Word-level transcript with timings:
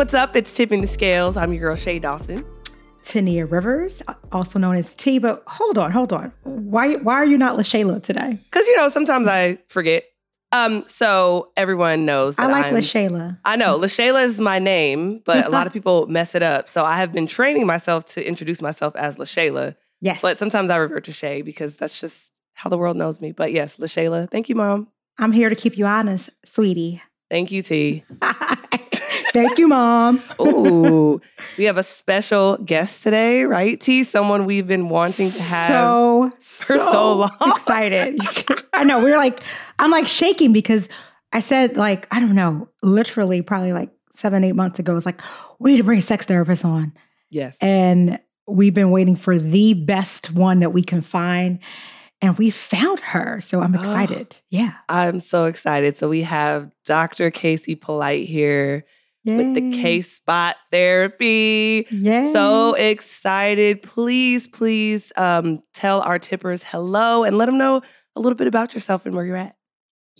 What's 0.00 0.14
up? 0.14 0.34
It's 0.34 0.54
Tipping 0.54 0.80
the 0.80 0.86
Scales. 0.86 1.36
I'm 1.36 1.52
your 1.52 1.60
girl, 1.60 1.76
Shay 1.76 1.98
Dawson. 1.98 2.42
Tania 3.04 3.44
Rivers, 3.44 4.02
also 4.32 4.58
known 4.58 4.76
as 4.76 4.94
T. 4.94 5.18
But 5.18 5.44
hold 5.46 5.76
on, 5.76 5.92
hold 5.92 6.10
on. 6.14 6.32
Why 6.44 6.94
why 6.94 7.16
are 7.16 7.26
you 7.26 7.36
not 7.36 7.58
LaShayla 7.58 8.02
today? 8.02 8.38
Because, 8.44 8.66
you 8.66 8.78
know, 8.78 8.88
sometimes 8.88 9.28
I 9.28 9.58
forget. 9.68 10.04
Um, 10.52 10.84
so 10.88 11.52
everyone 11.54 12.06
knows 12.06 12.36
that 12.36 12.48
I 12.48 12.50
like 12.50 12.64
I'm, 12.64 12.76
LaShayla. 12.76 13.40
I 13.44 13.56
know 13.56 13.78
LaShayla 13.78 14.24
is 14.24 14.40
my 14.40 14.58
name, 14.58 15.18
but 15.26 15.46
a 15.46 15.50
lot 15.50 15.66
of 15.66 15.72
people 15.74 16.06
mess 16.06 16.34
it 16.34 16.42
up. 16.42 16.70
So 16.70 16.82
I 16.82 16.96
have 16.96 17.12
been 17.12 17.26
training 17.26 17.66
myself 17.66 18.06
to 18.14 18.26
introduce 18.26 18.62
myself 18.62 18.96
as 18.96 19.16
LaShayla, 19.16 19.76
Yes. 20.00 20.22
but 20.22 20.38
sometimes 20.38 20.70
I 20.70 20.78
revert 20.78 21.04
to 21.04 21.12
Shay 21.12 21.42
because 21.42 21.76
that's 21.76 22.00
just 22.00 22.32
how 22.54 22.70
the 22.70 22.78
world 22.78 22.96
knows 22.96 23.20
me. 23.20 23.32
But 23.32 23.52
yes, 23.52 23.76
LaShayla. 23.76 24.30
Thank 24.30 24.48
you, 24.48 24.54
mom. 24.54 24.88
I'm 25.18 25.32
here 25.32 25.50
to 25.50 25.54
keep 25.56 25.76
you 25.76 25.84
honest, 25.84 26.30
sweetie. 26.46 27.02
Thank 27.28 27.52
you, 27.52 27.62
T. 27.62 28.02
Thank 29.32 29.58
you, 29.58 29.68
mom. 29.68 30.22
Ooh, 30.40 31.20
we 31.56 31.64
have 31.64 31.76
a 31.76 31.82
special 31.82 32.56
guest 32.58 33.02
today, 33.02 33.44
right? 33.44 33.80
T, 33.80 34.02
someone 34.04 34.44
we've 34.44 34.66
been 34.66 34.88
wanting 34.88 35.28
to 35.30 35.42
have. 35.42 35.68
so 35.68 36.30
for 36.40 36.78
so 36.78 37.12
long. 37.14 37.30
excited. 37.46 38.18
I 38.72 38.84
know 38.84 39.00
we're 39.00 39.16
like 39.18 39.40
I'm 39.78 39.90
like 39.90 40.06
shaking 40.08 40.52
because 40.52 40.88
I 41.32 41.40
said 41.40 41.76
like 41.76 42.08
I 42.10 42.18
don't 42.20 42.34
know, 42.34 42.68
literally 42.82 43.42
probably 43.42 43.72
like 43.72 43.90
seven 44.16 44.42
eight 44.44 44.56
months 44.56 44.78
ago. 44.78 44.96
It's 44.96 45.06
like 45.06 45.20
we 45.58 45.72
need 45.72 45.78
to 45.78 45.84
bring 45.84 45.98
a 45.98 46.02
sex 46.02 46.26
therapist 46.26 46.64
on, 46.64 46.92
yes. 47.30 47.56
and 47.60 48.18
we've 48.46 48.74
been 48.74 48.90
waiting 48.90 49.14
for 49.16 49.38
the 49.38 49.74
best 49.74 50.32
one 50.34 50.60
that 50.60 50.70
we 50.70 50.82
can 50.82 51.02
find, 51.02 51.60
and 52.20 52.36
we 52.36 52.50
found 52.50 52.98
her. 53.00 53.40
So 53.40 53.60
I'm 53.62 53.76
Oh. 53.76 53.80
excited. 53.80 54.38
Yeah, 54.50 54.72
I'm 54.88 55.20
so 55.20 55.44
excited. 55.44 55.94
So 55.96 56.08
we 56.08 56.22
have 56.22 56.70
Dr. 56.84 57.30
Casey 57.30 57.76
Polite 57.76 58.26
here 58.26 58.84
with 59.24 59.54
the 59.54 59.70
K 59.72 60.02
Spot 60.02 60.56
Therapy. 60.70 61.86
Yeah. 61.90 62.32
So 62.32 62.74
excited. 62.74 63.82
Please, 63.82 64.46
please 64.46 65.12
um, 65.16 65.62
tell 65.74 66.00
our 66.00 66.18
tippers 66.18 66.62
hello 66.62 67.24
and 67.24 67.36
let 67.36 67.46
them 67.46 67.58
know 67.58 67.82
a 68.16 68.20
little 68.20 68.36
bit 68.36 68.46
about 68.46 68.74
yourself 68.74 69.06
and 69.06 69.14
where 69.14 69.24
you're 69.24 69.36
at. 69.36 69.56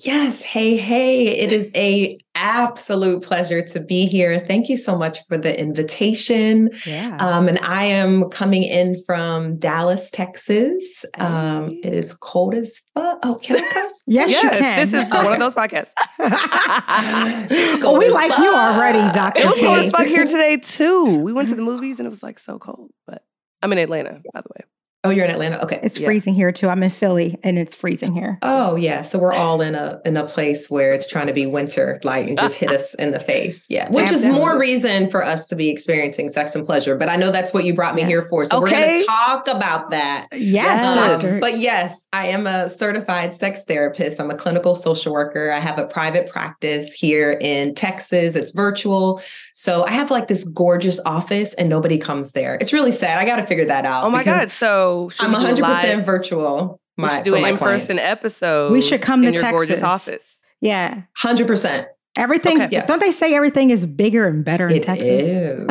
Yes, 0.05 0.43
hey, 0.43 0.77
hey. 0.77 1.27
It 1.29 1.53
is 1.53 1.71
a 1.75 2.19
absolute 2.35 3.23
pleasure 3.23 3.61
to 3.61 3.81
be 3.81 4.07
here. 4.07 4.41
Thank 4.47 4.69
you 4.69 4.77
so 4.77 4.97
much 4.97 5.19
for 5.29 5.37
the 5.37 5.59
invitation. 5.59 6.71
yeah. 6.87 7.17
Um, 7.21 7.49
and 7.49 7.59
I 7.59 7.85
am 7.85 8.31
coming 8.31 8.63
in 8.63 9.03
from 9.05 9.59
Dallas, 9.59 10.11
Texas. 10.11 11.05
Um, 11.19 11.67
Hey. 11.67 11.81
it 11.85 11.95
is 11.95 12.15
cold 12.15 12.55
as 12.55 12.81
fuck. 12.95 13.19
Oh, 13.23 13.35
can 13.43 13.57
I 13.57 13.69
cuss? 13.73 14.03
yes, 14.07 14.31
you 14.31 14.49
can. 14.49 14.89
this 14.91 15.03
is 15.07 15.11
one 15.13 15.33
of 15.33 15.39
those 15.41 15.55
podcasts. 15.55 15.91
Oh, 17.83 17.99
we 17.99 18.07
as 18.07 18.13
like 18.13 18.39
you 18.39 18.55
already, 18.55 19.01
Doctor. 19.15 19.43
It 19.43 19.47
was 19.47 19.61
cold 19.61 19.79
as 19.79 19.91
fuck 19.91 20.07
here 20.07 20.25
today 20.25 20.57
too. 20.59 21.19
We 21.21 21.33
went 21.33 21.49
to 21.49 21.55
the 21.55 21.63
movies 21.63 21.99
and 21.99 22.07
it 22.07 22.11
was 22.11 22.23
like 22.23 22.39
so 22.39 22.59
cold. 22.59 22.91
But 23.07 23.23
I'm 23.63 23.73
in 23.73 23.79
Atlanta, 23.79 24.21
by 24.33 24.41
the 24.41 24.49
way. 24.57 24.65
Oh, 25.03 25.09
you're 25.09 25.25
in 25.25 25.31
Atlanta. 25.31 25.63
Okay. 25.63 25.81
It's 25.83 25.99
Yeah. 25.99 26.05
freezing 26.07 26.35
here 26.35 26.53
too. 26.53 26.69
I'm 26.69 26.83
in 26.83 26.91
Philly, 26.91 27.39
and 27.43 27.59
it's 27.59 27.75
freezing 27.75 28.13
here. 28.13 28.39
Oh 28.43 28.77
yeah, 28.77 29.01
so 29.01 29.19
we're 29.19 29.33
all 29.33 29.63
in 29.63 29.75
a 29.75 29.99
in 30.05 30.15
a 30.19 30.25
place 30.25 30.69
where 30.69 30.93
it's 30.93 31.07
trying 31.07 31.27
to 31.29 31.33
be 31.33 31.47
winter, 31.47 31.99
like 32.05 32.29
and 32.29 32.39
just 32.39 32.57
hit 32.59 32.71
us 32.71 32.93
in 32.99 33.13
the 33.13 33.19
face. 33.21 33.65
Yeah, 33.71 33.89
which 33.91 34.11
is 34.11 34.27
more 34.27 34.59
reason 34.59 35.09
for 35.09 35.25
us 35.25 35.49
to 35.49 35.57
be 35.57 35.71
experiencing 35.71 36.29
sex 36.29 36.55
and 36.55 36.67
pleasure. 36.67 36.97
But 36.97 37.09
I 37.09 37.17
know 37.17 37.31
that's 37.31 37.55
what 37.55 37.65
you 37.65 37.73
brought 37.73 37.95
me 37.95 38.03
Yeah. 38.03 38.09
here 38.09 38.27
for, 38.29 38.45
so 38.45 38.61
we're 38.61 38.69
going 38.69 39.01
to 39.01 39.07
talk 39.07 39.49
about 39.49 39.91
that. 39.91 40.27
Yes. 40.33 41.25
Um, 41.25 41.41
but 41.41 41.57
yes, 41.57 42.07
I 42.13 42.27
am 42.27 42.47
a 42.47 42.69
certified 42.69 43.33
sex 43.33 43.65
therapist. 43.65 44.21
I'm 44.21 44.31
a 44.31 44.37
clinical 44.37 44.75
social 44.75 45.15
worker. 45.15 45.51
I 45.51 45.61
have 45.61 45.79
a 45.79 45.87
private 45.87 46.29
practice 46.29 46.93
here 46.93 47.33
in 47.41 47.75
Texas. 47.75 48.37
It's 48.37 48.51
virtual. 48.51 49.23
So 49.55 49.85
I 49.87 49.93
have 49.93 50.11
like 50.11 50.29
this 50.29 50.45
gorgeous 50.45 51.01
office 51.07 51.55
and 51.55 51.71
nobody 51.71 51.97
comes 51.97 52.33
there. 52.33 52.59
It's 52.61 52.73
really 52.75 52.93
sad. 52.93 53.19
I 53.19 53.25
got 53.25 53.37
to 53.37 53.47
figure 53.47 53.65
that 53.67 53.87
out. 53.87 54.05
Oh 54.05 54.11
my 54.11 54.25
God. 54.25 54.51
So 54.51 54.90
should 55.11 55.25
I'm 55.27 55.33
we 55.33 55.55
do 55.55 55.65
a 55.65 55.67
100% 55.69 55.83
live- 55.97 56.07
virtual. 56.07 56.81
We 56.99 57.03
My, 57.05 57.17
should 57.17 57.25
do 57.25 57.31
for 57.33 57.37
an 57.39 57.45
in-person 57.45 57.99
episode. 57.99 58.73
We 58.73 58.83
should 58.83 59.01
come 59.03 59.25
in 59.25 59.33
to 59.35 59.41
your 59.41 59.51
gorgeous 59.51 59.81
Texas. 59.81 60.09
office. 60.09 60.37
yeah, 60.61 61.03
100%. 61.23 61.87
everything. 62.19 62.57
Okay. 62.61 62.69
Yes. 62.73 62.87
Don't 62.89 62.99
they 63.01 63.13
say 63.13 63.33
everything 63.35 63.71
is 63.71 63.87
bigger 63.87 64.27
and 64.27 64.45
better 64.45 64.67
in 64.69 64.77
It 64.77 64.83
Texas? 64.83 65.25
is. 65.25 65.61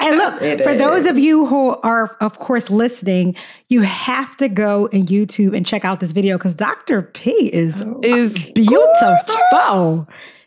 and 0.00 0.16
look, 0.18 0.40
It 0.42 0.60
for 0.62 0.74
those 0.74 1.06
of 1.06 1.18
you 1.18 1.46
who 1.46 1.70
are, 1.82 2.16
of 2.20 2.38
course, 2.38 2.70
listening, 2.70 3.34
you 3.68 3.80
have 3.82 4.36
to 4.36 4.48
go 4.48 4.86
in 4.86 5.06
YouTube 5.06 5.56
and 5.56 5.66
check 5.66 5.84
out 5.84 5.98
this 6.00 6.12
video 6.12 6.36
because 6.38 6.54
Dr. 6.54 7.02
P 7.02 7.30
is 7.52 7.82
Oh. 7.82 8.00
Is 8.04 8.50
beautiful. 8.52 10.06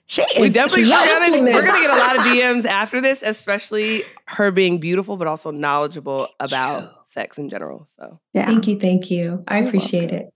She 0.10 0.22
is. 0.22 0.38
we 0.40 0.50
definitely 0.50 0.84
cute. 0.84 0.94
we're 0.96 1.20
gonna, 1.30 1.44
we're 1.52 1.66
gonna 1.66 1.82
get 1.82 1.90
a 1.92 1.98
lot 1.98 2.16
of 2.16 2.22
DMs 2.32 2.64
after 2.66 3.02
this, 3.02 3.22
especially 3.22 4.04
her 4.28 4.52
being 4.52 4.78
beautiful 4.80 5.18
but 5.18 5.28
also 5.28 5.52
knowledgeable 5.52 6.30
about 6.40 6.94
you. 7.08 7.12
sex 7.22 7.38
in 7.38 7.50
general. 7.50 7.86
So 7.98 8.20
Yeah. 8.34 8.46
Thank 8.48 8.68
you. 8.68 8.80
Thank 8.80 9.10
you. 9.12 9.44
I 9.48 9.60
You're 9.60 9.68
appreciate 9.68 10.12
welcome. 10.12 10.28
it. 10.28 10.34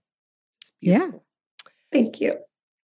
Yeah. 0.80 1.10
Thank 1.92 2.20
you. 2.20 2.32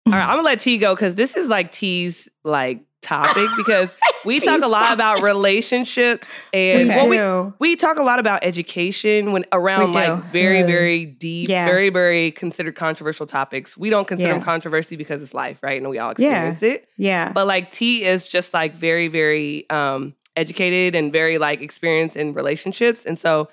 All 0.08 0.14
right, 0.14 0.24
I'm 0.24 0.38
gonna 0.38 0.44
let 0.44 0.62
T 0.62 0.78
go 0.78 0.96
because 0.96 1.16
this 1.16 1.36
is 1.36 1.48
like 1.50 1.72
T's 1.72 2.30
like 2.44 2.82
topic 3.02 3.50
because 3.58 3.94
we 4.26 4.40
talk 4.40 4.62
a 4.64 4.68
lot 4.68 4.80
topic. 4.88 4.94
about 4.96 5.22
relationships 5.22 6.32
and 6.54 6.90
Okay. 6.90 6.96
well, 6.96 7.08
we, 7.10 7.18
do. 7.18 7.54
we 7.60 7.76
talk 7.76 7.98
a 7.98 8.04
lot 8.04 8.20
about 8.20 8.44
education 8.44 9.32
when 9.34 9.46
around 9.52 9.94
like 9.94 10.24
very 10.26 10.60
Yeah. 10.60 10.66
very 10.66 11.06
deep 11.06 11.50
Yeah. 11.50 11.66
very 11.66 11.90
very 11.90 12.32
considered 12.32 12.76
controversial 12.76 13.26
topics 13.26 13.78
we 13.78 13.90
don't 13.90 14.08
consider 14.08 14.30
Yeah. 14.30 14.34
them 14.36 14.44
controversy 14.44 14.96
because 14.96 15.22
it's 15.22 15.34
life 15.34 15.58
right 15.62 15.80
and 15.80 15.90
we 15.90 16.00
all 16.00 16.14
Yeah. 16.18 16.50
experience 16.50 16.64
it 16.64 16.88
yeah. 16.98 17.32
but 17.32 17.46
like 17.48 17.72
t 17.72 18.04
is 18.04 18.28
just 18.30 18.54
like 18.54 18.76
very 18.76 19.08
very 19.10 19.70
um 19.70 20.16
educated 20.36 20.96
and 20.96 21.12
very 21.12 21.38
like 21.38 21.62
experienced 21.62 22.16
in 22.16 22.34
relationships 22.34 23.06
and 23.06 23.18
so 23.18 23.50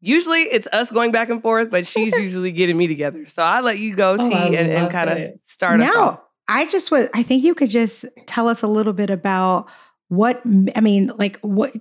usually 0.00 0.40
it's 0.42 0.68
us 0.72 0.90
going 0.90 1.10
back 1.12 1.28
and 1.28 1.42
forth 1.42 1.70
but 1.70 1.86
she's 1.86 2.12
usually 2.14 2.52
getting 2.52 2.76
me 2.76 2.86
together 2.86 3.26
so 3.26 3.42
i 3.42 3.60
let 3.60 3.78
you 3.78 3.94
go 3.94 4.16
Oh, 4.18 4.28
t 4.28 4.34
I 4.34 4.46
and, 4.46 4.70
and 4.70 4.90
kind 4.90 5.10
of 5.10 5.18
it. 5.18 5.40
start 5.44 5.80
us 5.80 5.92
No. 5.94 6.00
off 6.02 6.20
I 6.50 6.64
just 6.66 6.90
was, 6.90 7.10
I 7.12 7.22
think 7.22 7.44
you 7.44 7.54
could 7.54 7.68
just 7.68 8.06
tell 8.24 8.48
us 8.48 8.62
a 8.62 8.66
little 8.66 8.94
bit 8.94 9.10
about 9.10 9.68
what, 10.08 10.40
I 10.74 10.80
mean, 10.80 11.12
like 11.18 11.38
what, 11.40 11.74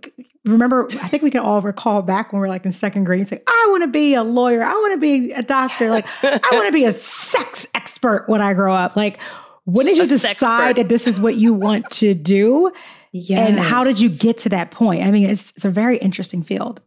remember, 0.43 0.87
I 1.01 1.07
think 1.07 1.23
we 1.23 1.31
can 1.31 1.39
all 1.39 1.61
recall 1.61 2.01
back 2.01 2.33
when 2.33 2.41
we 2.41 2.47
are 2.47 2.49
like 2.49 2.65
in 2.65 2.73
second 2.73 3.05
grade, 3.05 3.21
it's 3.21 3.31
like, 3.31 3.43
I 3.47 3.67
want 3.69 3.83
to 3.83 3.87
be 3.87 4.13
a 4.13 4.23
lawyer. 4.25 4.61
I 4.61 4.73
want 4.73 4.91
to 4.91 4.97
be 4.97 5.31
a 5.31 5.41
doctor. 5.41 5.89
Like, 5.89 6.05
I 6.21 6.49
want 6.51 6.65
to 6.67 6.73
be 6.73 6.83
a 6.83 6.91
sex 6.91 7.65
expert 7.75 8.25
when 8.27 8.41
I 8.41 8.53
grow 8.53 8.73
up. 8.75 8.97
Like, 8.97 9.21
when 9.63 9.85
did 9.85 9.95
you 9.95 10.03
A 10.03 10.07
sexpert. 10.07 10.09
decide 10.09 10.75
that 10.75 10.89
this 10.89 11.07
is 11.07 11.17
what 11.17 11.35
you 11.35 11.53
want 11.53 11.89
to 11.91 12.13
do? 12.13 12.69
Yeah 13.13 13.45
and 13.47 13.57
how 13.57 13.85
did 13.85 14.01
you 14.01 14.09
get 14.09 14.37
to 14.39 14.49
that 14.49 14.71
point? 14.71 15.03
I 15.05 15.11
mean, 15.11 15.29
it's, 15.29 15.51
it's 15.55 15.63
a 15.63 15.71
very 15.71 15.97
interesting 15.99 16.43
field. 16.43 16.81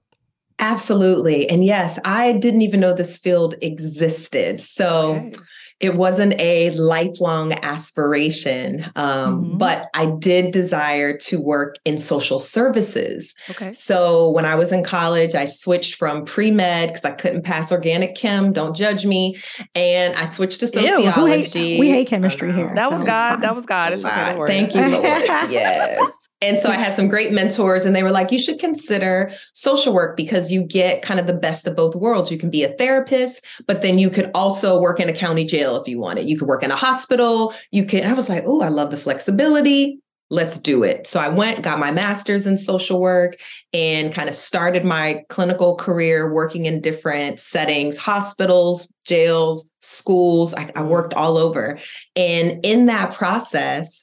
Absolutely. 0.61 1.49
And 1.49 1.65
yes, 1.65 1.99
I 2.05 2.33
didn't 2.33 2.63
even 2.63 2.81
know 2.81 2.95
this 2.95 3.19
field 3.19 3.55
existed. 3.63 4.61
So 4.61 5.17
Okay. 5.17 5.33
It 5.81 5.95
wasn't 5.97 6.39
a 6.41 6.71
lifelong 6.73 7.53
aspiration, 7.65 8.87
um, 8.97 9.45
Mhm. 9.55 9.59
but 9.59 9.87
I 9.95 10.07
did 10.07 10.53
desire 10.53 11.17
to 11.19 11.41
work 11.41 11.77
in 11.85 11.97
social 11.99 12.39
services. 12.39 13.35
okay 13.51 13.73
So 13.73 14.31
when 14.31 14.45
I 14.45 14.55
was 14.57 14.73
in 14.73 14.83
college, 14.85 15.35
I 15.35 15.45
switched 15.47 15.95
from 15.95 16.25
pre 16.25 16.51
med 16.51 16.89
because 16.89 17.05
I 17.05 17.13
couldn't 17.13 17.43
pass 17.43 17.73
organic 17.73 18.15
chem. 18.15 18.53
Don't 18.53 18.77
judge 18.77 19.05
me, 19.07 19.37
and 19.75 20.15
I 20.17 20.25
switched 20.27 20.61
to 20.61 20.67
Ew, 20.67 20.81
hate- 20.87 21.05
sociology. 21.07 21.81
we 21.81 21.91
hate 21.91 22.09
chemistry 22.09 22.49
I 22.49 22.53
know. 22.53 22.57
here. 22.67 22.73
that 22.75 22.89
so 22.89 22.95
was 22.95 23.05
god 23.05 23.31
fine. 23.31 23.41
that 23.41 23.57
was 23.57 23.67
god 23.67 23.93
it's 23.95 24.05
okay. 24.05 24.37
Thank 24.47 24.75
you, 24.75 24.83
Lord. 24.87 25.05
yes. 25.51 26.29
And 26.43 26.59
so 26.59 26.71
I 26.71 26.77
had 26.77 26.95
some 26.95 27.09
great 27.09 27.33
mentors, 27.33 27.85
and 27.85 27.95
they 27.95 28.03
were 28.03 28.11
like, 28.11 28.33
you 28.33 28.39
should 28.39 28.59
consider 28.59 29.31
social 29.53 29.93
work 29.93 30.17
because 30.17 30.51
you 30.51 30.63
get 30.63 31.03
kind 31.03 31.21
of 31.21 31.27
the 31.27 31.35
best 31.35 31.67
of 31.67 31.77
both 31.77 31.95
worlds. 31.95 32.31
You 32.31 32.39
can 32.39 32.49
be 32.49 32.65
a 32.65 32.71
therapist, 32.71 33.45
but 33.67 33.83
then 33.83 33.99
you 33.99 34.09
could 34.09 34.31
also 34.35 34.81
work 34.81 35.01
in 35.01 35.09
a 35.11 35.13
county 35.13 35.45
jail 35.45 35.70
if 35.77 35.89
you 35.89 35.99
wanted. 35.99 36.29
You 36.29 36.39
could 36.39 36.49
work 36.49 36.63
in 36.63 36.71
a 36.71 36.77
hospital. 36.77 37.55
You 37.71 37.85
could, 37.85 38.05
I 38.05 38.13
was 38.13 38.29
like, 38.29 38.45
oh, 38.47 38.63
I 38.63 38.69
love 38.69 38.91
the 38.91 38.97
flexibility. 38.97 40.01
Let's 40.33 40.61
do 40.61 40.85
it. 40.85 41.09
So 41.09 41.19
I 41.19 41.29
went, 41.29 41.63
got 41.63 41.81
my 41.81 41.91
master's 41.91 42.47
in 42.47 42.57
social 42.57 43.01
work, 43.01 43.35
and 43.73 44.15
kind 44.15 44.29
of 44.29 44.35
started 44.37 44.85
my 44.85 45.25
clinical 45.29 45.75
career 45.75 46.33
working 46.33 46.67
in 46.67 46.81
different 46.81 47.41
settings 47.41 47.99
hospitals, 47.99 48.87
jails, 49.05 49.69
schools. 49.81 50.55
I, 50.55 50.71
I 50.77 50.83
worked 50.83 51.15
all 51.15 51.37
over. 51.37 51.81
And 52.15 52.65
in 52.65 52.87
that 52.87 53.13
process, 53.13 54.03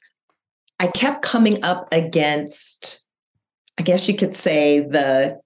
I 0.78 0.88
kept 0.88 1.22
coming 1.22 1.64
up 1.64 1.88
against, 1.92 3.06
I 3.78 3.82
guess 3.82 4.06
you 4.06 4.14
could 4.14 4.34
say, 4.34 4.80
the 4.80 5.40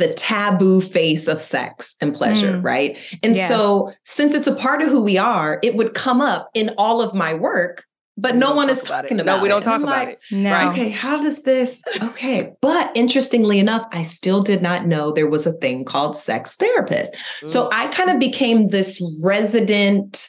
the 0.00 0.12
taboo 0.14 0.80
face 0.80 1.28
of 1.28 1.40
sex 1.40 1.94
and 2.00 2.12
pleasure, 2.14 2.54
Mm. 2.54 2.64
right? 2.64 2.96
And 3.22 3.36
Yeah. 3.36 3.48
so, 3.48 3.92
since 4.04 4.34
it's 4.34 4.46
a 4.48 4.54
part 4.54 4.80
of 4.82 4.88
who 4.88 5.02
we 5.02 5.18
are, 5.18 5.60
it 5.62 5.76
would 5.76 5.94
come 5.94 6.20
up 6.20 6.48
in 6.54 6.70
all 6.78 7.02
of 7.02 7.14
my 7.14 7.34
work, 7.34 7.84
but 8.16 8.32
We 8.32 8.40
no 8.40 8.54
one 8.54 8.70
is 8.70 8.82
talking 8.82 8.88
about 8.88 9.04
it. 9.04 9.08
talking 9.08 9.26
No, 9.26 9.42
we 9.42 9.48
don't 9.48 9.56
And 9.58 9.64
talk 9.64 9.74
I'm 9.76 9.82
about 9.84 10.06
like, 10.06 10.08
it. 10.30 10.34
No. 10.34 10.52
Right. 10.52 10.68
Okay, 10.72 10.88
how 10.88 11.20
does 11.20 11.42
this? 11.42 11.82
Okay. 12.02 12.52
But 12.62 12.90
interestingly 12.94 13.58
enough, 13.58 13.86
I 13.92 14.02
still 14.02 14.42
did 14.42 14.62
not 14.62 14.86
know 14.86 15.12
there 15.12 15.28
was 15.28 15.46
a 15.46 15.52
thing 15.52 15.84
called 15.84 16.16
sex 16.16 16.56
therapist. 16.56 17.14
So 17.46 17.68
I 17.72 17.86
kind 17.88 18.10
of 18.10 18.18
became 18.18 18.68
this 18.68 19.00
resident, 19.22 20.28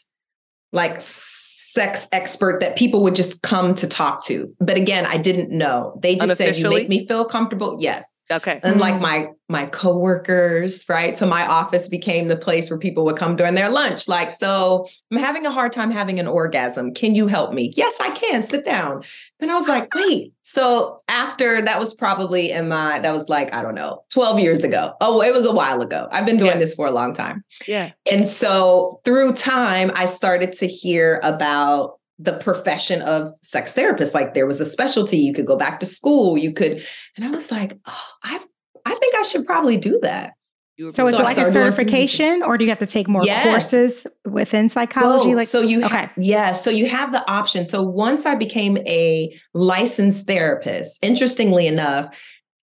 like 0.74 0.98
sex 1.00 2.08
expert 2.12 2.60
that 2.60 2.78
people 2.78 3.02
would 3.04 3.16
just 3.16 3.42
come 3.44 3.74
to 3.76 3.88
talk 3.88 4.26
to. 4.26 4.48
But 4.60 4.76
again, 4.78 5.06
I 5.06 5.18
didn't 5.18 5.52
know. 5.58 5.98
They 6.02 6.18
just 6.18 6.38
said 6.38 6.58
you 6.58 6.70
make 6.70 6.90
me 6.90 7.08
feel 7.08 7.24
comfortable. 7.26 7.78
Yes. 7.80 8.24
Okay. 8.30 8.60
And 8.64 8.76
mm. 8.76 8.80
like 8.80 9.00
my 9.00 9.28
my 9.52 9.66
coworkers, 9.66 10.86
right? 10.88 11.18
So 11.18 11.28
my 11.28 11.46
office 11.46 11.90
became 11.90 12.30
the 12.30 12.38
place 12.38 12.70
where 12.70 12.80
people 12.80 13.04
would 13.04 13.18
come 13.18 13.36
during 13.36 13.54
their 13.54 13.70
lunch. 13.70 14.08
Like, 14.08 14.32
so 14.32 14.88
I'm 15.12 15.18
having 15.18 15.46
a 15.46 15.52
hard 15.52 15.74
time 15.74 15.92
having 15.92 16.20
an 16.20 16.28
orgasm. 16.28 16.94
Can 16.94 17.16
you 17.16 17.28
help 17.28 17.54
me? 17.54 17.74
Yes, 17.76 17.98
I 18.00 18.12
can. 18.12 18.42
Sit 18.42 18.64
down. 18.64 19.04
Then 19.40 19.50
I 19.50 19.56
was 19.56 19.68
like, 19.68 19.94
wait. 19.94 20.34
So 20.42 21.00
after 21.10 21.62
that 21.62 21.80
was 21.80 21.94
probably 21.94 22.52
in 22.52 22.70
my 22.70 23.00
that 23.00 23.14
was 23.14 23.28
like, 23.28 23.54
I 23.54 23.62
don't 23.62 23.76
know, 23.76 24.04
12 24.12 24.40
years 24.40 24.64
ago. 24.64 24.94
Oh, 25.02 25.22
it 25.22 25.34
was 25.34 25.46
a 25.46 25.52
while 25.52 25.82
ago. 25.82 26.08
I've 26.12 26.26
been 26.26 26.38
doing 26.38 26.52
yeah. 26.52 26.58
this 26.58 26.74
for 26.74 26.88
a 26.88 26.92
long 26.92 27.14
time. 27.14 27.44
Yeah. 27.68 27.92
And 28.10 28.26
so 28.28 29.02
through 29.04 29.34
time, 29.34 29.92
I 29.96 30.06
started 30.06 30.54
to 30.54 30.68
hear 30.68 31.20
about 31.24 31.98
the 32.20 32.34
profession 32.34 33.02
of 33.02 33.34
sex 33.42 33.74
therapist. 33.74 34.14
Like 34.14 34.34
there 34.34 34.46
was 34.46 34.62
a 34.62 34.66
specialty, 34.66 35.18
you 35.18 35.34
could 35.34 35.48
go 35.48 35.58
back 35.58 35.80
to 35.80 35.86
school, 35.86 36.38
you 36.38 36.54
could, 36.54 36.86
and 37.18 37.26
I 37.26 37.32
was 37.32 37.52
like, 37.52 37.78
oh, 37.88 38.08
I've 38.24 38.46
I 38.86 38.96
think 38.96 39.16
I 39.16 39.24
should 39.24 39.46
probably 39.46 39.78
do 39.78 40.00
that. 40.02 40.34
So 40.90 41.06
is 41.08 41.14
it 41.14 41.20
like 41.20 41.38
a 41.38 41.52
certification 41.52 42.42
or 42.42 42.58
do 42.58 42.64
you 42.66 42.72
have 42.72 42.80
to 42.80 42.88
take 42.88 43.08
more 43.08 43.24
yes. 43.24 43.46
courses 43.46 44.08
within 44.26 44.70
psychology? 44.70 45.28
Well, 45.28 45.38
like 45.38 45.48
so 45.48 45.62
you 45.62 45.86
okay. 45.86 45.96
Ha- 45.96 46.14
yeah, 46.18 46.54
so 46.54 46.72
you 46.72 46.90
have 46.90 47.12
the 47.12 47.30
option. 47.30 47.66
So 47.68 47.84
once 47.84 48.26
I 48.26 48.36
became 48.36 48.78
a 48.88 49.38
licensed 49.54 50.26
therapist, 50.26 50.98
interestingly 51.04 51.68
enough, 51.68 52.16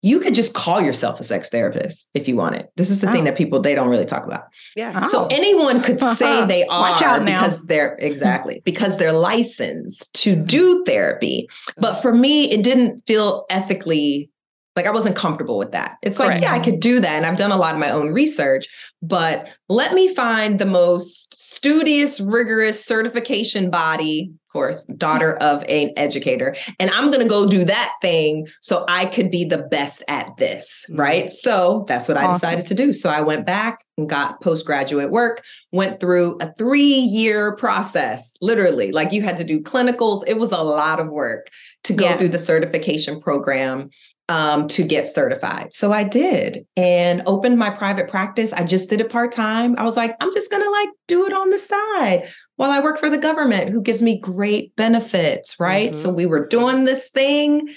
you 0.02 0.20
could 0.20 0.36
just 0.36 0.54
call 0.54 0.82
yourself 0.82 1.20
a 1.20 1.24
sex 1.24 1.50
therapist 1.50 2.12
if 2.14 2.28
you 2.28 2.36
want 2.36 2.56
it. 2.56 2.72
This 2.76 2.92
is 2.92 3.02
the 3.02 3.10
oh. 3.10 3.12
thing 3.12 3.24
that 3.24 3.36
people 3.36 3.60
they 3.60 3.74
don't 3.74 3.90
really 3.90 4.06
talk 4.06 4.26
about. 4.26 4.44
Yeah. 4.76 5.02
Oh. 5.04 5.08
So 5.08 5.28
anyone 5.32 5.82
could 5.82 6.00
say 6.16 6.46
they 6.46 6.66
are 6.68 7.26
because 7.26 7.66
they're 7.66 7.96
exactly 8.00 8.62
because 8.64 8.98
they're 8.98 9.12
licensed 9.12 10.14
to 10.22 10.36
mm-hmm. 10.36 10.46
do 10.46 10.84
therapy. 10.86 11.50
But 11.78 11.96
for 11.96 12.14
me, 12.14 12.52
it 12.52 12.64
didn't 12.64 13.06
feel 13.08 13.46
ethically 13.50 14.30
like 14.76 14.86
I 14.86 14.92
wasn't 14.92 15.16
comfortable 15.16 15.58
with 15.58 15.72
that. 15.72 15.98
It's 16.02 16.18
Correct. 16.18 16.36
like, 16.36 16.42
yeah, 16.42 16.54
I 16.54 16.60
could 16.60 16.82
do 16.82 17.00
that. 17.00 17.14
And 17.14 17.26
I've 17.26 17.38
done 17.38 17.52
a 17.52 17.58
lot 17.58 17.74
of 17.74 17.80
my 17.80 17.90
own 17.90 18.12
research, 18.12 18.68
but 19.02 19.48
let 19.70 19.94
me 19.94 20.14
find 20.14 20.60
the 20.60 20.66
most 20.66 21.34
studious, 21.34 22.20
rigorous 22.20 22.84
certification 22.84 23.70
body, 23.70 24.34
of 24.34 24.52
course, 24.52 24.84
daughter 24.98 25.38
of 25.42 25.64
an 25.70 25.92
educator. 25.96 26.56
And 26.78 26.92
I'm 26.92 27.10
going 27.10 27.24
to 27.24 27.30
go 27.30 27.48
do 27.48 27.64
that 27.64 27.94
thing 28.02 28.48
so 28.60 28.84
I 28.90 29.06
could 29.06 29.32
be 29.32 29.46
the 29.46 29.60
best 29.60 30.04
at 30.10 30.36
this. 30.38 30.86
Mm-hmm. 30.90 31.00
Right. 31.00 31.32
So 31.32 31.86
that's 31.88 32.10
what 32.10 32.18
awesome. 32.18 32.30
I 32.30 32.34
decided 32.34 32.68
to 32.68 32.76
do. 32.76 32.92
So 32.92 33.10
I 33.10 33.22
went 33.22 33.46
back 33.46 33.86
and 33.98 34.10
got 34.10 34.42
postgraduate 34.42 35.10
work, 35.10 35.42
went 35.72 36.02
through 36.02 36.38
a 36.42 36.54
three 36.58 36.82
year 36.82 37.56
process, 37.56 38.36
literally. 38.42 38.92
Like 38.92 39.14
you 39.14 39.22
had 39.22 39.38
to 39.38 39.46
do 39.46 39.62
clinicals. 39.62 40.24
It 40.28 40.38
was 40.38 40.52
a 40.52 40.62
lot 40.62 41.00
of 41.00 41.08
work 41.08 41.48
to 41.86 41.94
go 41.94 42.06
yeah. 42.06 42.18
through 42.18 42.30
the 42.30 42.40
certification 42.40 43.22
program 43.22 43.90
um, 44.28 44.68
to 44.70 44.84
get 44.84 45.08
certified. 45.08 45.74
So 45.74 45.94
I 45.94 46.04
did 46.04 46.66
and 46.76 47.22
opened 47.26 47.60
my 47.60 47.70
private 47.70 48.08
practice. 48.08 48.54
I 48.54 48.64
just 48.64 48.90
did 48.90 49.00
it 49.00 49.12
part 49.12 49.32
time. 49.32 49.76
I 49.78 49.84
was 49.84 49.96
like, 49.96 50.16
I'm 50.20 50.34
just 50.34 50.50
going 50.50 50.64
to 50.64 50.70
like 50.70 50.90
do 51.08 51.28
it 51.28 51.34
on 51.34 51.50
the 51.50 51.60
side 51.60 52.28
while 52.56 52.72
I 52.72 52.80
work 52.80 52.98
for 52.98 53.10
the 53.10 53.18
government 53.18 53.70
who 53.70 53.82
gives 53.82 54.02
me 54.02 54.20
great 54.20 54.76
benefits. 54.76 55.60
Right. 55.60 55.92
Mm-hmm. 55.92 56.02
So 56.02 56.12
we 56.12 56.26
were 56.26 56.48
doing 56.48 56.86
this 56.86 57.12
thing. 57.12 57.70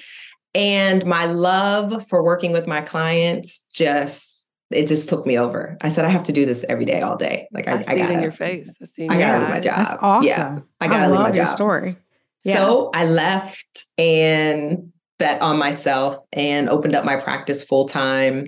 And 0.54 1.04
my 1.04 1.26
love 1.26 2.08
for 2.08 2.24
working 2.24 2.52
with 2.52 2.66
my 2.66 2.80
clients 2.80 3.66
just, 3.72 4.48
it 4.70 4.86
just 4.86 5.08
took 5.08 5.26
me 5.26 5.38
over. 5.38 5.76
I 5.82 5.90
said, 5.90 6.06
I 6.06 6.08
have 6.08 6.24
to 6.24 6.32
do 6.32 6.46
this 6.46 6.64
every 6.68 6.86
day, 6.86 7.02
all 7.02 7.16
day. 7.16 7.48
Like 7.52 7.68
I, 7.68 7.74
I, 7.74 7.84
I 7.88 7.98
got 7.98 8.10
in 8.10 8.22
your 8.22 8.32
face. 8.32 8.70
I, 8.98 9.04
I 9.04 9.18
gotta 9.18 9.40
leave 9.40 9.48
my 9.50 9.60
job. 9.60 9.76
That's 9.76 10.02
awesome. 10.02 10.26
Yeah, 10.26 10.58
I 10.80 10.88
gotta 10.88 11.10
leave 11.10 11.20
my 11.20 11.30
job. 11.30 11.54
story. 11.54 11.96
Yeah. 12.44 12.54
So 12.54 12.90
I 12.94 13.04
left 13.04 13.86
and 13.98 14.92
bet 15.18 15.40
on 15.42 15.58
myself 15.58 16.16
and 16.32 16.68
opened 16.68 16.94
up 16.94 17.04
my 17.04 17.16
practice 17.16 17.64
full 17.64 17.86
time. 17.86 18.46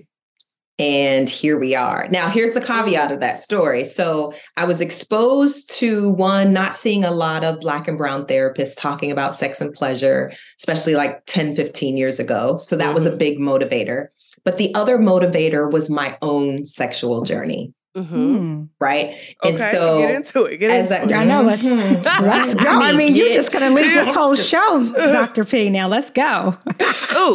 And 0.79 1.29
here 1.29 1.59
we 1.59 1.75
are. 1.75 2.09
Now, 2.11 2.31
here's 2.31 2.55
the 2.55 2.61
caveat 2.61 3.13
of 3.13 3.21
that 3.21 3.39
story. 3.39 3.85
So, 3.85 4.33
I 4.57 4.65
was 4.65 4.81
exposed 4.81 5.71
to 5.79 6.09
one, 6.09 6.55
not 6.55 6.75
seeing 6.75 7.05
a 7.05 7.11
lot 7.11 7.45
of 7.45 7.61
Black 7.61 7.87
and 7.87 7.99
Brown 7.99 8.25
therapists 8.25 8.81
talking 8.81 9.11
about 9.11 9.35
sex 9.35 9.61
and 9.61 9.75
pleasure, 9.75 10.33
especially 10.59 10.95
like 10.95 11.27
10, 11.27 11.55
15 11.55 11.99
years 11.99 12.19
ago. 12.19 12.57
So, 12.57 12.77
that 12.77 12.95
was 12.95 13.05
a 13.05 13.11
mm-hmm. 13.11 13.19
big 13.19 13.39
motivator. 13.39 14.07
But 14.43 14.57
the 14.57 14.75
other 14.75 14.97
motivator 14.97 15.71
was 15.71 15.91
my 15.91 16.17
own 16.23 16.65
sexual 16.65 17.25
journey. 17.25 17.75
Mm-hmm. 17.97 18.37
Hmm. 18.37 18.63
Right. 18.79 19.17
Okay, 19.43 19.51
and 19.51 19.61
so 19.61 19.99
get 19.99 20.15
into 20.15 20.45
it. 20.45 20.59
Get 20.59 20.71
into 20.71 20.95
it. 20.95 21.13
I, 21.13 21.25
know. 21.25 21.43
Let's 21.43 21.63
mm-hmm. 21.63 22.25
let's 22.25 22.55
go. 22.55 22.69
I 22.69 22.93
mean, 22.93 23.17
you're 23.17 23.33
just 23.33 23.53
going 23.53 23.67
to 23.69 23.75
lead 23.75 23.87
this 23.87 24.15
whole 24.15 24.37
show, 24.37 24.93
Dr. 24.97 25.45
P. 25.45 25.71
Now 25.71 25.89
let's 25.89 26.11
go. 26.11 26.57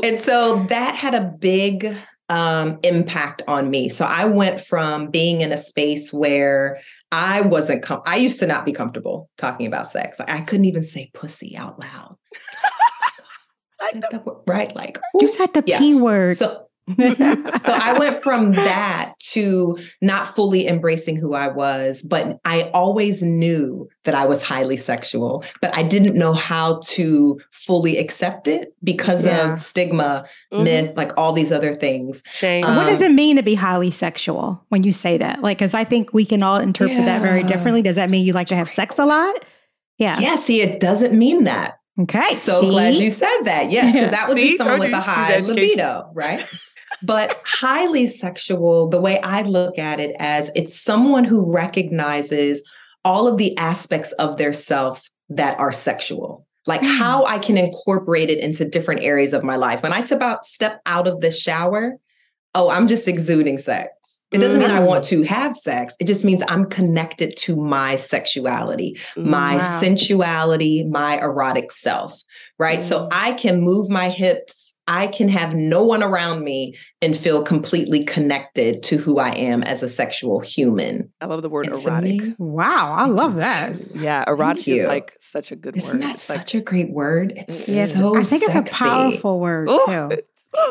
and 0.03 0.17
so 0.17 0.65
that 0.69 0.95
had 0.95 1.13
a 1.13 1.21
big 1.21 1.93
um, 2.29 2.79
impact 2.83 3.41
on 3.49 3.69
me. 3.69 3.89
So 3.89 4.05
I 4.05 4.25
went 4.25 4.61
from 4.61 5.11
being 5.11 5.41
in 5.41 5.51
a 5.51 5.57
space 5.57 6.13
where 6.13 6.79
I 7.11 7.41
wasn't. 7.41 7.83
Com- 7.83 8.01
I 8.05 8.15
used 8.15 8.39
to 8.39 8.47
not 8.47 8.65
be 8.65 8.71
comfortable 8.71 9.29
talking 9.37 9.67
about 9.67 9.87
sex. 9.87 10.21
I 10.21 10.39
couldn't 10.39 10.65
even 10.65 10.85
say 10.85 11.11
pussy 11.13 11.57
out 11.57 11.79
loud. 11.79 12.15
right? 14.47 14.73
Like 14.73 14.99
you 15.19 15.27
said 15.27 15.53
the 15.53 15.63
yeah. 15.65 15.79
p 15.79 15.95
word. 15.95 16.31
So 16.31 16.65
so 16.87 17.03
I 17.07 17.95
went 17.97 18.21
from 18.21 18.51
that 18.51 19.13
to 19.35 19.77
not 20.01 20.27
fully 20.27 20.67
embracing 20.67 21.17
who 21.17 21.33
I 21.33 21.47
was, 21.47 22.01
but 22.01 22.39
I 22.45 22.63
always 22.73 23.21
knew 23.21 23.89
that 24.05 24.15
I 24.15 24.25
was 24.25 24.41
highly 24.41 24.77
sexual, 24.77 25.43
but 25.61 25.75
I 25.75 25.83
didn't 25.83 26.15
know 26.15 26.33
how 26.33 26.79
to 26.85 27.37
fully 27.51 27.97
accept 27.97 28.47
it 28.47 28.73
because 28.83 29.25
yeah. 29.25 29.51
of 29.51 29.59
stigma, 29.59 30.25
mm-hmm. 30.53 30.63
myth, 30.63 30.93
like 30.95 31.11
all 31.17 31.33
these 31.33 31.51
other 31.51 31.75
things. 31.75 32.23
Shame. 32.33 32.63
Um, 32.63 32.75
what 32.77 32.85
does 32.85 33.01
it 33.01 33.11
mean 33.11 33.35
to 33.35 33.43
be 33.43 33.55
highly 33.55 33.91
sexual 33.91 34.63
when 34.69 34.83
you 34.83 34.91
say 34.91 35.17
that? 35.17 35.41
Like, 35.41 35.57
because 35.57 35.73
I 35.73 35.83
think 35.83 36.13
we 36.13 36.25
can 36.25 36.41
all 36.41 36.57
interpret 36.57 36.97
yeah. 36.97 37.05
that 37.05 37.21
very 37.21 37.43
differently. 37.43 37.81
Does 37.81 37.97
that 37.97 38.09
mean 38.09 38.25
you 38.25 38.33
like 38.33 38.47
to 38.47 38.55
have 38.55 38.69
sex 38.69 38.97
a 38.97 39.05
lot? 39.05 39.35
Yeah. 39.97 40.17
Yeah. 40.19 40.35
See, 40.35 40.61
it 40.61 40.79
doesn't 40.79 41.17
mean 41.17 41.43
that. 41.45 41.79
Okay. 41.99 42.33
So 42.33 42.61
see? 42.61 42.69
glad 42.69 42.95
you 42.95 43.09
said 43.09 43.43
that. 43.43 43.71
Yes, 43.71 43.93
because 43.93 44.11
that 44.17 44.27
would 44.27 44.37
see? 44.37 44.51
be 44.51 44.57
someone 44.57 44.79
with 44.79 44.91
a 44.91 44.99
high 44.99 45.39
libido, 45.39 46.09
right? 46.13 46.45
but 47.03 47.41
highly 47.45 48.05
sexual, 48.05 48.89
the 48.89 49.01
way 49.01 49.19
I 49.21 49.43
look 49.43 49.77
at 49.77 49.99
it 49.99 50.15
as 50.19 50.51
it's 50.55 50.79
someone 50.79 51.23
who 51.23 51.53
recognizes 51.53 52.63
all 53.03 53.27
of 53.27 53.37
the 53.37 53.55
aspects 53.57 54.11
of 54.13 54.37
their 54.37 54.53
self 54.53 55.09
that 55.29 55.59
are 55.59 55.71
sexual. 55.71 56.45
Like 56.67 56.81
mm. 56.81 56.97
how 56.97 57.25
I 57.25 57.37
can 57.37 57.57
incorporate 57.57 58.29
it 58.29 58.39
into 58.39 58.67
different 58.67 59.03
areas 59.03 59.33
of 59.33 59.43
my 59.43 59.55
life. 59.55 59.83
When 59.83 59.93
I 59.93 60.03
about 60.09 60.45
step 60.45 60.81
out 60.85 61.07
of 61.07 61.21
the 61.21 61.31
shower, 61.31 61.97
oh, 62.55 62.69
I'm 62.69 62.87
just 62.87 63.07
exuding 63.07 63.57
sex. 63.57 64.15
It 64.31 64.39
doesn't 64.39 64.59
mean 64.59 64.71
I 64.71 64.79
want 64.79 65.05
mm. 65.05 65.09
to 65.09 65.23
have 65.23 65.55
sex. 65.55 65.95
It 65.99 66.07
just 66.07 66.25
means 66.25 66.43
I'm 66.47 66.65
connected 66.69 67.37
to 67.37 67.55
my 67.55 67.95
sexuality, 67.95 68.99
my 69.15 69.53
wow. 69.53 69.59
sensuality, 69.59 70.83
my 70.89 71.19
erotic 71.19 71.71
self, 71.71 72.21
right? 72.59 72.79
Mm. 72.79 72.83
So 72.83 73.07
I 73.11 73.33
can 73.33 73.61
move 73.61 73.89
my 73.89 74.09
hips. 74.09 74.73
I 74.87 75.07
can 75.07 75.29
have 75.29 75.55
no 75.55 75.83
one 75.83 76.03
around 76.03 76.43
me 76.43 76.75
and 77.01 77.17
feel 77.17 77.43
completely 77.43 78.03
connected 78.03 78.83
to 78.83 78.97
who 78.97 79.19
I 79.19 79.29
am 79.29 79.63
as 79.63 79.81
a 79.81 79.89
sexual 79.89 80.41
human. 80.41 81.11
I 81.21 81.25
love 81.25 81.41
the 81.41 81.49
word 81.49 81.67
and 81.67 81.75
erotic. 81.75 82.21
Me, 82.21 82.35
wow, 82.37 82.93
I 82.93 83.05
love 83.05 83.35
that. 83.35 83.95
Yeah, 83.95 84.23
erotic 84.27 84.67
is 84.67 84.87
like 84.87 85.13
such 85.19 85.51
a 85.51 85.55
good 85.55 85.77
Isn't 85.77 85.87
word. 85.87 86.03
Isn't 86.03 86.11
that 86.11 86.19
such 86.19 86.53
like, 86.53 86.61
a 86.61 86.65
great 86.65 86.91
word? 86.91 87.33
It's 87.35 87.69
yeah, 87.69 87.85
so 87.85 88.15
I 88.15 88.23
think 88.23 88.43
sexy. 88.43 88.59
it's 88.59 88.71
a 88.71 88.75
powerful 88.75 89.39
word 89.39 89.69
Ooh, 89.69 89.85
too. 89.87 90.09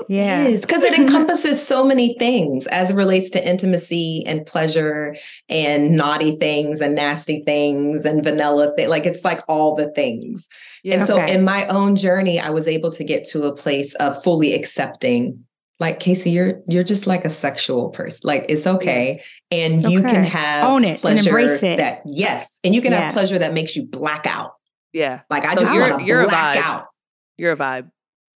Yeah. 0.08 0.50
Because 0.50 0.82
it 0.82 0.98
encompasses 0.98 1.66
so 1.66 1.84
many 1.84 2.16
things 2.18 2.66
as 2.68 2.90
it 2.90 2.94
relates 2.94 3.30
to 3.30 3.48
intimacy 3.48 4.24
and 4.26 4.44
pleasure 4.46 5.16
and 5.48 5.92
naughty 5.92 6.36
things 6.36 6.80
and 6.80 6.94
nasty 6.94 7.42
things 7.44 8.04
and 8.04 8.22
vanilla 8.22 8.72
things. 8.76 8.90
Like 8.90 9.06
it's 9.06 9.24
like 9.24 9.40
all 9.48 9.74
the 9.74 9.90
things. 9.92 10.48
Yeah, 10.82 10.96
and 10.96 11.06
so 11.06 11.24
in 11.24 11.44
my 11.44 11.66
own 11.68 11.96
journey, 11.96 12.38
I 12.38 12.50
was 12.50 12.68
able 12.68 12.90
to 12.92 13.04
get 13.04 13.26
to 13.30 13.44
a 13.44 13.54
place 13.54 13.94
of 13.94 14.22
fully 14.22 14.52
accepting 14.52 15.44
like 15.80 15.98
Casey, 15.98 16.30
you're 16.30 16.62
you're 16.68 16.84
just 16.84 17.06
like 17.06 17.24
a 17.24 17.30
sexual 17.30 17.90
person. 17.90 18.20
Like 18.24 18.46
it's 18.48 18.66
okay. 18.66 19.22
And 19.50 19.74
it's 19.74 19.90
you 19.90 20.00
okay. 20.00 20.12
can 20.12 20.24
have 20.24 20.70
own 20.70 20.84
it 20.84 21.00
pleasure 21.00 21.18
and 21.18 21.26
embrace 21.26 21.62
it. 21.62 21.78
that 21.78 22.02
yes. 22.04 22.60
And 22.62 22.74
you 22.74 22.80
can 22.80 22.92
yeah. 22.92 23.02
have 23.02 23.12
pleasure 23.12 23.38
that 23.38 23.52
makes 23.52 23.74
you 23.74 23.84
black 23.84 24.26
out. 24.26 24.52
Yeah. 24.92 25.22
Like 25.28 25.44
I 25.44 25.54
so 25.54 25.60
just 25.60 25.74
want 25.74 26.06
to 26.06 26.24
black 26.26 26.56
out. 26.56 26.86
You're 27.36 27.52
a 27.52 27.56
vibe. 27.56 27.90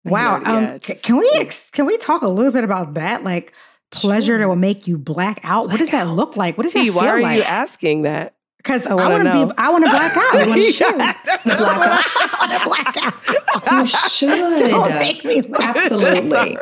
Wow. 0.05 0.41
Yeah, 0.41 0.51
um, 0.51 0.63
yeah, 0.63 0.77
can 0.77 1.17
we 1.17 1.29
ex- 1.35 1.69
can 1.69 1.85
we 1.85 1.97
talk 1.97 2.21
a 2.21 2.27
little 2.27 2.51
bit 2.51 2.63
about 2.63 2.93
that? 2.95 3.23
Like 3.23 3.53
pleasure 3.91 4.25
sure. 4.25 4.37
that 4.39 4.47
will 4.47 4.55
make 4.55 4.87
you 4.87 4.97
black 4.97 5.41
out. 5.43 5.65
Black 5.65 5.73
what 5.73 5.79
does 5.79 5.89
that 5.89 6.07
out. 6.07 6.15
look 6.15 6.37
like? 6.37 6.57
What 6.57 6.63
does 6.63 6.73
that 6.73 6.83
feel 6.83 6.93
why 6.93 7.09
are 7.09 7.21
like? 7.21 7.37
you 7.37 7.43
asking 7.43 8.03
that? 8.03 8.35
Because 8.57 8.87
I 8.87 8.93
want 8.93 9.23
to 9.23 9.31
be. 9.47 9.53
I 9.57 9.69
want 9.69 9.85
to 9.85 9.91
black 9.91 10.17
out. 10.17 10.47
you 10.57 10.71
should 10.71 10.95
black 10.95 11.25
out. 11.45 11.45
black 12.65 12.97
out. 12.97 13.71
You 13.71 13.87
should. 13.87 14.69
Don't 14.69 14.95
make 14.95 15.23
me 15.23 15.43
Absolutely. 15.59 16.57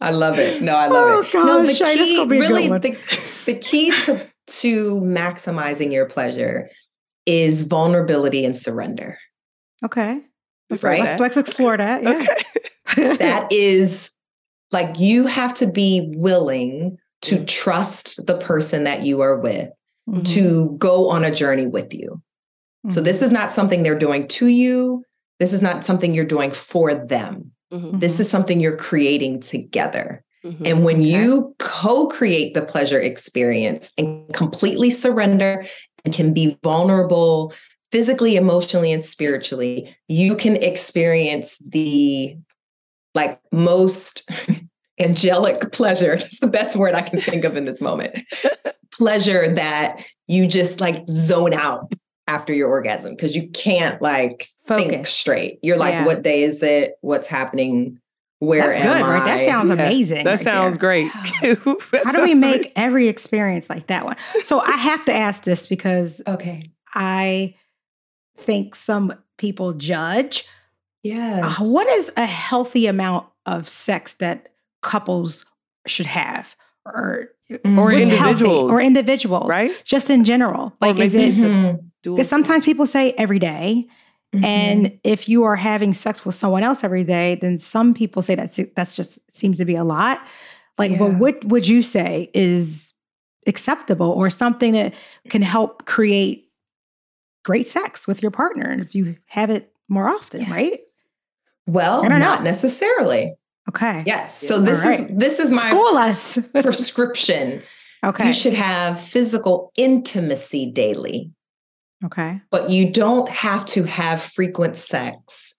I 0.00 0.10
love 0.10 0.38
it. 0.38 0.62
No, 0.62 0.74
I 0.74 0.86
love 0.86 1.08
oh, 1.08 1.20
it. 1.20 1.32
Gosh, 1.32 1.34
no, 1.34 1.66
the 1.66 1.74
key, 1.74 2.24
really, 2.26 2.68
the, 2.68 2.98
the 3.46 3.54
key 3.54 3.90
to 4.06 4.26
to 4.46 5.00
maximizing 5.02 5.92
your 5.92 6.06
pleasure 6.06 6.68
is 7.26 7.62
vulnerability 7.62 8.44
and 8.44 8.56
surrender. 8.56 9.18
Okay. 9.84 10.20
Let's, 10.70 10.82
Right. 10.82 11.00
let's, 11.00 11.20
let's 11.20 11.36
explore 11.36 11.76
that. 11.76 12.02
Yeah. 12.02 12.10
Okay. 12.10 13.16
That 13.18 13.52
is 13.52 14.10
like 14.72 14.98
you 14.98 15.26
have 15.26 15.54
to 15.54 15.66
be 15.70 16.12
willing 16.16 16.98
to 17.22 17.44
trust 17.44 18.24
the 18.26 18.36
person 18.36 18.82
that 18.84 19.04
you 19.04 19.20
are 19.20 19.38
with 19.38 19.68
Mhm. 20.08 20.24
to 20.34 20.74
go 20.78 21.08
on 21.10 21.22
a 21.22 21.32
journey 21.32 21.66
with 21.68 21.94
you. 21.94 22.20
So 22.88 23.00
Mhm. 23.00 23.04
this 23.04 23.22
is 23.22 23.30
not 23.30 23.52
something 23.52 23.82
they're 23.84 23.98
doing 23.98 24.26
to 24.28 24.46
you. 24.46 25.04
This 25.38 25.52
is 25.52 25.62
not 25.62 25.84
something 25.84 26.14
you're 26.14 26.24
doing 26.24 26.50
for 26.50 26.94
them. 26.94 27.52
Mhm, 27.72 28.00
This 28.00 28.18
is 28.18 28.28
something 28.28 28.58
you're 28.58 28.76
creating 28.76 29.38
together. 29.40 30.24
mhm. 30.44 30.66
And 30.66 30.84
when 30.84 30.96
Okay. 30.96 31.10
you 31.10 31.54
co 31.60 32.08
create 32.08 32.54
the 32.54 32.62
pleasure 32.62 32.98
experience 32.98 33.92
and 33.98 34.32
completely 34.32 34.90
surrender 34.90 35.64
and 36.04 36.12
can 36.12 36.32
be 36.32 36.56
vulnerable 36.64 37.52
physically, 37.92 38.36
emotionally, 38.36 38.92
and 38.92 39.04
spiritually, 39.04 39.94
you 40.08 40.36
can 40.36 40.56
experience 40.56 41.58
the 41.58 42.36
like 43.14 43.40
most 43.52 44.28
angelic 45.00 45.72
pleasure. 45.72 46.16
That's 46.18 46.38
the 46.40 46.46
best 46.46 46.76
word 46.76 46.94
I 46.94 47.02
can 47.02 47.20
think 47.20 47.44
of 47.44 47.56
in 47.56 47.64
this 47.64 47.80
moment. 47.80 48.16
pleasure 48.92 49.48
that 49.54 50.04
you 50.26 50.46
just 50.46 50.80
like 50.80 51.08
zone 51.08 51.54
out 51.54 51.92
after 52.28 52.52
your 52.52 52.68
orgasm 52.68 53.12
because 53.12 53.34
you 53.34 53.48
can't 53.50 54.00
like 54.02 54.46
think 54.66 54.92
Focus. 54.92 55.10
straight. 55.12 55.58
You're 55.62 55.78
like, 55.78 55.92
Yeah. 55.94 56.04
what 56.04 56.22
day 56.22 56.42
is 56.42 56.62
it? 56.62 56.94
What's 57.00 57.26
happening? 57.26 57.98
Where 58.40 58.60
That's 58.68 58.80
am 58.80 58.82
good, 58.86 59.02
I? 59.02 59.10
right? 59.18 59.24
That 59.24 59.44
sounds 59.46 59.68
Yeah, 59.68 59.74
amazing. 59.74 60.24
that 60.24 60.30
right 60.36 60.44
sounds 60.44 60.74
there. 60.74 60.80
great. 60.80 61.12
That 61.92 62.02
How 62.04 62.12
do 62.12 62.22
we 62.22 62.34
make 62.34 62.54
amazing. 62.56 62.72
every 62.76 63.08
experience 63.08 63.68
like 63.68 63.88
that 63.88 64.04
one? 64.04 64.16
So 64.44 64.60
I 64.60 64.76
have 64.76 65.04
to 65.06 65.14
ask 65.14 65.42
this 65.44 65.66
because 65.66 66.20
Okay. 66.26 66.70
I 66.94 67.54
think 68.40 68.74
some 68.74 69.14
people 69.38 69.72
judge. 69.74 70.44
Yes. 71.02 71.60
Uh, 71.60 71.64
what 71.64 71.86
is 71.88 72.12
a 72.16 72.26
healthy 72.26 72.86
amount 72.86 73.26
of 73.46 73.68
sex 73.68 74.14
that 74.14 74.50
couples 74.82 75.44
should 75.86 76.06
have, 76.06 76.54
or 76.84 77.28
Mhm. 77.50 77.78
Or 77.78 77.90
individuals. 77.92 78.70
or 78.70 78.80
individuals, 78.80 79.48
right? 79.48 79.72
Just 79.84 80.08
in 80.08 80.24
general, 80.24 80.72
like 80.80 80.98
is 81.00 81.14
it? 81.16 81.34
Because 82.02 82.28
sometimes 82.28 82.64
people 82.64 82.86
say 82.86 83.10
every 83.18 83.40
day, 83.40 83.88
Mhm. 84.34 84.44
and 84.44 84.98
if 85.02 85.28
you 85.28 85.42
are 85.42 85.56
having 85.56 85.92
sex 85.92 86.24
with 86.24 86.36
someone 86.36 86.62
else 86.62 86.84
every 86.84 87.02
day, 87.02 87.36
then 87.40 87.58
some 87.58 87.92
people 87.92 88.22
say 88.22 88.36
that's 88.36 88.60
that's 88.76 88.94
just 88.94 89.18
seems 89.34 89.56
to 89.58 89.64
be 89.64 89.74
a 89.74 89.82
lot. 89.84 90.20
Like, 90.78 90.98
well, 91.00 91.10
what 91.10 91.44
would 91.44 91.66
you 91.66 91.82
say 91.82 92.30
is 92.34 92.94
acceptable 93.48 94.10
or 94.10 94.30
something 94.30 94.72
that 94.72 94.94
can 95.28 95.42
help 95.42 95.86
create 95.86 96.49
great 97.50 97.66
sex 97.66 98.06
with 98.06 98.22
your 98.22 98.30
partner 98.30 98.70
if 98.80 98.94
you 98.94 99.16
have 99.26 99.50
it 99.50 99.72
more 99.88 100.08
often, 100.08 100.48
right? 100.48 100.78
Well, 101.66 102.02
don't 102.08 102.20
know. 102.20 102.40
necessarily. 102.42 103.34
Okay. 103.68 104.04
Yes. 104.06 104.40
Yeah. 104.42 104.48
So 104.48 104.60
this 104.60 104.84
All 104.84 104.90
is 104.92 105.08
this 105.08 105.38
is 105.40 105.50
my 105.50 105.68
School 105.68 105.96
us. 105.96 106.38
prescription. 106.52 107.60
okay. 108.04 108.28
You 108.28 108.32
should 108.32 108.52
have 108.54 109.00
physical 109.00 109.72
intimacy 109.76 110.70
daily, 110.70 111.32
okay. 112.04 112.40
but 112.52 112.70
you 112.70 112.88
don't 112.88 113.28
have 113.28 113.66
to 113.66 113.82
have 113.82 114.22
frequent 114.22 114.76
sex 114.76 115.54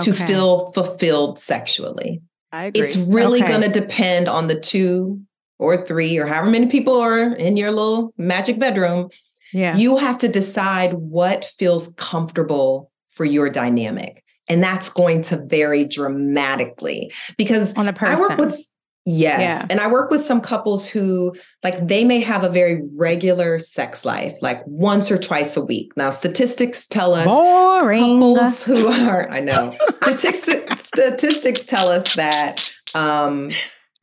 to 0.00 0.12
feel 0.12 0.72
fulfilled 0.72 1.38
sexually. 1.38 2.22
I 2.50 2.64
agree. 2.64 2.82
It's 2.82 2.96
really 2.96 3.40
Okay. 3.40 3.48
going 3.48 3.62
to 3.70 3.80
depend 3.80 4.26
on 4.28 4.48
the 4.48 4.58
two 4.58 5.20
or 5.60 5.76
three 5.86 6.18
or 6.18 6.26
however 6.26 6.50
many 6.50 6.66
people 6.66 7.00
are 7.00 7.34
in 7.36 7.56
your 7.56 7.70
little 7.70 8.12
magic 8.18 8.58
bedroom. 8.58 9.08
Yeah. 9.52 9.76
You 9.76 9.96
have 9.96 10.18
to 10.18 10.28
decide 10.28 10.94
what 10.94 11.44
feels 11.44 11.94
comfortable 11.96 12.90
for 13.10 13.24
your 13.24 13.48
dynamic. 13.50 14.22
And 14.48 14.62
that's 14.62 14.88
going 14.88 15.22
to 15.22 15.44
vary 15.44 15.84
dramatically 15.84 17.12
because 17.36 17.74
on 17.74 17.88
a 17.88 17.92
person. 17.92 18.18
work 18.28 18.38
with 18.38 18.64
yes, 19.04 19.40
Yeah. 19.40 19.66
and 19.70 19.80
I 19.80 19.88
work 19.88 20.10
with 20.10 20.20
some 20.20 20.40
couples 20.40 20.88
who 20.88 21.34
like 21.64 21.86
they 21.88 22.04
may 22.04 22.20
have 22.20 22.44
a 22.44 22.48
very 22.48 22.82
regular 22.98 23.58
sex 23.58 24.04
life, 24.04 24.34
like 24.42 24.60
once 24.66 25.10
or 25.10 25.18
twice 25.18 25.56
a 25.56 25.64
week. 25.64 25.92
Now 25.96 26.10
statistics 26.10 26.86
tell 26.86 27.14
us 27.14 27.26
boring. 27.26 28.20
couples 28.20 28.64
who 28.64 28.86
are 28.88 29.28
I 29.30 29.40
know 29.40 29.76
statistics 29.98 30.80
statistics 30.80 31.66
tell 31.66 31.88
us 31.88 32.14
that 32.14 32.72
um 32.94 33.50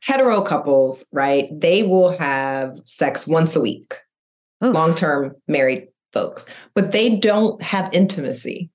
hetero 0.00 0.42
couples, 0.42 1.06
right? 1.12 1.48
They 1.52 1.82
will 1.82 2.16
have 2.18 2.78
sex 2.84 3.26
once 3.26 3.56
a 3.56 3.60
week. 3.60 3.94
Oof. 4.64 4.74
Long-term 4.74 5.34
married 5.48 5.88
folks, 6.12 6.46
but 6.74 6.92
they 6.92 7.16
don't 7.16 7.60
have 7.62 7.92
intimacy. 7.92 8.70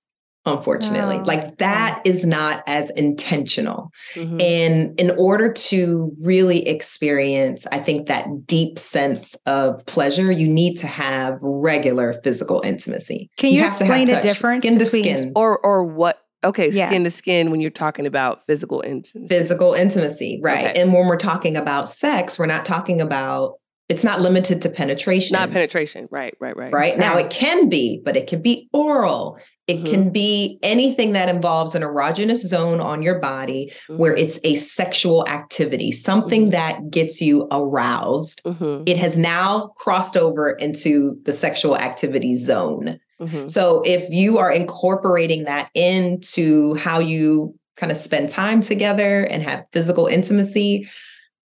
Unfortunately, 0.45 1.17
Oh, 1.17 1.23
like 1.25 1.57
that 1.57 2.01
is 2.05 2.25
not 2.25 2.63
as 2.65 2.89
intentional. 2.91 3.89
Mhm. 4.15 4.41
And 4.41 4.99
in 4.99 5.11
order 5.11 5.51
to 5.51 6.11
really 6.21 6.67
experience, 6.67 7.67
I 7.71 7.79
think 7.79 8.07
that 8.07 8.47
deep 8.47 8.79
sense 8.79 9.35
of 9.45 9.85
pleasure, 9.85 10.31
you 10.31 10.47
need 10.47 10.77
to 10.77 10.87
have 10.87 11.37
regular 11.41 12.13
physical 12.23 12.61
intimacy. 12.61 13.29
Can 13.37 13.51
you 13.53 13.61
to 13.61 13.67
explain 13.67 14.07
the 14.07 14.13
touch, 14.13 14.23
difference 14.23 14.57
skin 14.65 14.79
to 14.79 14.85
skin, 14.85 15.31
or 15.35 15.59
or 15.59 15.83
what? 15.83 16.17
Okay, 16.43 16.69
Yeah. 16.71 16.87
skin 16.87 17.03
to 17.03 17.11
skin 17.11 17.51
when 17.51 17.59
you're 17.59 17.69
talking 17.69 18.05
about 18.05 18.39
physical 18.47 18.79
intimacy. 18.81 19.27
physical 19.27 19.73
intimacy, 19.73 20.39
right? 20.41 20.69
Okay. 20.69 20.81
And 20.81 20.93
when 20.93 21.05
we're 21.07 21.17
talking 21.17 21.57
about 21.57 21.89
sex, 21.89 22.39
we're 22.39 22.45
not 22.45 22.63
talking 22.63 23.01
about 23.01 23.55
it's 23.89 24.03
not 24.03 24.21
limited 24.21 24.61
to 24.61 24.69
penetration. 24.69 25.33
not 25.33 25.51
penetration. 25.51 26.07
Right, 26.11 26.35
right, 26.39 26.55
right. 26.55 26.71
Right 26.71 26.97
now, 26.97 27.17
it 27.17 27.29
can 27.31 27.69
be, 27.69 28.01
but 28.05 28.15
it 28.15 28.27
can 28.27 28.41
be 28.41 28.69
oral. 28.71 29.37
It 29.67 29.81
Mhm. 29.83 29.85
can 29.89 30.09
be 30.11 30.57
anything 30.63 31.13
that 31.13 31.27
involves 31.27 31.75
an 31.75 31.81
erogenous 31.81 32.37
zone 32.37 32.79
on 32.79 33.01
your 33.03 33.19
body 33.19 33.71
where 33.87 34.15
Mhm. 34.15 34.19
it's 34.19 34.39
a 34.43 34.55
sexual 34.55 35.27
activity, 35.27 35.91
something 35.91 36.47
Mhm. 36.47 36.51
that 36.51 36.89
gets 36.91 37.19
you 37.21 37.47
aroused. 37.51 38.41
Mhm, 38.45 38.83
It 38.87 38.97
has 38.97 39.17
now 39.17 39.71
crossed 39.75 40.15
over 40.15 40.51
into 40.51 41.17
the 41.25 41.33
sexual 41.33 41.75
activity 41.75 42.35
zone. 42.35 42.99
mhm. 43.21 43.49
So 43.49 43.81
if 43.85 44.09
you 44.09 44.37
are 44.37 44.51
incorporating 44.51 45.43
that 45.45 45.69
into 45.73 46.75
how 46.75 46.99
you 46.99 47.55
kind 47.75 47.91
of 47.91 47.97
spend 47.97 48.29
time 48.29 48.61
together 48.61 49.23
and 49.23 49.41
have 49.43 49.65
physical 49.71 50.05
intimacy, 50.07 50.87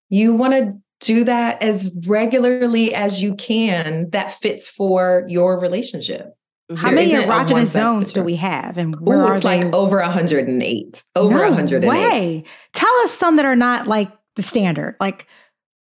you 0.09 0.33
want 0.35 0.53
to 0.55 0.73
do 1.00 1.25
that 1.25 1.62
as 1.62 1.97
regularly 2.07 2.95
as 2.95 3.23
you 3.23 3.35
can 3.35 4.11
that 4.11 4.33
fits 4.33 4.69
for 4.69 5.25
your 5.28 5.59
relationship. 5.59 6.35
How 6.76 6.87
There 6.88 6.95
many 6.97 7.12
isn't 7.12 7.25
a 7.25 7.26
one 7.28 7.47
erogenous 7.47 7.66
zones 7.66 8.12
do 8.12 8.23
we 8.23 8.37
have, 8.37 8.78
and 8.78 8.95
where 9.00 9.23
Oh, 9.25 9.28
are 9.28 9.35
it's 9.35 9.42
they? 9.42 9.64
like 9.64 9.75
over 9.75 9.99
108. 10.00 11.02
Over 11.16 11.35
no 11.35 11.40
108. 11.50 11.88
way. 11.88 12.45
Tell 12.73 12.95
us 13.02 13.12
some 13.12 13.37
that 13.37 13.45
are 13.45 13.57
not 13.57 13.87
like 13.88 14.11
the 14.37 14.42
standard. 14.42 14.95
Like, 15.00 15.26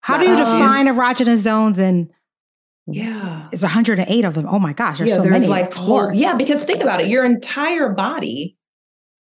how 0.02 0.18
do 0.18 0.26
you 0.26 0.33
Um, 0.35 0.38
define 0.40 0.87
erogenous 0.87 1.38
zones? 1.38 1.78
And 1.78 2.11
Yeah. 2.87 3.49
it's 3.50 3.62
108 3.62 4.25
of 4.26 4.35
them. 4.35 4.47
Oh 4.47 4.59
my 4.59 4.75
gosh, 4.75 4.99
there's 4.99 5.11
yeah, 5.11 5.16
so 5.16 5.23
there's 5.23 5.42
many. 5.42 5.47
like 5.47 5.66
Explore. 5.66 6.11
whole, 6.11 6.14
yeah, 6.21 6.35
because 6.35 6.64
think 6.66 6.83
about 6.83 7.00
it, 7.00 7.06
your 7.09 7.25
entire 7.25 7.88
body, 7.88 8.59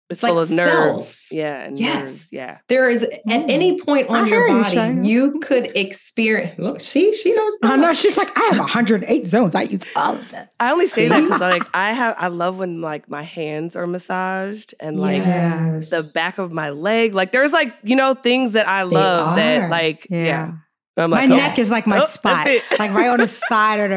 It's 0.10 0.24
like 0.24 0.32
full 0.32 0.40
of 0.42 0.50
nerves. 0.50 0.72
cells. 1.08 1.28
Yeah, 1.32 1.60
and 1.66 1.78
Yes. 1.80 2.00
nerves. 2.00 2.28
Yeah. 2.32 2.58
there 2.68 2.90
is 2.90 3.04
at 3.04 3.12
Mm. 3.28 3.46
any 3.50 3.80
point 3.80 4.10
on 4.10 4.26
I 4.26 4.28
your 4.28 4.48
hear 4.48 4.58
you, 4.58 4.64
body, 4.96 5.08
you 5.10 5.40
could 5.40 5.72
experience. 5.78 6.58
Look, 6.58 6.82
she 6.82 7.14
she 7.14 7.34
knows. 7.34 7.58
I 7.62 7.76
know. 7.76 7.94
She's 7.94 8.18
like, 8.18 8.36
I 8.36 8.42
have 8.46 8.58
108 8.60 9.28
zones. 9.28 9.54
I 9.54 9.64
use 9.64 9.82
all 9.96 10.16
of 10.16 10.32
them. 10.32 10.48
I 10.60 10.72
only 10.72 10.88
say 10.88 11.10
that 11.10 11.22
because 11.22 11.40
like 11.42 11.62
I 11.76 11.94
have 11.94 12.16
I 12.18 12.28
love 12.30 12.58
when 12.58 12.82
like 12.82 13.08
my 13.10 13.22
hands 13.22 13.76
are 13.76 13.86
massaged 13.86 14.74
and 14.80 15.00
like 15.00 15.24
Yes. 15.24 15.90
the 15.90 16.10
back 16.16 16.40
of 16.40 16.52
my 16.52 16.72
leg. 16.72 17.14
Like 17.14 17.32
there's 17.32 17.52
like, 17.52 17.74
you 17.84 17.96
know, 17.96 18.16
things 18.16 18.54
that 18.54 18.68
I 18.68 18.84
love 18.84 19.36
that 19.36 19.70
like 19.70 20.08
yeah. 20.10 20.24
Yeah. 20.26 20.52
I'm 20.98 21.12
My 21.12 21.26
oh, 21.26 21.28
neck 21.28 21.60
is 21.60 21.70
like 21.72 21.86
my 21.88 22.00
oh, 22.00 22.08
spot, 22.08 22.48
like 22.80 22.94
right 22.94 23.08
on 23.10 23.20
the 23.20 23.28
side 23.50 23.80
or 23.80 23.88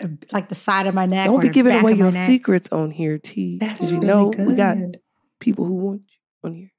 the 0.00 0.18
like 0.30 0.48
the 0.48 0.54
side 0.54 0.86
of 0.86 0.94
my 0.94 1.06
neck. 1.06 1.26
Don't 1.26 1.36
or 1.36 1.40
be 1.40 1.48
giving 1.48 1.72
back 1.72 1.82
away 1.82 1.94
your 1.94 2.12
neck. 2.12 2.26
secrets 2.26 2.68
on 2.70 2.90
here, 2.90 3.16
T. 3.18 3.58
That's 3.60 3.78
'cause 3.80 3.90
you 3.90 3.96
really 3.96 4.06
know 4.08 4.30
good. 4.30 4.46
we 4.48 4.54
got 4.54 4.76
people 5.44 5.64
who 5.66 5.74
want 5.74 6.02
you 6.02 6.48
on 6.48 6.54
here. 6.54 6.70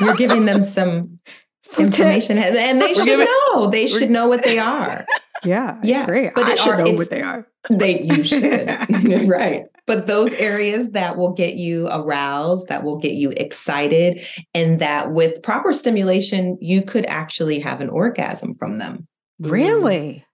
You're 0.00 0.14
giving 0.16 0.44
them 0.46 0.62
some 0.62 1.18
Some 1.62 1.86
information, 1.86 2.36
tips. 2.36 2.56
and 2.56 2.80
they 2.80 2.86
We're 2.88 2.94
should 2.94 3.04
giving- 3.06 3.26
know. 3.26 3.66
They 3.66 3.88
should 3.88 4.08
know 4.10 4.28
what 4.28 4.42
they 4.44 4.58
are. 4.58 5.04
Yeah. 5.44 5.78
yeah, 5.84 6.06
Great. 6.06 6.30
but 6.34 6.46
I 6.46 6.52
it 6.52 6.58
should 6.58 6.72
are- 6.72 6.78
know 6.84 6.92
what 6.92 7.10
they 7.10 7.20
are. 7.20 7.46
They 7.68 8.00
you 8.00 8.24
should 8.24 8.42
right. 9.28 9.64
But 9.86 10.06
those 10.06 10.32
areas 10.34 10.92
that 10.92 11.16
will 11.18 11.34
get 11.34 11.56
you 11.56 11.88
aroused, 11.88 12.68
that 12.68 12.82
will 12.84 12.98
get 12.98 13.12
you 13.12 13.30
excited, 13.36 14.22
and 14.54 14.78
that 14.80 15.10
with 15.12 15.42
proper 15.42 15.72
stimulation, 15.74 16.56
you 16.62 16.80
could 16.82 17.04
actually 17.06 17.60
have 17.60 17.80
an 17.82 17.90
orgasm 17.90 18.54
from 18.56 18.78
them. 18.78 19.06
Really? 19.38 20.24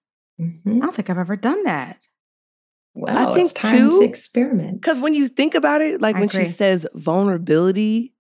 Mhm. 0.41 0.77
I 0.77 0.79
don't 0.81 0.95
think 0.95 1.11
I've 1.11 1.19
ever 1.19 1.37
done 1.37 1.65
that. 1.65 1.99
Well, 2.95 3.17
I 3.31 3.35
think 3.35 3.51
it's 3.51 3.55
time 3.55 3.77
too, 3.91 4.01
to 4.01 4.05
experiment. 4.05 4.81
Because 4.81 5.01
when 5.01 5.15
you 5.15 5.27
think 5.29 5.55
about 5.55 5.81
it, 5.81 6.01
like 6.03 6.17
I 6.17 6.21
when 6.21 6.29
she 6.29 6.45
says 6.45 6.87
vulnerability 6.95 8.13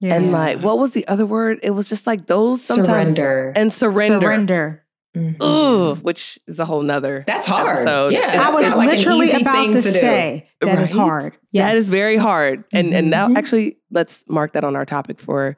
Yeah. 0.00 0.14
and 0.14 0.32
like 0.32 0.60
what 0.60 0.78
was 0.78 0.92
the 0.92 1.06
other 1.08 1.26
word? 1.26 1.58
It 1.62 1.70
was 1.70 1.88
just 1.88 2.06
like 2.06 2.26
those 2.26 2.62
sometimes 2.62 3.16
surrender. 3.16 3.52
and 3.56 3.72
surrender. 3.72 4.20
surrender. 4.20 4.84
Mhm. 5.16 5.36
Ugh, 5.40 5.98
which 6.02 6.38
is 6.46 6.60
a 6.60 6.64
whole 6.64 6.82
nother. 6.82 7.24
That's 7.26 7.44
hard. 7.46 7.78
episode. 7.78 8.12
Yeah, 8.12 8.40
I 8.40 8.46
I 8.46 8.50
was 8.50 8.60
like 8.68 8.72
an 8.72 8.86
literally 8.96 9.26
easy 9.26 9.42
about 9.42 9.54
thing 9.56 9.72
to, 9.72 9.80
do. 9.82 9.90
say 9.90 10.48
that 10.60 10.78
is 10.78 10.94
Right? 10.94 11.00
hard. 11.00 11.36
Yes. 11.50 11.64
That 11.72 11.76
is 11.76 11.88
very 11.88 12.16
hard. 12.16 12.62
And 12.72 12.94
and 12.94 13.10
now 13.10 13.26
Mhm. 13.28 13.36
actually 13.36 13.78
let's 13.90 14.24
mark 14.28 14.52
that 14.52 14.62
on 14.62 14.76
our 14.76 14.84
topic 14.84 15.18
for 15.18 15.56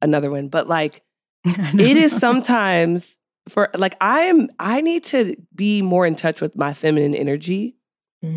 another 0.00 0.30
one. 0.30 0.48
But 0.48 0.68
like 0.68 1.02
it 1.44 1.96
is 1.98 2.12
sometimes 2.26 3.18
for 3.50 3.68
like 3.76 3.94
I 4.00 4.20
am 4.22 4.48
I 4.58 4.80
need 4.80 5.04
to 5.04 5.36
be 5.54 5.82
more 5.82 6.06
in 6.06 6.14
touch 6.14 6.40
with 6.40 6.56
my 6.56 6.72
feminine 6.72 7.14
energy. 7.14 7.76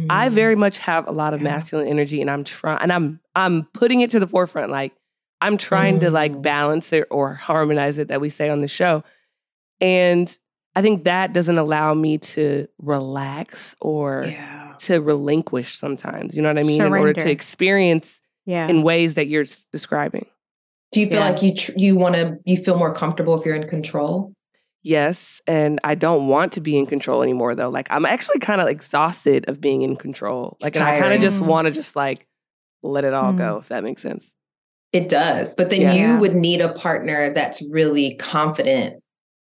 I 0.10 0.30
Mhm. 0.30 0.32
very 0.32 0.56
much 0.56 0.78
have 0.80 1.08
a 1.08 1.12
lot 1.12 1.34
of 1.34 1.42
Yeah. 1.42 1.50
masculine 1.52 1.88
energy 1.88 2.22
and 2.22 2.30
I'm 2.32 2.44
trying 2.44 2.80
and 2.82 2.92
I'm 2.94 3.20
I'm 3.36 3.64
putting 3.74 4.02
it 4.02 4.10
to 4.12 4.20
the 4.20 4.28
forefront. 4.28 4.72
Like 4.72 4.94
I'm 5.42 5.58
trying 5.58 6.00
to 6.02 6.10
like 6.12 6.32
Mm. 6.34 6.42
balance 6.42 6.92
it 6.94 7.08
or 7.12 7.34
harmonize 7.36 7.98
it 7.98 8.08
that 8.08 8.20
we 8.22 8.30
say 8.30 8.50
on 8.50 8.62
the 8.62 8.68
show. 8.68 9.04
And 9.80 10.36
I 10.76 10.82
think 10.82 11.04
that 11.06 11.34
doesn't 11.34 11.58
allow 11.58 11.94
me 11.94 12.18
to 12.20 12.68
relax 12.80 13.76
or 13.82 14.26
yeah. 14.28 14.74
to 14.80 15.00
relinquish 15.02 15.76
sometimes. 15.78 16.36
You 16.36 16.42
know 16.42 16.50
what 16.50 16.60
I 16.60 16.64
mean? 16.64 16.82
In 16.82 16.92
order 16.94 17.14
to 17.14 17.32
experience 17.32 18.22
yeah. 18.46 18.68
in 18.68 18.84
ways 18.84 19.16
that 19.16 19.28
you're 19.28 19.44
s- 19.44 19.66
describing. 19.72 20.26
Do 20.92 21.02
you 21.02 21.08
feel 21.08 21.20
Yeah. 21.20 21.30
like 21.30 21.42
you 21.44 21.54
tr- 21.54 21.72
you 21.76 21.98
want 21.98 22.16
to 22.16 22.38
you 22.46 22.58
feel 22.58 22.78
more 22.78 22.94
comfortable 22.94 23.40
if 23.40 23.46
you're 23.46 23.56
in 23.56 23.68
control? 23.68 24.34
Yes, 24.88 25.42
and 25.48 25.80
I 25.84 25.96
don't 25.96 26.28
want 26.28 26.54
to 26.54 26.62
be 26.62 26.78
in 26.78 26.86
control 26.86 27.22
anymore 27.22 27.56
though. 27.56 27.68
Like 27.70 27.88
I'm 27.90 28.06
actually 28.06 28.40
kind 28.40 28.62
of 28.62 28.70
exhausted 28.70 29.50
of 29.50 29.60
being 29.60 29.82
in 29.82 29.98
control. 29.98 30.56
Like 30.62 30.76
and 30.78 30.86
I 30.86 30.98
kind 30.98 31.14
of 31.14 31.20
just 31.20 31.42
want 31.42 31.66
to 31.68 31.72
just 31.74 31.96
like 31.98 32.26
let 32.84 33.04
it 33.04 33.14
all 33.14 33.34
Mm. 33.34 33.38
go 33.38 33.58
if 33.58 33.68
that 33.68 33.84
makes 33.84 34.02
sense. 34.02 34.24
It 34.94 35.10
does, 35.10 35.54
but 35.56 35.70
then 35.70 35.82
Yeah. 35.82 35.94
you 35.94 36.20
would 36.20 36.36
need 36.36 36.62
a 36.62 36.72
partner 36.72 37.34
that's 37.34 37.62
really 37.70 38.16
confident 38.16 39.04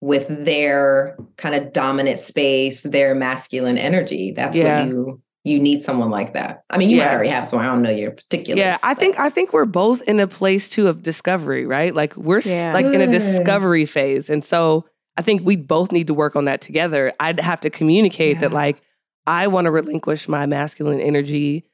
with 0.01 0.27
their 0.45 1.17
kind 1.37 1.55
of 1.55 1.73
dominant 1.73 2.19
space, 2.19 2.83
their 2.83 3.15
masculine 3.15 3.77
energy. 3.79 4.33
That's 4.35 4.55
Yeah. 4.57 4.81
what 4.81 4.87
you 4.89 5.21
you 5.45 5.59
need 5.59 5.81
someone 5.81 6.09
like 6.09 6.31
that. 6.35 6.61
I 6.69 6.77
mean, 6.77 6.89
you 6.89 6.95
might 6.99 7.11
already 7.11 7.27
have 7.29 7.45
someone. 7.45 7.65
I 7.67 7.71
don't 7.73 7.81
know 7.81 7.89
your 7.89 8.11
particulars. 8.11 8.57
Yeah, 8.59 8.77
I 8.81 8.93
but- 8.93 8.99
think 9.01 9.19
I 9.19 9.29
think 9.29 9.51
we're 9.51 9.65
both 9.65 10.01
in 10.03 10.19
a 10.21 10.27
place 10.27 10.69
too 10.69 10.87
of 10.87 11.01
discovery, 11.03 11.65
right? 11.65 11.93
Like 11.93 12.15
we're 12.15 12.39
Yeah. 12.39 12.71
like 12.73 12.85
in 12.85 13.01
a 13.01 13.07
discovery 13.07 13.85
phase. 13.85 14.29
And 14.29 14.45
so 14.45 14.85
I 15.15 15.22
think 15.22 15.46
we 15.46 15.55
both 15.55 15.91
need 15.91 16.08
to 16.08 16.13
work 16.13 16.36
on 16.36 16.46
that 16.46 16.62
together. 16.62 17.13
I'd 17.20 17.39
have 17.39 17.62
to 17.62 17.70
communicate 17.70 18.39
that 18.39 18.51
like 18.51 18.82
I 19.27 19.48
want 19.48 19.65
to 19.65 19.72
relinquish 19.72 20.27
my 20.27 20.46
masculine 20.46 21.00
energy. 21.00 21.65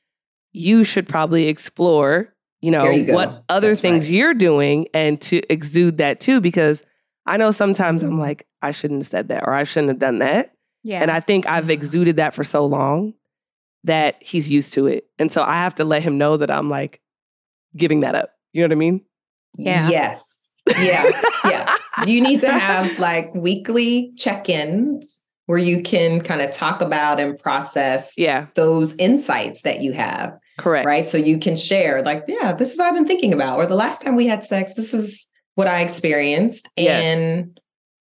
You 0.52 0.84
should 0.84 1.08
probably 1.08 1.48
explore, 1.48 2.34
you 2.62 2.72
know, 2.72 2.90
you 2.90 3.14
what 3.14 3.44
other 3.50 3.70
That's 3.70 3.82
things 3.82 4.06
right. 4.06 4.14
you're 4.14 4.34
doing 4.34 4.88
and 4.94 5.20
to 5.22 5.42
exude 5.52 5.98
that 6.00 6.20
too 6.20 6.42
because 6.42 6.84
I 7.26 7.38
know 7.38 7.52
sometimes 7.52 8.04
I'm 8.04 8.20
like 8.20 8.46
I 8.62 8.72
shouldn't 8.72 9.02
have 9.02 9.08
said 9.08 9.28
that 9.30 9.48
or 9.48 9.54
I 9.54 9.64
shouldn't 9.64 9.90
have 9.90 10.00
done 10.00 10.20
that. 10.20 10.54
yeah. 10.84 11.00
And 11.02 11.10
I 11.10 11.20
think 11.22 11.48
I've 11.48 11.66
mm-hmm. 11.66 11.72
exuded 11.72 12.18
that 12.18 12.34
for 12.34 12.44
so 12.44 12.66
long 12.66 13.14
that 13.86 14.18
he's 14.20 14.52
used 14.52 14.74
to 14.74 14.88
it. 14.88 15.08
And 15.18 15.32
so 15.32 15.42
I 15.42 15.54
have 15.54 15.76
to 15.76 15.86
let 15.86 16.04
him 16.04 16.18
know 16.18 16.36
that 16.38 16.52
I'm 16.52 16.70
like 16.70 17.00
giving 17.78 18.02
that 18.02 18.16
up. 18.16 18.32
You 18.52 18.62
know 18.62 18.66
what 18.66 18.72
I 18.74 18.76
mean? 18.76 19.02
Yeah. 19.58 19.90
Yes. 19.90 20.52
Yeah. 20.78 21.10
yeah. 21.46 21.76
You 22.06 22.22
need 22.22 22.42
to 22.42 22.52
have 22.52 23.00
like 23.00 23.34
weekly 23.34 24.12
check-ins 24.18 25.22
where 25.46 25.58
you 25.58 25.82
can 25.82 26.22
kind 26.22 26.42
of 26.42 26.52
talk 26.52 26.82
about 26.82 27.20
and 27.20 27.38
process 27.40 28.14
Yeah, 28.18 28.48
those 28.56 28.96
insights 28.98 29.64
that 29.64 29.82
you 29.82 29.94
have. 29.94 30.38
correct. 30.60 30.86
right? 30.86 31.08
So 31.08 31.18
you 31.18 31.40
can 31.40 31.56
share, 31.56 32.04
like, 32.04 32.26
yeah, 32.28 32.54
this 32.54 32.72
is 32.72 32.78
what 32.78 32.88
I've 32.88 32.94
been 32.94 33.08
thinking 33.08 33.34
about. 33.34 33.58
Or 33.58 33.66
the 33.66 33.76
last 33.76 34.02
time 34.04 34.16
we 34.16 34.28
had 34.28 34.44
sex, 34.44 34.74
this 34.76 34.94
is 34.94 35.28
what 35.56 35.68
I 35.68 35.82
experienced. 35.82 36.70
Yes. 36.78 37.04
And 37.04 37.60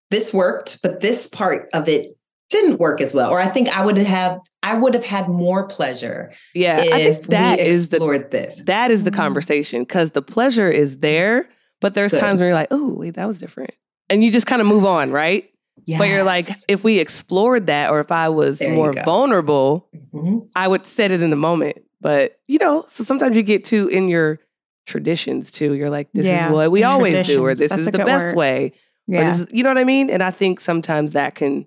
this 0.09 0.33
worked, 0.33 0.81
but 0.81 1.01
this 1.01 1.27
part 1.27 1.69
of 1.73 1.87
it 1.87 2.17
didn't 2.49 2.79
work 2.79 2.99
as 3.01 3.13
well. 3.13 3.29
Or 3.29 3.39
I 3.39 3.47
think 3.47 3.67
I 3.69 3.83
would 3.85 3.97
have 3.97 4.39
I 4.63 4.73
would 4.73 4.95
have 4.95 5.05
had 5.05 5.27
more 5.29 5.67
pleasure 5.67 6.33
Yeah, 6.55 6.77
I 6.91 6.97
if 7.01 7.17
think 7.17 7.27
that 7.29 7.59
we 7.59 7.65
is 7.65 7.89
the 7.89 7.97
explored 7.97 8.31
this. 8.31 8.63
that 8.65 8.89
is 8.89 9.03
the 9.03 9.11
Mm. 9.11 9.15
conversation 9.15 9.81
because 9.83 10.11
the 10.11 10.23
pleasure 10.23 10.69
is 10.71 10.97
there, 10.99 11.47
but 11.81 11.93
there's 11.93 12.11
Good. 12.11 12.19
times 12.21 12.39
where 12.39 12.49
you're 12.49 12.55
like, 12.57 12.69
oh, 12.71 12.95
wait, 12.95 13.13
that 13.15 13.27
was 13.27 13.37
different. 13.39 13.71
And 14.09 14.23
you 14.23 14.31
just 14.31 14.45
kind 14.47 14.61
of 14.61 14.67
move 14.67 14.85
on, 14.85 15.11
right? 15.11 15.49
But 15.87 16.07
you're 16.09 16.23
like, 16.23 16.47
if 16.67 16.83
we 16.83 16.99
explored 16.99 17.67
that 17.67 17.91
or 17.91 17.99
if 17.99 18.11
I 18.11 18.29
was 18.29 18.59
There 18.59 18.73
more 18.73 18.91
go. 18.91 19.03
vulnerable, 19.03 19.87
Mhm. 20.13 20.41
I 20.55 20.67
would 20.67 20.85
set 20.85 21.11
it 21.11 21.21
in 21.21 21.29
the 21.29 21.35
moment. 21.35 21.77
But 22.01 22.39
you 22.47 22.57
know, 22.59 22.85
so 22.87 23.03
sometimes 23.03 23.35
you 23.35 23.43
get 23.43 23.63
too 23.65 23.87
in 23.87 24.07
your 24.09 24.39
traditions 24.85 25.51
too. 25.51 25.73
You're 25.73 25.89
like, 25.89 26.09
this 26.13 26.25
Yeah, 26.25 26.47
is 26.47 26.53
what 26.53 26.71
we 26.71 26.81
in 26.81 26.87
always 26.87 27.25
do, 27.27 27.43
or 27.43 27.55
this 27.55 27.69
That's 27.69 27.81
is 27.81 27.85
the 27.87 27.97
best 27.99 28.07
word. 28.27 28.35
way. 28.35 28.73
Or 29.09 29.15
yeah. 29.15 29.29
this 29.29 29.39
is, 29.41 29.47
you 29.51 29.63
know 29.63 29.69
what 29.69 29.77
I 29.77 29.83
mean? 29.83 30.09
And 30.09 30.23
I 30.23 30.31
think 30.31 30.59
sometimes 30.59 31.11
that 31.11 31.35
can 31.35 31.65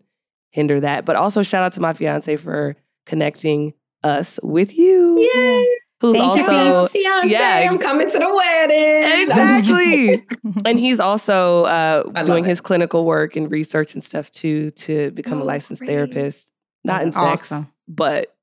hinder 0.51 0.81
that. 0.81 1.05
But 1.05 1.17
also 1.17 1.43
shout 1.43 1.63
out 1.65 1.73
to 1.75 1.81
my 1.81 1.93
fiance 1.93 2.37
for 2.37 2.77
connecting 3.07 3.75
us 4.05 4.39
with 4.43 4.77
you. 4.77 5.19
Yay. 5.35 5.67
Who's 6.01 6.17
Thank 6.17 6.29
also 6.49 6.83
you, 6.83 6.89
fiance. 6.89 7.29
yeah, 7.29 7.69
I'm 7.71 7.79
coming 7.79 8.09
to 8.09 8.19
the 8.19 8.35
wedding. 8.35 9.23
Exactly. 9.23 10.25
and 10.65 10.79
he's 10.79 11.01
also 11.01 11.65
uh, 11.65 12.05
I 12.15 12.19
love 12.21 12.27
doing 12.27 12.45
it. 12.45 12.49
his 12.49 12.61
clinical 12.61 13.05
work 13.05 13.35
and 13.35 13.51
research 13.51 13.95
and 13.95 14.05
stuff 14.05 14.31
too 14.31 14.71
to 14.73 15.11
become 15.11 15.39
a 15.39 15.43
Oh, 15.43 15.47
licensed 15.47 15.81
great. 15.81 15.89
therapist. 15.89 16.53
Not 16.85 17.03
in 17.03 17.13
sex, 17.13 17.51
Awesome. 17.51 17.73
but 17.89 18.35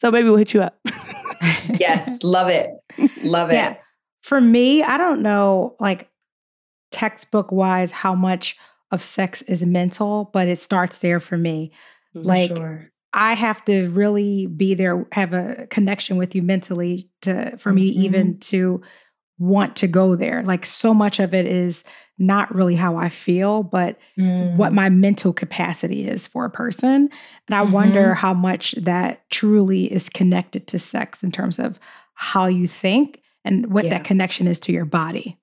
so 0.00 0.10
maybe 0.10 0.28
we'll 0.28 0.38
hit 0.38 0.52
you 0.54 0.62
up. 0.62 0.78
yes, 1.78 2.20
love 2.24 2.48
it. 2.48 2.70
Love 3.22 3.50
it. 3.50 3.54
Yeah. 3.54 3.76
For 4.24 4.40
me, 4.40 4.82
I 4.82 4.96
don't 4.98 5.22
know, 5.22 5.76
like 5.78 6.08
textbook 6.90 7.52
wise, 7.52 7.90
how 7.92 8.14
much 8.14 8.56
of 8.90 9.02
sex 9.02 9.42
is 9.42 9.64
mental, 9.64 10.30
but 10.32 10.48
it 10.48 10.58
starts 10.58 10.98
there 10.98 11.20
for 11.20 11.36
me. 11.38 11.70
Like, 12.14 12.48
Sure. 12.48 12.88
I 13.12 13.34
have 13.34 13.64
to 13.66 13.88
really 13.90 14.46
be 14.46 14.74
there, 14.74 15.06
have 15.12 15.32
a 15.32 15.66
connection 15.70 16.16
with 16.16 16.34
you 16.34 16.42
mentally 16.42 17.08
to 17.22 17.56
for 17.56 17.72
me 17.72 17.90
Mhm. 17.94 18.02
even 18.02 18.38
to 18.40 18.82
want 19.38 19.76
to 19.76 19.86
go 19.86 20.14
there. 20.16 20.42
Like 20.42 20.66
so 20.66 20.92
much 20.92 21.18
of 21.20 21.32
it 21.32 21.46
is 21.46 21.84
not 22.18 22.52
really 22.54 22.74
how 22.74 22.96
I 22.96 23.08
feel, 23.08 23.62
but 23.62 23.96
what 24.16 24.72
Mm. 24.72 24.74
my 24.74 24.88
mental 24.88 25.32
capacity 25.32 26.06
is 26.08 26.26
for 26.26 26.44
a 26.44 26.50
person. 26.50 27.08
And 27.46 27.54
I 27.54 27.62
wonder 27.62 28.14
how 28.14 28.34
much 28.34 28.72
that 28.72 29.20
truly 29.30 29.84
is 29.92 30.08
connected 30.08 30.66
to 30.68 30.78
sex 30.80 31.22
in 31.22 31.30
terms 31.30 31.60
of 31.60 31.78
how 32.14 32.46
you 32.46 32.66
think 32.66 33.20
and 33.44 33.72
what 33.72 33.84
Yeah. 33.84 33.90
that 33.90 34.04
connection 34.04 34.48
is 34.48 34.58
to 34.60 34.72
your 34.72 34.84
body. 34.84 35.38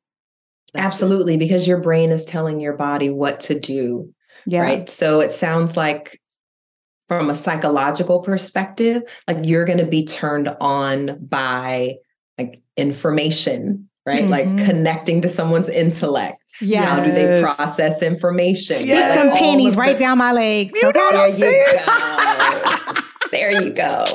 Absolutely, 0.75 1.37
because 1.37 1.65
your 1.67 1.79
brain 1.79 2.09
is 2.09 2.25
telling 2.25 2.59
your 2.59 2.73
body 2.73 3.09
what 3.09 3.39
to 3.41 3.57
do. 3.57 4.13
Yeah. 4.45 4.61
Right. 4.61 4.89
So 4.89 5.21
it 5.21 5.31
sounds 5.31 5.77
like, 5.77 6.19
from 7.07 7.29
a 7.29 7.35
psychological 7.35 8.19
perspective, 8.19 9.03
like 9.27 9.37
you're 9.43 9.65
going 9.65 9.77
to 9.79 9.85
be 9.85 10.05
turned 10.05 10.49
on 10.59 11.17
by 11.19 11.95
like 12.37 12.59
information, 12.77 13.89
right? 14.05 14.25
Like 14.25 14.47
Mhm. 14.47 14.65
connecting 14.65 15.21
to 15.21 15.29
someone's 15.29 15.69
intellect. 15.69 16.41
Yeah. 16.61 16.83
How 16.95 17.03
do 17.03 17.11
they 17.11 17.41
process 17.43 18.01
information? 18.01 18.75
Stick 18.77 18.87
Yes. 18.89 19.15
them 19.15 19.29
All 19.29 19.37
panties 19.37 19.73
of 19.73 19.79
right 19.79 19.93
the- 19.97 19.99
down 20.03 20.17
my 20.17 20.31
leg. 20.31 20.71
You 20.75 20.81
know 20.83 20.91
There 20.91 21.21
I'm 21.21 21.31
you 21.31 21.37
saying? 21.37 21.63
go. 21.85 23.01
There 23.31 23.51
you 23.63 23.69
go. 23.71 24.05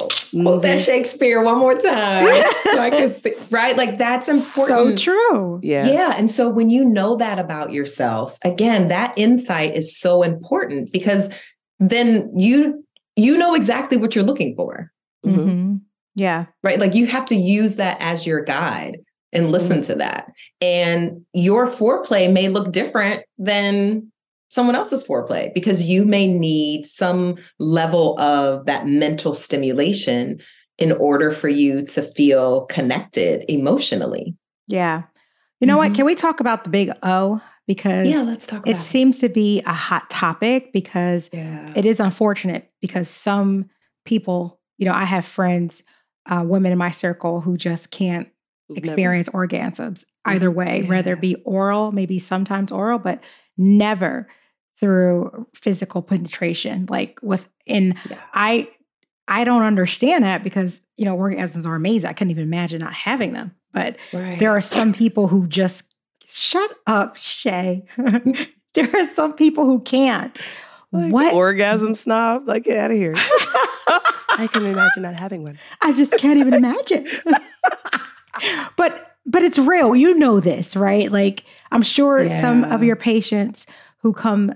Quote 0.42 0.62
that 0.62 0.78
Mhm. 0.78 0.84
Shakespeare 0.84 1.42
one 1.42 1.58
more 1.58 1.74
time. 1.74 2.42
so 2.64 2.78
I 2.78 2.90
can 2.90 3.08
see, 3.08 3.32
right? 3.50 3.76
Like 3.76 3.98
that's 3.98 4.28
important. 4.28 4.98
So 5.00 5.12
true. 5.12 5.60
Yeah. 5.62 5.86
Yeah. 5.86 6.14
And 6.16 6.30
so 6.30 6.48
when 6.48 6.70
you 6.70 6.84
know 6.84 7.16
that 7.16 7.38
about 7.38 7.72
yourself, 7.72 8.38
again, 8.44 8.88
that 8.88 9.12
insight 9.18 9.76
is 9.76 9.94
so 9.96 10.22
important 10.22 10.90
because 10.92 11.28
then 11.80 12.30
you 12.36 12.84
you 13.16 13.36
know 13.36 13.54
exactly 13.54 13.96
what 13.98 14.14
you're 14.14 14.24
looking 14.24 14.54
for, 14.54 14.92
Mhm. 15.26 15.36
Mhm. 15.36 15.80
Yeah. 16.14 16.46
right? 16.62 16.78
Like 16.78 16.94
you 16.94 17.06
have 17.06 17.26
to 17.26 17.34
use 17.34 17.76
that 17.76 17.96
as 18.00 18.26
your 18.26 18.42
guide 18.44 18.98
and 19.32 19.50
listen 19.52 19.80
to 19.82 19.94
that. 19.96 20.30
And 20.60 21.22
your 21.32 21.66
foreplay 21.66 22.32
may 22.32 22.48
look 22.48 22.72
different 22.72 23.22
than 23.38 24.10
someone 24.48 24.74
else's 24.74 25.06
foreplay 25.06 25.52
because 25.54 25.84
you 25.84 26.04
may 26.04 26.26
need 26.26 26.84
some 26.84 27.36
level 27.58 28.18
of 28.18 28.66
that 28.66 28.86
mental 28.86 29.34
stimulation 29.34 30.40
in 30.78 30.92
order 30.92 31.30
for 31.30 31.48
you 31.48 31.84
to 31.86 32.02
feel 32.02 32.64
connected 32.66 33.44
emotionally. 33.48 34.34
Yeah. 34.66 35.02
You 35.60 35.66
know 35.66 35.76
what? 35.76 35.92
Mhm. 35.92 35.96
Can 35.96 36.06
we 36.06 36.14
talk 36.14 36.40
about 36.40 36.64
the 36.64 36.70
big 36.70 36.90
O? 37.02 37.40
Because 37.70 38.08
Yeah, 38.08 38.22
let's 38.22 38.48
talk 38.48 38.66
it 38.66 38.76
seems 38.78 39.18
to 39.18 39.28
be 39.28 39.62
a 39.64 39.72
hot 39.72 40.10
topic 40.10 40.72
because 40.72 41.30
Yeah. 41.32 41.72
it 41.76 41.86
is 41.86 42.00
unfortunate 42.00 42.68
because 42.80 43.08
some 43.08 43.66
people, 44.04 44.58
you 44.76 44.86
know, 44.86 44.92
I 44.92 45.04
have 45.04 45.24
friends, 45.24 45.84
uh, 46.28 46.42
women 46.44 46.72
in 46.72 46.78
my 46.78 46.90
circle 46.90 47.40
who 47.40 47.56
just 47.56 47.92
can't 47.92 48.26
never- 48.68 48.76
experience 48.80 49.28
orgasms 49.28 50.04
either 50.24 50.50
way, 50.50 50.82
whether 50.82 51.10
Yeah. 51.10 51.16
it 51.16 51.20
be 51.20 51.36
oral, 51.44 51.92
maybe 51.92 52.18
sometimes 52.18 52.72
oral, 52.72 52.98
but 52.98 53.22
never 53.56 54.26
through 54.80 55.46
physical 55.54 56.02
penetration. 56.02 56.86
Like 56.90 57.20
within, 57.22 57.94
Yeah. 58.10 58.18
I, 58.34 58.68
I 59.28 59.44
don't 59.44 59.62
understand 59.62 60.24
that 60.24 60.42
because 60.42 60.84
you 60.96 61.04
know 61.04 61.16
orgasms 61.16 61.66
are 61.66 61.76
amazing. 61.76 62.10
I 62.10 62.14
couldn't 62.14 62.32
even 62.32 62.42
imagine 62.42 62.80
not 62.80 62.94
having 62.94 63.32
them. 63.32 63.52
But 63.72 63.96
Right. 64.12 64.40
there 64.40 64.50
are 64.50 64.60
some 64.60 64.92
people 64.92 65.28
who 65.28 65.46
just 65.46 65.89
shut 66.30 66.70
up, 66.86 67.16
Shay. 67.16 67.84
there 68.74 68.88
are 68.94 69.08
some 69.14 69.32
people 69.34 69.64
who 69.64 69.80
can't. 69.80 70.38
Like, 70.92 71.12
what? 71.12 71.32
orgasm 71.34 71.94
snob? 71.94 72.48
Like, 72.48 72.64
get 72.64 72.76
out 72.76 72.90
of 72.90 72.96
here. 72.96 73.14
I 73.16 74.48
can 74.52 74.66
imagine 74.66 75.02
not 75.02 75.14
having 75.14 75.42
one. 75.42 75.58
I 75.82 75.92
just 75.92 76.16
can't 76.18 76.38
even 76.38 76.54
imagine. 76.62 77.06
but 78.76 79.06
but 79.26 79.42
it's 79.42 79.58
real. 79.58 79.94
You 79.94 80.14
know 80.18 80.40
this, 80.40 80.74
right? 80.76 81.10
Like 81.10 81.44
I'm 81.72 81.82
sure 81.82 82.28
some 82.40 82.64
of 82.64 82.82
your 82.82 82.96
patients 82.96 83.66
who 84.02 84.12
come, 84.12 84.52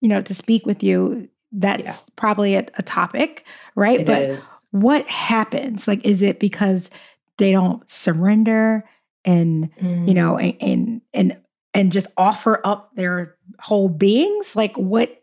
you 0.00 0.08
know, 0.08 0.20
to 0.22 0.34
speak 0.34 0.66
with 0.66 0.82
you, 0.82 1.28
that's 1.52 1.82
Yeah. 1.82 1.96
probably 2.16 2.54
a, 2.56 2.66
a 2.76 2.82
topic, 2.82 3.46
right? 3.74 4.00
It 4.00 4.06
but 4.06 4.22
is. 4.22 4.66
what 4.72 5.06
happens? 5.08 5.86
Like, 5.88 6.04
is 6.04 6.22
it 6.22 6.40
because 6.40 6.90
they 7.38 7.52
don't 7.52 7.88
surrender 7.90 8.84
and 9.24 9.70
Mm. 9.76 10.08
you 10.08 10.14
know 10.14 10.36
and 10.38 10.54
and 10.60 11.00
and, 11.14 11.36
and 11.74 11.92
just 11.92 12.06
offer 12.16 12.60
up 12.64 12.94
their 12.94 13.36
whole 13.60 13.88
beings? 13.88 14.54
Like, 14.56 14.76
what 14.76 15.22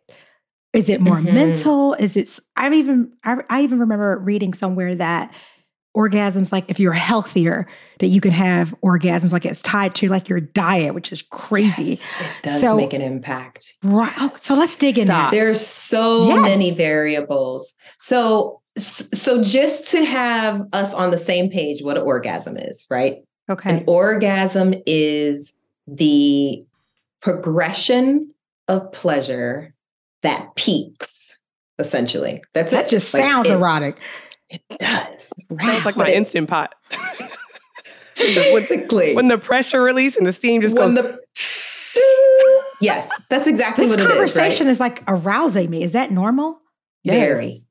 is 0.73 0.89
it 0.89 0.99
more 1.01 1.17
Mhm. 1.17 1.34
mental? 1.34 1.93
Is 1.93 2.17
it? 2.17 2.39
i've 2.58 2.73
even 2.73 3.12
I, 3.23 3.38
I 3.49 3.62
even 3.63 3.79
remember 3.79 4.17
reading 4.17 4.53
somewhere 4.53 4.93
that 4.95 5.34
orgasms 5.95 6.51
like 6.51 6.65
if 6.69 6.77
you're 6.77 6.91
healthier 6.91 7.65
that 7.99 8.08
you 8.08 8.19
can 8.19 8.31
have 8.31 8.75
orgasms 8.84 9.31
like 9.31 9.45
it's 9.45 9.62
tied 9.62 9.95
to 9.95 10.10
like 10.10 10.27
your 10.27 10.41
diet 10.41 10.93
which 10.93 11.13
is 11.13 11.21
crazy 11.21 11.91
Yes, 11.91 12.15
it 12.19 12.43
does 12.43 12.62
So- 12.62 12.75
make 12.75 12.91
an 12.91 13.01
impact. 13.01 13.73
right 13.81 14.12
oh, 14.17 14.29
so 14.31 14.55
let's 14.55 14.75
dig 14.75 14.97
in 14.99 15.08
There's 15.31 15.62
so 15.65 16.27
Yes. 16.27 16.41
many 16.41 16.71
variables. 16.71 17.73
So 17.97 18.60
so 18.77 19.41
just 19.41 19.89
to 19.91 20.03
have 20.03 20.63
us 20.73 20.93
on 20.93 21.12
the 21.12 21.17
same 21.17 21.49
page 21.49 21.81
what 21.81 21.95
an 21.97 22.03
orgasm 22.03 22.58
is, 22.58 22.86
right? 22.91 23.19
Okay 23.49 23.77
An 23.77 23.84
orgasm 23.88 24.73
is 24.86 25.53
the 25.88 26.65
progression 27.21 28.31
of 28.67 28.91
pleasure 28.91 29.73
that 30.21 30.55
peaks 30.55 31.39
essentially. 31.77 32.41
That's 32.53 32.71
that 32.71 32.86
it. 32.86 32.89
just 32.89 33.13
Like, 33.13 33.23
sounds 33.23 33.49
it, 33.49 33.53
erotic 33.53 33.97
It 34.49 34.62
does. 34.79 35.29
Sounds 35.62 35.86
like 35.86 35.95
But 35.95 35.97
my 35.97 36.10
it- 36.10 36.15
instant 36.15 36.49
pot. 36.49 36.73
Basically, 38.17 39.13
when 39.13 39.27
the 39.27 39.38
pressure 39.38 39.81
release 39.84 40.15
and 40.15 40.25
the 40.25 40.31
steam 40.31 40.62
just 40.62 40.77
when 40.77 40.95
goes. 40.95 41.03
the 41.03 42.71
yes, 42.81 43.10
that's 43.29 43.45
exactly 43.45 43.86
this 43.86 43.91
what 43.91 43.99
it 43.99 44.03
is. 44.03 44.08
conversation 44.10 44.67
right? 44.67 44.71
is 44.71 44.79
like 44.79 45.03
arousing 45.08 45.69
me 45.69 45.84
is 45.84 45.91
that 45.91 46.12
normal 46.12 46.60
Yes. 47.03 47.15
Very. 47.27 47.64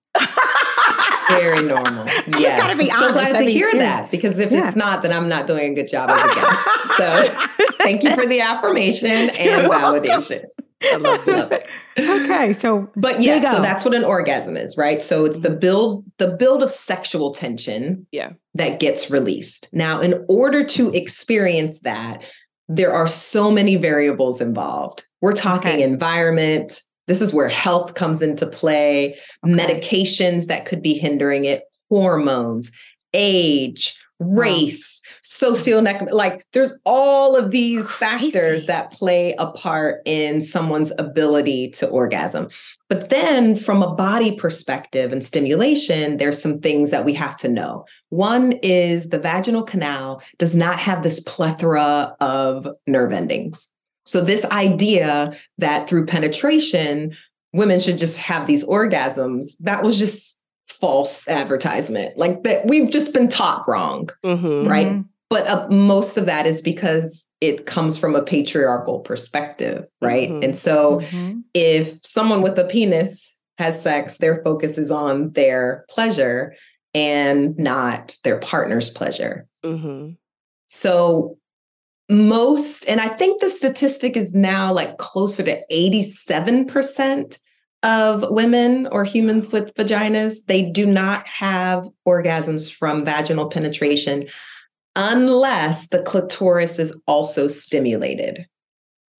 Very 1.29 1.63
normal. 1.63 2.05
just 2.07 2.29
Yes. 2.41 2.59
gotta 2.61 2.77
be 2.77 2.91
I'm 2.91 2.99
so 2.99 3.13
glad 3.13 3.35
I 3.37 3.39
to 3.39 3.45
mean, 3.47 3.49
hear 3.51 3.73
that 3.73 4.11
because 4.11 4.39
if 4.39 4.51
Yeah. 4.51 4.67
it's 4.67 4.77
not, 4.77 5.03
then 5.03 5.13
I'm 5.13 5.29
not 5.29 5.47
doing 5.47 5.73
a 5.73 5.75
good 5.75 5.89
job 5.89 6.11
as 6.11 6.23
a 6.23 6.35
guest. 6.35 6.97
So 6.97 7.67
thank 7.83 8.03
you 8.03 8.15
for 8.15 8.27
the 8.27 8.41
affirmation 8.41 9.11
and 9.31 9.71
validation. 9.71 10.45
I 10.83 10.97
love. 10.97 11.27
Love 11.27 11.53
it. 11.53 11.67
okay 11.99 12.53
so 12.53 12.91
But 12.95 13.23
yes, 13.23 13.43
Big 13.45 13.51
so 13.57 13.63
that's 13.63 13.87
what 13.87 13.95
an 13.95 14.05
orgasm 14.05 14.55
is, 14.57 14.77
right? 14.77 15.01
So 15.01 15.25
it's 15.25 15.39
the 15.41 15.49
mm-hmm. 15.49 15.59
build, 15.61 16.05
the 16.19 16.37
build 16.37 16.63
of 16.63 16.71
sexual 16.71 17.33
tension 17.33 18.07
Yeah. 18.13 18.33
that 18.55 18.81
gets 18.81 19.11
released. 19.11 19.69
Now, 19.73 20.01
in 20.01 20.25
order 20.29 20.63
to 20.65 20.93
experience 20.93 21.81
that, 21.81 22.23
there 22.69 22.93
are 22.93 23.07
so 23.07 23.51
many 23.51 23.77
variables 23.77 24.41
involved. 24.43 25.07
We're 25.23 25.33
talking 25.33 25.73
Okay. 25.73 25.83
environment. 25.83 26.83
This 27.07 27.21
is 27.21 27.35
where 27.35 27.49
health 27.49 27.95
comes 27.95 28.23
into 28.23 28.47
play, 28.47 29.17
Okay. 29.45 29.55
medications 29.55 30.47
that 30.47 30.65
could 30.65 30.83
be 30.83 30.95
hindering 30.95 31.45
it, 31.45 31.63
hormones, 31.91 32.71
age, 33.13 33.97
race, 34.21 35.01
socioeconomic. 35.23 36.13
Like 36.13 36.47
there's 36.53 36.77
all 36.87 37.37
of 37.37 37.51
these 37.51 37.93
factors 37.93 38.67
that 38.67 38.93
play 38.93 39.35
a 39.39 39.47
part 39.49 40.03
in 40.05 40.41
someone's 40.43 40.93
ability 40.99 41.71
to 41.71 41.89
orgasm. 41.89 42.49
But 42.89 43.11
then, 43.11 43.57
from 43.57 43.83
a 43.83 43.95
body 43.95 44.33
perspective 44.37 45.13
and 45.13 45.25
stimulation, 45.25 46.19
there's 46.19 46.41
some 46.41 46.61
things 46.61 46.91
that 46.91 47.05
we 47.05 47.13
have 47.15 47.37
to 47.39 47.49
know. 47.49 47.87
One 48.11 48.53
is 48.63 49.09
the 49.09 49.19
vaginal 49.19 49.65
canal 49.65 50.23
does 50.39 50.55
not 50.55 50.79
have 50.79 51.03
this 51.03 51.21
plethora 51.21 52.15
of 52.21 52.69
nerve 52.87 53.13
endings. 53.13 53.69
So, 54.07 54.21
this 54.21 54.45
idea 54.47 55.35
that 55.59 55.89
through 55.89 56.07
penetration, 56.07 57.15
women 57.53 57.81
should 57.81 57.99
just 57.99 58.19
have 58.19 58.47
these 58.47 58.65
orgasms, 58.67 59.57
that 59.61 59.83
was 59.83 59.99
just 59.99 60.41
false 60.69 61.27
advertisement. 61.29 62.17
Like 62.19 62.43
that, 62.43 62.67
we've 62.67 62.91
just 62.91 63.15
been 63.15 63.29
taught 63.29 63.65
wrong 63.69 64.09
Mhm. 64.25 64.69
right? 64.69 64.89
Mhm. 64.89 65.05
but 65.31 65.49
uh, 65.49 65.67
most 65.69 66.17
of 66.17 66.27
that 66.27 66.47
is 66.47 66.63
because 66.63 67.27
it 67.41 67.67
comes 67.67 67.99
from 67.99 68.15
a 68.15 68.23
patriarchal 68.23 69.01
perspective, 69.01 69.85
right? 70.01 70.31
Mhm. 70.31 70.45
And 70.45 70.57
so 70.57 71.01
Mhm. 71.01 71.43
if 71.55 71.89
someone 72.07 72.41
with 72.43 72.57
a 72.59 72.65
penis 72.65 73.41
has 73.59 73.81
sex, 73.83 74.19
their 74.19 74.43
focus 74.45 74.79
is 74.79 74.91
on 74.93 75.31
their 75.33 75.85
pleasure 75.89 76.55
and 76.95 77.57
not 77.59 78.17
their 78.23 78.39
partner's 78.39 78.91
pleasure. 78.91 79.47
Mhm. 79.65 80.17
So 80.69 81.39
most, 82.15 82.89
and 82.89 83.01
I 83.01 83.09
think 83.09 83.41
the 83.41 83.51
statistic 83.51 84.17
is 84.17 84.35
now 84.35 84.73
like 84.73 84.99
closer 84.99 85.43
to 85.43 85.61
87% 85.71 87.39
of 87.83 88.25
women 88.31 88.87
or 88.89 89.05
humans 89.05 89.53
with 89.53 89.75
vaginas, 89.75 90.47
they 90.47 90.63
do 90.71 90.87
not 90.87 91.27
have 91.27 91.87
orgasms 92.09 92.73
from 92.73 93.05
vaginal 93.05 93.47
penetration 93.49 94.27
unless 94.97 95.89
the 95.89 96.01
clitoris 96.03 96.79
is 96.79 96.99
also 97.07 97.49
stimulated. 97.49 98.47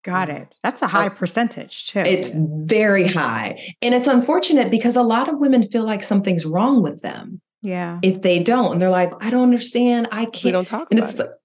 got 0.05 0.31
it 0.31 0.55
that's 0.63 0.83
a 0.83 0.85
uh, 0.85 0.89
high 0.89 1.09
percentage 1.09 1.87
too 1.87 1.99
It's 2.01 2.31
very 2.33 3.07
high. 3.09 3.75
And 3.83 3.95
it's 3.95 4.07
unfortunate 4.07 4.71
because 4.71 4.97
a 4.97 5.03
lot 5.03 5.29
of 5.29 5.39
women 5.39 5.63
feel 5.65 5.85
like 5.85 6.03
something's 6.03 6.47
wrong 6.47 6.83
with 6.83 7.03
them 7.03 7.41
yeah 7.61 7.99
if 8.03 8.23
they 8.23 8.43
don't. 8.43 8.73
And 8.75 8.81
they're 8.83 8.91
like, 8.91 9.13
I 9.21 9.31
don't 9.31 9.43
understand. 9.43 10.09
I 10.13 10.25
can't. 10.27 10.45
We 10.45 10.51
don't 10.53 10.69
talk 10.69 10.89
And 10.91 10.99
about 11.01 11.11
it's 11.11 11.19
it. 11.21 11.23
the, 11.27 11.37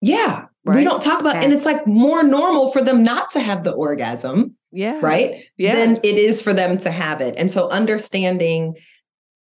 yeah, 0.00 0.46
we 0.64 0.84
don't 0.84 1.00
talk 1.02 1.20
about 1.20 1.36
Okay. 1.36 1.44
and 1.44 1.52
it's 1.54 1.64
like 1.64 1.86
more 1.86 2.22
normal 2.22 2.70
for 2.70 2.82
them 2.82 3.02
not 3.02 3.30
to 3.30 3.40
have 3.40 3.64
the 3.64 3.72
orgasm, 3.72 4.56
Yeah. 4.70 4.98
right? 5.00 5.44
Yeah. 5.56 5.74
Than 5.76 5.96
it 6.02 6.16
is 6.16 6.42
for 6.42 6.52
them 6.52 6.76
to 6.78 6.90
have 6.90 7.20
it. 7.20 7.34
And 7.38 7.50
so 7.50 7.68
understanding 7.70 8.74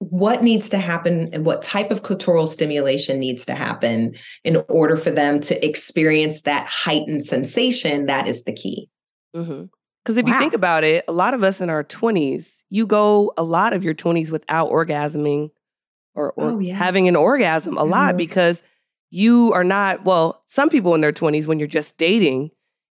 what 0.00 0.42
needs 0.42 0.68
to 0.70 0.76
happen 0.78 1.30
and 1.32 1.46
what 1.46 1.62
type 1.62 1.90
of 1.90 2.02
clitoral 2.02 2.46
stimulation 2.46 3.18
needs 3.20 3.46
to 3.46 3.54
happen 3.54 4.14
in 4.42 4.62
order 4.68 4.96
for 4.98 5.10
them 5.10 5.40
to 5.40 5.64
experience 5.66 6.42
that 6.42 6.66
heightened 6.66 7.22
sensation, 7.22 8.04
that 8.06 8.28
is 8.28 8.44
the 8.44 8.52
key. 8.52 8.90
Because 9.32 10.18
if 10.18 10.26
you 10.28 10.38
think 10.38 10.52
about 10.52 10.84
it, 10.84 11.04
a 11.08 11.12
lot 11.12 11.32
of 11.32 11.42
us 11.42 11.60
in 11.60 11.70
our 11.70 11.82
20s, 11.84 12.62
you 12.68 12.86
go 12.86 13.32
a 13.38 13.42
lot 13.42 13.72
of 13.72 13.82
your 13.82 13.94
20s 13.94 14.30
without 14.30 14.68
orgasming 14.70 15.50
or, 16.14 16.32
or 16.32 16.50
Oh, 16.50 16.58
yeah. 16.58 16.74
having 16.74 17.08
an 17.08 17.16
orgasm 17.16 17.78
a 17.78 17.84
lot 17.84 18.14
Mhm. 18.14 18.18
because 18.18 18.62
you 19.14 19.52
are 19.52 19.62
not, 19.64 20.04
well, 20.04 20.42
some 20.46 20.68
people 20.68 20.94
in 20.94 21.00
their 21.00 21.12
20s 21.12 21.46
when 21.46 21.58
you're 21.60 21.68
just 21.68 21.96
dating 21.96 22.50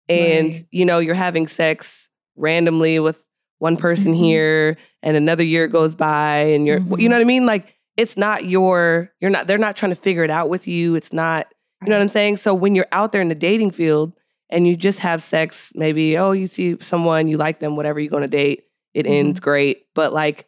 and, 0.10 0.51
Right. 0.53 0.63
you 0.71 0.84
know, 0.86 0.99
you're 0.99 1.15
having 1.15 1.47
sex 1.47 2.10
randomly 2.36 2.99
with 2.99 3.25
one 3.60 3.77
person 3.77 4.13
Mhm. 4.13 4.17
here 4.17 4.77
and 5.01 5.15
another 5.15 5.43
year 5.43 5.67
goes 5.67 5.95
by 5.95 6.38
and 6.39 6.67
you're, 6.67 6.79
Mhm. 6.82 6.99
you 6.99 7.08
know 7.10 7.15
what 7.15 7.21
I 7.21 7.25
mean? 7.25 7.45
Like, 7.45 7.75
it's 7.95 8.17
not 8.17 8.45
your, 8.45 9.12
you're 9.21 9.32
not, 9.32 9.47
they're 9.47 9.58
not 9.58 9.75
trying 9.77 9.91
to 9.91 9.95
figure 10.01 10.23
it 10.23 10.29
out 10.29 10.49
with 10.49 10.67
you. 10.67 10.95
It's 10.95 11.13
not, 11.13 11.47
you 11.84 11.89
know 11.89 11.95
what 11.97 12.01
I'm 12.03 12.10
saying? 12.10 12.38
So 12.38 12.53
when 12.53 12.75
you're 12.75 12.88
out 12.91 13.12
there 13.12 13.21
in 13.21 13.29
the 13.29 13.36
dating 13.36 13.71
field 13.71 14.13
and 14.49 14.67
you 14.67 14.75
just 14.75 14.99
have 14.99 15.21
sex, 15.21 15.71
maybe, 15.75 16.17
oh, 16.17 16.32
you 16.32 16.47
see 16.47 16.75
someone, 16.82 17.27
you 17.29 17.38
like 17.38 17.60
them, 17.60 17.75
whatever 17.77 17.99
you're 17.99 18.10
going 18.10 18.23
to 18.23 18.27
date, 18.27 18.65
it 18.93 19.05
Mhm. 19.05 19.12
ends 19.19 19.39
great. 19.39 19.86
But 19.95 20.12
like 20.13 20.47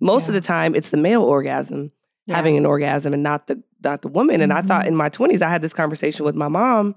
most 0.00 0.28
of 0.28 0.34
the 0.34 0.40
time, 0.40 0.74
it's 0.74 0.90
the 0.90 0.96
male 0.96 1.22
orgasm 1.22 1.92
Yeah. 2.30 2.36
having 2.36 2.56
an 2.56 2.64
orgasm 2.66 3.12
and 3.12 3.22
not 3.22 3.46
the 3.46 3.62
not 3.82 4.02
the 4.02 4.08
woman. 4.08 4.40
And 4.40 4.52
I 4.52 4.62
thought 4.62 4.84
Mhm. 4.84 4.88
in 4.88 4.96
my 4.96 5.08
20s, 5.08 5.40
I 5.42 5.48
had 5.48 5.62
this 5.62 5.72
conversation 5.72 6.24
with 6.24 6.34
my 6.34 6.48
mom 6.48 6.94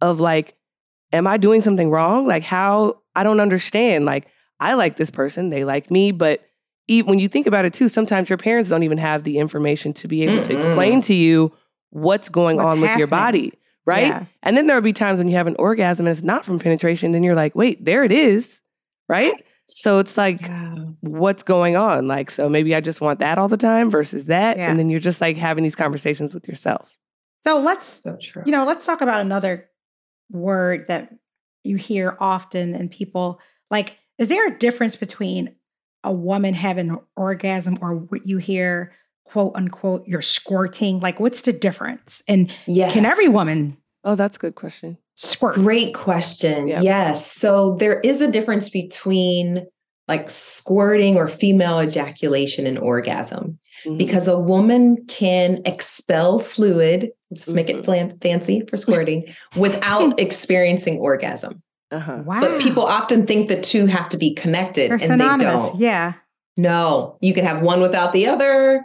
of 0.00 0.20
like, 0.20 0.54
am 1.12 1.26
I 1.26 1.36
doing 1.36 1.60
something 1.60 1.90
wrong? 1.90 2.26
Like 2.26 2.42
how 2.42 2.98
I 3.14 3.22
don't 3.22 3.40
understand. 3.40 4.04
Like 4.06 4.26
I 4.60 4.74
like 4.74 4.96
this 4.96 5.10
person, 5.10 5.50
they 5.50 5.64
like 5.64 5.90
me, 5.90 6.12
but 6.12 6.40
when 6.88 7.18
you 7.18 7.28
think 7.28 7.46
about 7.46 7.64
it 7.64 7.72
too, 7.72 7.88
sometimes 7.88 8.28
your 8.28 8.36
parents 8.36 8.68
don't 8.68 8.82
even 8.82 8.98
have 8.98 9.24
the 9.24 9.38
information 9.38 9.92
to 9.94 10.08
be 10.08 10.22
able 10.24 10.42
to 10.42 10.52
Mm-mm. 10.52 10.56
explain 10.56 11.00
to 11.02 11.14
you 11.14 11.52
what's 11.90 12.28
going 12.28 12.56
What's 12.56 12.72
on 12.74 12.80
with 12.80 12.96
your 12.98 13.06
body, 13.06 13.52
right? 13.86 14.08
Yeah. 14.08 14.24
And 14.42 14.56
then 14.56 14.66
there'll 14.66 14.82
be 14.82 14.92
times 14.92 15.18
when 15.18 15.28
you 15.28 15.36
have 15.36 15.46
an 15.46 15.56
orgasm 15.58 16.06
and 16.06 16.12
it's 16.12 16.22
not 16.24 16.44
from 16.44 16.58
penetration, 16.58 17.12
then 17.12 17.22
you're 17.22 17.34
like, 17.34 17.54
wait, 17.54 17.84
there 17.84 18.04
it 18.04 18.12
is, 18.12 18.60
right? 19.08 19.32
So 19.66 19.98
it's 19.98 20.16
like, 20.16 20.42
Yeah. 20.42 20.74
what's 21.00 21.42
going 21.42 21.76
on? 21.76 22.06
Like, 22.06 22.30
so 22.30 22.48
maybe 22.48 22.74
I 22.74 22.80
just 22.80 23.00
want 23.00 23.18
that 23.20 23.38
all 23.38 23.48
the 23.48 23.56
time 23.56 23.90
versus 23.90 24.26
that. 24.26 24.56
Yeah. 24.58 24.70
And 24.70 24.78
then 24.78 24.90
you're 24.90 25.00
just 25.00 25.20
like 25.20 25.36
having 25.36 25.64
these 25.64 25.76
conversations 25.76 26.34
with 26.34 26.46
yourself. 26.48 26.96
so 27.44 27.58
let's 27.60 27.86
So 27.86 28.16
true. 28.20 28.42
you 28.46 28.52
know, 28.52 28.64
let's 28.66 28.84
talk 28.86 29.00
about 29.00 29.20
another 29.20 29.68
word 30.30 30.86
that 30.88 31.12
you 31.62 31.76
hear 31.76 32.16
often 32.20 32.74
and 32.74 32.90
people 32.90 33.40
like, 33.70 33.98
is 34.18 34.28
there 34.28 34.46
a 34.46 34.58
difference 34.58 34.96
between 34.96 35.54
a 36.04 36.12
woman 36.12 36.54
having 36.54 36.90
an 36.90 36.98
orgasm 37.16 37.78
or 37.80 37.94
what 37.94 38.26
you 38.26 38.36
hear, 38.38 38.92
quote 39.24 39.52
unquote, 39.56 40.06
you're 40.06 40.20
squirting? 40.22 41.00
Like, 41.00 41.18
what's 41.20 41.40
the 41.42 41.52
difference? 41.52 42.22
And 42.28 42.48
can 42.66 43.04
every 43.06 43.28
woman 43.28 43.78
Oh, 44.06 44.14
that's 44.14 44.36
a 44.36 44.38
good 44.40 44.54
question. 44.54 44.98
Squirt? 45.16 45.54
Great 45.54 45.94
question. 45.94 46.68
Yep. 46.68 46.82
Yes. 46.82 47.30
So 47.30 47.74
there 47.76 48.00
is 48.00 48.20
a 48.20 48.30
difference 48.30 48.68
between 48.70 49.66
like 50.08 50.28
squirting 50.28 51.16
or 51.16 51.28
female 51.28 51.80
ejaculation 51.80 52.66
and 52.66 52.78
orgasm 52.78 53.58
Mhm. 53.86 53.96
because 53.98 54.28
a 54.28 54.38
woman 54.38 55.04
can 55.08 55.60
expel 55.64 56.38
fluid, 56.38 57.10
just 57.32 57.54
make 57.54 57.70
it 57.70 57.76
Mhm. 57.78 57.84
flan- 57.84 58.18
fancy 58.20 58.62
for 58.68 58.76
squirting, 58.76 59.24
without 59.56 60.20
experiencing 60.20 60.98
orgasm. 60.98 61.62
uh-huh. 61.90 62.22
Wow. 62.26 62.40
But 62.40 62.60
people 62.60 62.84
often 62.84 63.24
think 63.26 63.48
the 63.48 63.60
two 63.60 63.86
have 63.86 64.08
to 64.10 64.16
be 64.16 64.34
connected 64.34 64.90
They're 64.90 64.98
and 65.12 65.20
they 65.20 65.44
don't. 65.44 65.78
Yeah. 65.78 66.14
No, 66.56 67.16
you 67.20 67.32
can 67.34 67.44
have 67.44 67.62
one 67.62 67.80
without 67.80 68.12
the 68.12 68.26
other, 68.26 68.84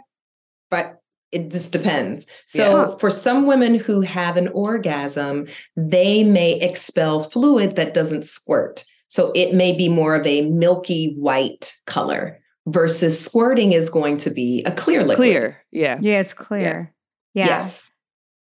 it 1.32 1.50
just 1.50 1.72
depends. 1.72 2.26
So, 2.46 2.88
Yeah. 2.90 2.96
for 2.96 3.10
some 3.10 3.46
women 3.46 3.74
who 3.76 4.00
have 4.00 4.36
an 4.36 4.48
orgasm, 4.48 5.46
they 5.76 6.24
may 6.24 6.54
expel 6.60 7.20
fluid 7.22 7.76
that 7.76 7.94
doesn't 7.94 8.24
squirt. 8.26 8.84
So, 9.08 9.32
it 9.34 9.54
may 9.54 9.76
be 9.76 9.88
more 9.88 10.14
of 10.14 10.26
a 10.26 10.42
milky 10.50 11.14
white 11.18 11.74
color 11.86 12.38
versus 12.66 13.18
squirting 13.18 13.72
is 13.72 13.90
going 13.90 14.16
to 14.18 14.30
be 14.30 14.62
a 14.66 14.72
clear 14.72 15.00
liquid. 15.00 15.16
Clear. 15.16 15.58
Yeah. 15.72 15.98
Yeah, 16.00 16.20
it's 16.20 16.32
clear. 16.34 16.92
Yeah. 17.34 17.46
Yes. 17.46 17.90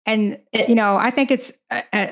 And 0.07 0.39
It- 0.53 0.69
you 0.69 0.75
know, 0.75 0.97
I 0.97 1.11
think 1.11 1.31
it's 1.31 1.53
uh, 1.71 1.83
uh, 1.93 2.07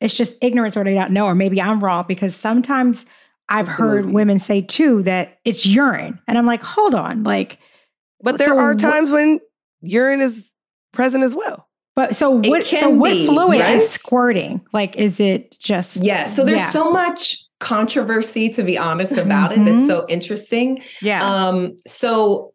it's 0.00 0.14
just 0.14 0.36
ignorance 0.42 0.76
or 0.76 0.84
they 0.84 0.94
don't 0.94 1.10
know, 1.10 1.26
or 1.26 1.34
maybe 1.34 1.60
I'm 1.60 1.82
wrong 1.82 2.04
because 2.06 2.36
sometimes 2.36 3.04
I've 3.48 3.66
heard 3.66 4.02
movies. 4.04 4.14
women 4.14 4.38
say 4.38 4.60
too 4.60 5.02
that 5.04 5.38
it's 5.46 5.64
urine, 5.66 6.20
and 6.28 6.36
I'm 6.36 6.44
like, 6.46 6.62
hold 6.62 6.94
on, 6.94 7.24
like, 7.24 7.58
But 8.22 8.36
there 8.38 8.48
So 8.48 8.58
are 8.58 8.68
what- 8.72 8.78
times 8.80 9.10
when 9.10 9.40
urine 9.80 10.20
is 10.20 10.50
present 10.92 11.24
as 11.24 11.34
well. 11.34 11.66
but 11.96 12.14
so 12.14 12.40
It 12.40 12.48
what? 12.48 12.64
So 12.64 12.90
what 12.90 13.10
be, 13.12 13.26
fluid 13.26 13.58
yes. 13.58 13.82
is 13.82 13.90
squirting? 13.90 14.64
Like, 14.72 14.94
is 14.96 15.18
it 15.18 15.56
just? 15.58 15.96
Yeah. 15.96 16.24
So, 16.26 16.44
there's 16.44 16.58
Yeah. 16.60 16.70
so 16.70 16.92
much 16.92 17.36
controversy, 17.58 18.48
to 18.50 18.62
be 18.62 18.78
honest, 18.78 19.16
about 19.16 19.50
it. 19.50 19.58
That's 19.64 19.82
Mhm. 19.82 19.86
so 19.88 20.06
interesting. 20.08 20.80
yeah, 21.02 21.20
Um, 21.28 21.76
so 21.88 22.52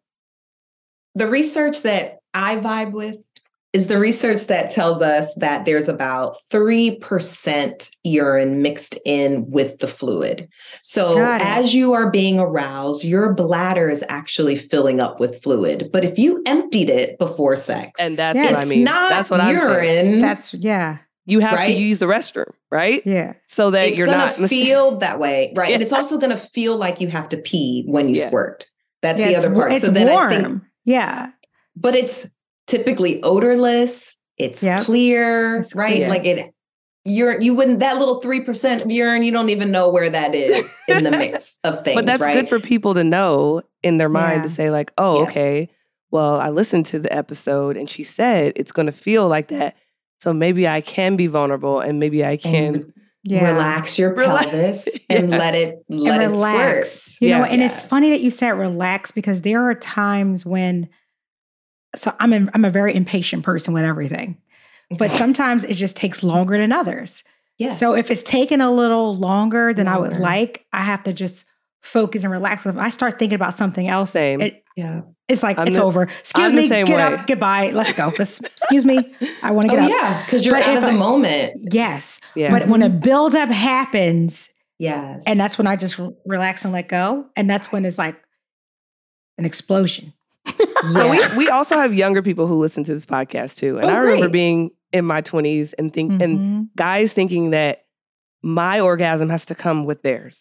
the 1.14 1.26
research 1.26 1.82
that 1.82 2.18
I 2.32 2.56
vibe 2.56 2.92
with 2.92 3.18
is 3.74 3.88
the 3.88 3.98
research 3.98 4.46
that 4.46 4.70
tells 4.70 5.02
us 5.02 5.34
that 5.34 5.64
there's 5.64 5.88
about 5.88 6.36
3% 6.52 7.90
urine 8.04 8.62
mixed 8.62 8.96
in 9.04 9.50
with 9.50 9.78
the 9.80 9.88
fluid. 9.88 10.48
So 10.82 11.20
as 11.22 11.74
you 11.74 11.92
are 11.92 12.08
being 12.10 12.38
aroused, 12.38 13.04
your 13.04 13.34
bladder 13.34 13.88
is 13.88 14.04
actually 14.08 14.54
filling 14.56 15.00
up 15.00 15.18
with 15.18 15.42
fluid. 15.42 15.90
But 15.92 16.04
if 16.04 16.18
you 16.18 16.40
emptied 16.46 16.88
it 16.88 17.18
before 17.18 17.56
sex, 17.56 17.98
And 18.00 18.16
that's 18.16 18.36
Yeah, 18.36 18.52
what 18.52 18.60
I 18.60 18.64
mean. 18.64 18.84
not 18.84 19.10
that's 19.10 19.30
what 19.30 19.40
I'm 19.40 19.56
saying. 19.58 20.06
urine. 20.10 20.20
that's 20.22 20.54
yeah, 20.54 20.98
You 21.26 21.40
have 21.40 21.64
to 21.66 21.72
use 21.72 21.98
the 21.98 22.06
restroom, 22.06 22.52
right? 22.70 23.02
yeah, 23.04 23.32
So 23.46 23.70
that 23.72 23.88
it's 23.88 23.98
you're 23.98 24.06
gonna 24.06 24.18
not 24.18 24.38
mis- 24.38 24.50
feel 24.50 24.98
that 24.98 25.18
way, 25.18 25.52
right? 25.56 25.72
And 25.72 25.82
it's 25.82 25.92
also 25.92 26.16
gonna 26.18 26.36
feel 26.36 26.76
like 26.76 27.00
you 27.00 27.08
have 27.08 27.28
to 27.30 27.36
pee 27.38 27.84
when 27.88 28.08
you 28.08 28.16
Yeah. 28.20 28.28
squirt. 28.28 28.66
That's 29.02 29.18
yeah 29.18 29.28
the 29.28 29.36
other 29.36 29.50
wa- 29.50 29.60
part. 29.62 29.72
It's 29.72 29.80
so 29.84 29.90
then 29.90 30.06
warm. 30.08 30.32
I 30.32 30.36
think 30.36 30.62
yeah, 30.84 31.26
but 31.76 31.94
it's 31.96 32.30
typically 32.66 33.22
odorless. 33.22 34.16
It's 34.38 34.62
Yep. 34.62 34.84
clear, 34.86 35.60
It's 35.60 35.74
right? 35.74 35.96
clear. 35.96 36.08
Like 36.08 36.24
it, 36.24 36.50
you're 37.04 37.40
you 37.40 37.54
wouldn't 37.54 37.80
that 37.80 37.98
little 37.98 38.20
three 38.20 38.40
percent 38.40 38.82
of 38.82 38.90
urine. 38.90 39.22
You 39.22 39.32
don't 39.32 39.50
even 39.50 39.70
know 39.70 39.90
where 39.90 40.08
that 40.10 40.34
is 40.34 40.74
in 40.88 41.04
the 41.04 41.10
mix 41.10 41.58
of 41.64 41.82
things. 41.82 41.94
But 41.96 42.06
that's 42.06 42.22
right? 42.22 42.34
good 42.34 42.48
for 42.48 42.58
people 42.58 42.94
to 42.94 43.04
know 43.04 43.62
in 43.82 43.98
their 43.98 44.08
mind 44.08 44.42
to 44.44 44.48
say, 44.48 44.70
like, 44.70 44.92
oh, 44.98 45.20
Yes. 45.20 45.28
okay, 45.30 45.68
well, 46.10 46.40
I 46.40 46.48
listened 46.48 46.86
to 46.86 46.98
the 46.98 47.12
episode 47.12 47.76
and 47.76 47.88
she 47.90 48.02
said 48.04 48.54
it's 48.56 48.72
going 48.72 48.86
to 48.86 48.92
feel 48.92 49.28
like 49.28 49.48
that. 49.48 49.76
So 50.20 50.32
maybe 50.32 50.66
I 50.66 50.80
can 50.80 51.16
be 51.16 51.26
vulnerable 51.26 51.80
and 51.80 52.00
maybe 52.00 52.24
I 52.24 52.36
can. 52.38 52.76
And 52.76 52.92
yeah. 53.24 53.50
relax 53.52 53.98
your 53.98 54.14
Relax. 54.16 54.50
pelvis 54.50 54.88
and 55.10 55.30
Yeah. 55.30 55.36
let 55.38 55.54
it 55.54 55.84
let 55.90 56.14
and 56.14 56.22
it 56.22 56.28
relax. 56.36 56.90
squirt. 56.92 57.20
You 57.20 57.28
know, 57.34 57.44
Yeah. 57.44 57.50
and 57.52 57.62
it's 57.62 57.84
funny 57.84 58.10
that 58.10 58.22
you 58.22 58.30
said 58.30 58.50
relax 58.52 59.10
because 59.10 59.42
there 59.42 59.68
are 59.68 59.74
times 59.74 60.46
when 60.46 60.88
so 61.94 62.14
I'm 62.18 62.32
a, 62.32 62.48
I'm 62.54 62.64
a 62.64 62.70
very 62.70 62.94
impatient 62.94 63.42
person 63.44 63.74
with 63.74 63.84
everything. 63.84 64.38
But 64.98 65.10
sometimes 65.10 65.64
it 65.64 65.74
just 65.74 65.96
takes 65.96 66.22
longer 66.22 66.56
than 66.58 66.70
others. 66.72 67.24
yes. 67.58 67.78
So 67.78 67.94
if 67.96 68.10
it's 68.10 68.22
taking 68.22 68.60
a 68.60 68.70
little 68.70 69.16
longer 69.16 69.72
than 69.74 69.88
I 69.88 69.96
would 69.98 70.18
like, 70.18 70.66
I 70.72 70.82
have 70.82 71.02
to 71.04 71.12
just 71.12 71.46
focus 71.82 72.22
and 72.22 72.30
relax. 72.32 72.64
If 72.66 72.76
I 72.76 72.90
start 72.90 73.18
thinking 73.18 73.34
about 73.36 73.56
something 73.56 73.88
else, 73.88 74.10
Same. 74.12 74.40
It, 74.40 74.62
yeah, 74.76 75.02
it's 75.28 75.42
like 75.42 75.58
I'm 75.58 75.68
it's 75.68 75.78
the- 75.78 75.84
over. 75.84 76.02
Excuse 76.02 76.50
I'm 76.50 76.56
me, 76.56 76.68
get 76.68 76.88
way. 76.88 76.94
up, 76.96 77.26
goodbye, 77.26 77.70
let's 77.70 77.92
go. 77.96 78.12
Let's, 78.18 78.40
excuse 78.40 78.84
me, 78.84 79.14
I 79.42 79.52
want 79.52 79.68
to 79.68 79.72
oh 79.72 79.76
get 79.76 79.84
up. 79.84 79.90
yeah, 79.90 80.24
because 80.24 80.44
you're 80.44 80.54
But 80.54 80.64
out 80.64 80.76
of 80.76 80.82
the 80.82 80.88
I- 80.88 80.96
moment. 80.96 81.72
Yes, 81.72 82.20
Yeah. 82.34 82.50
but 82.50 82.68
when 82.68 82.82
a 82.82 82.88
buildup 82.90 83.48
happens, 83.48 84.50
Yes, 84.78 85.22
and 85.26 85.38
that's 85.38 85.56
when 85.56 85.66
I 85.68 85.76
just 85.76 85.98
relax 86.26 86.64
and 86.64 86.72
let 86.72 86.88
go, 86.88 87.26
and 87.36 87.48
that's 87.48 87.70
when 87.72 87.84
it's 87.84 87.98
like 87.98 88.16
an 89.38 89.44
explosion. 89.44 90.12
So 90.92 91.08
we, 91.10 91.20
we 91.36 91.48
also 91.48 91.76
have 91.76 91.94
younger 91.94 92.20
people 92.22 92.46
who 92.46 92.54
listen 92.56 92.84
to 92.84 92.92
this 92.94 93.06
podcast 93.06 93.56
too. 93.58 93.78
And 93.78 93.86
Oh, 93.86 93.94
I 93.94 93.96
remember 93.96 94.26
great. 94.28 94.32
being 94.32 94.70
in 94.92 95.04
my 95.06 95.22
20s 95.22 95.72
and 95.78 95.92
think 95.92 96.20
and 96.22 96.38
Mhm. 96.38 96.68
guys 96.76 97.12
thinking 97.14 97.50
that 97.50 97.84
my 98.42 98.80
orgasm 98.80 99.30
has 99.30 99.46
to 99.46 99.54
come 99.54 99.84
with 99.86 100.02
theirs. 100.02 100.38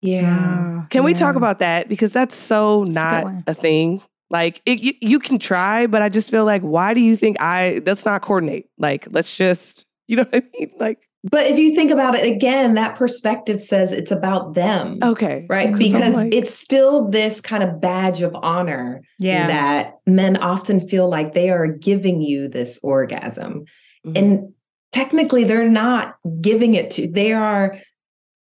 yeah. 0.00 0.84
Can 0.90 1.04
we 1.04 1.14
talk 1.14 1.36
about 1.36 1.58
that? 1.60 1.88
Because 1.88 2.12
that's 2.12 2.34
so 2.34 2.82
a 2.82 2.86
good 2.86 2.94
not 2.94 3.24
one. 3.24 3.44
a 3.46 3.54
thing. 3.54 4.02
Like 4.30 4.60
it, 4.66 4.80
you, 4.80 4.92
you 5.00 5.18
can 5.18 5.38
try, 5.38 5.86
but 5.86 6.00
I 6.02 6.08
just 6.08 6.30
feel 6.30 6.44
like, 6.44 6.62
why 6.62 6.94
do 6.94 7.00
you 7.00 7.16
think 7.16 7.36
I? 7.40 7.80
Let's 7.86 8.04
not 8.04 8.22
coordinate. 8.22 8.66
Like, 8.78 9.06
let's 9.10 9.34
just, 9.36 9.86
you 10.08 10.16
know 10.16 10.22
what 10.24 10.34
I 10.34 10.42
mean? 10.58 10.72
Like, 10.80 10.98
But 11.30 11.46
if 11.46 11.58
you 11.58 11.74
think 11.74 11.90
about 11.90 12.14
it 12.16 12.26
again, 12.26 12.74
that 12.74 12.96
perspective 12.96 13.60
says 13.60 13.92
it's 13.92 14.10
about 14.10 14.54
them. 14.54 14.98
okay, 15.02 15.46
Right. 15.48 15.70
'Cause 15.70 15.78
Because 15.78 16.14
like- 16.16 16.34
it's 16.34 16.52
still 16.52 17.08
this 17.08 17.40
kind 17.40 17.62
of 17.62 17.80
badge 17.80 18.22
of 18.22 18.34
honor 18.42 19.02
Yeah. 19.18 19.46
that 19.46 19.98
men 20.06 20.36
often 20.38 20.80
feel 20.80 21.08
like 21.08 21.32
they 21.34 21.50
are 21.50 21.66
giving 21.68 22.20
you 22.22 22.48
this 22.48 22.78
orgasm. 22.82 23.64
Mhm. 24.06 24.18
And 24.18 24.52
technically 24.90 25.44
they're 25.44 25.68
not 25.68 26.16
giving 26.40 26.74
it 26.74 26.90
to 26.92 27.06
they 27.06 27.32
are 27.32 27.78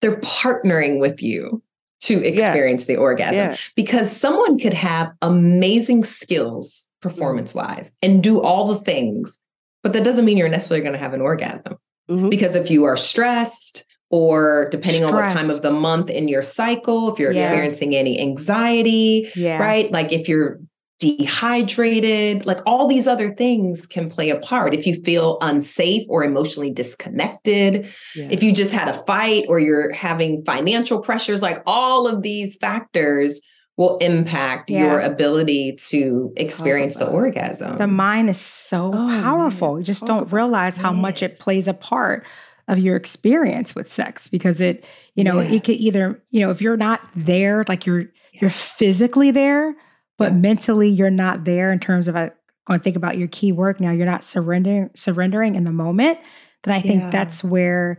they're 0.03 0.21
partnering 0.21 1.01
with 1.01 1.23
you 1.23 1.63
to 2.01 2.23
experience 2.23 2.85
the 2.85 2.97
orgasm 2.97 3.35
yeah, 3.53 3.57
because 3.75 4.11
someone 4.15 4.59
could 4.59 4.75
have 4.75 5.11
amazing 5.23 6.05
skills 6.05 6.87
performance 7.01 7.55
wise 7.55 7.93
and 8.03 8.23
do 8.23 8.41
all 8.43 8.67
the 8.69 8.79
things 8.81 9.39
but 9.83 9.95
that 9.95 10.05
doesn't 10.05 10.27
mean 10.27 10.37
you're 10.37 10.49
necessarily 10.49 10.83
going 10.83 10.93
to 10.93 10.99
have 10.99 11.15
an 11.15 11.23
orgasm 11.23 11.77
Mhm. 12.11 12.31
because 12.31 12.55
if 12.55 12.71
you 12.71 12.85
are 12.85 12.97
stressed 12.97 13.85
or 14.11 14.69
depending 14.71 15.05
on 15.05 15.13
what 15.13 15.27
time 15.27 15.51
of 15.51 15.63
the 15.63 15.73
month 15.73 16.09
in 16.11 16.29
your 16.29 16.43
cycle 16.43 17.13
if 17.13 17.19
you're 17.19 17.33
Yeah. 17.33 17.43
experiencing 17.43 17.95
any 17.97 18.21
anxiety 18.21 19.29
yeah. 19.35 19.59
right 19.59 19.91
like 19.91 20.13
if 20.13 20.29
you're 20.29 20.61
dehydrated 20.99 22.47
like 22.47 22.61
all 22.67 22.87
these 22.87 23.07
other 23.07 23.35
things 23.35 23.87
can 23.87 24.09
play 24.09 24.31
a 24.31 24.39
part 24.39 24.75
if 24.75 24.87
you 24.87 24.95
feel 25.03 25.39
unsafe 25.43 26.03
or 26.09 26.25
emotionally 26.25 26.73
disconnected 26.73 27.87
yeah. 28.15 28.29
if 28.31 28.43
you 28.43 28.53
just 28.53 28.73
had 28.73 28.89
a 28.89 29.03
fight 29.07 29.45
or 29.49 29.59
you're 29.59 29.93
having 29.93 30.43
financial 30.45 31.01
pressures 31.01 31.43
like 31.43 31.59
all 31.67 32.07
of 32.09 32.23
these 32.23 32.57
factors 32.57 33.41
will 33.77 33.99
impact 33.99 34.71
Yeah. 34.71 34.85
your 34.85 35.01
ability 35.01 35.73
to 35.91 36.33
experience 36.37 36.97
the 36.97 37.07
orgasm 37.07 37.77
The 37.77 37.87
mind 37.87 38.31
is 38.31 38.41
so 38.41 38.93
Oh, 38.95 39.07
man. 39.07 39.23
powerful. 39.23 39.79
You 39.79 39.85
just 39.85 40.01
Talk 40.07 40.09
don't 40.09 40.33
realize 40.33 40.77
how 40.79 40.93
much 40.93 41.23
it 41.23 41.39
plays 41.39 41.69
a 41.69 41.75
part 41.75 42.25
of 42.69 42.79
your 42.79 42.97
experience 42.97 43.75
with 43.75 43.93
sex 43.93 44.29
because 44.29 44.61
it, 44.61 44.85
you 45.15 45.23
know, 45.25 45.39
it 45.39 45.63
could 45.65 45.77
either, 45.77 46.21
you 46.31 46.41
know, 46.41 46.51
if 46.51 46.61
you're 46.63 46.77
not 46.77 47.01
there, 47.15 47.65
like 47.69 47.87
you're 47.87 48.07
you're 48.41 48.51
physically 48.51 49.31
there, 49.31 49.75
but 50.19 50.33
Yeah. 50.33 50.39
mentally 50.39 50.89
you're 50.89 51.11
not 51.11 51.45
there 51.45 51.71
in 51.71 51.79
terms 51.79 52.07
of 52.09 52.17
uh, 52.17 52.31
going 52.67 52.81
to 52.81 52.85
think 52.85 52.97
about 52.97 53.17
your 53.19 53.29
key 53.29 53.53
work 53.53 53.81
now, 53.81 53.91
you're 53.93 54.05
not 54.05 54.25
surrendering 54.25 54.91
surrendering 54.95 55.55
in 55.55 55.65
the 55.65 55.71
moment, 55.73 56.19
then 56.65 56.75
I 56.75 56.81
think 56.81 57.03
Yeah. 57.05 57.11
that's 57.11 57.45
where 57.45 57.99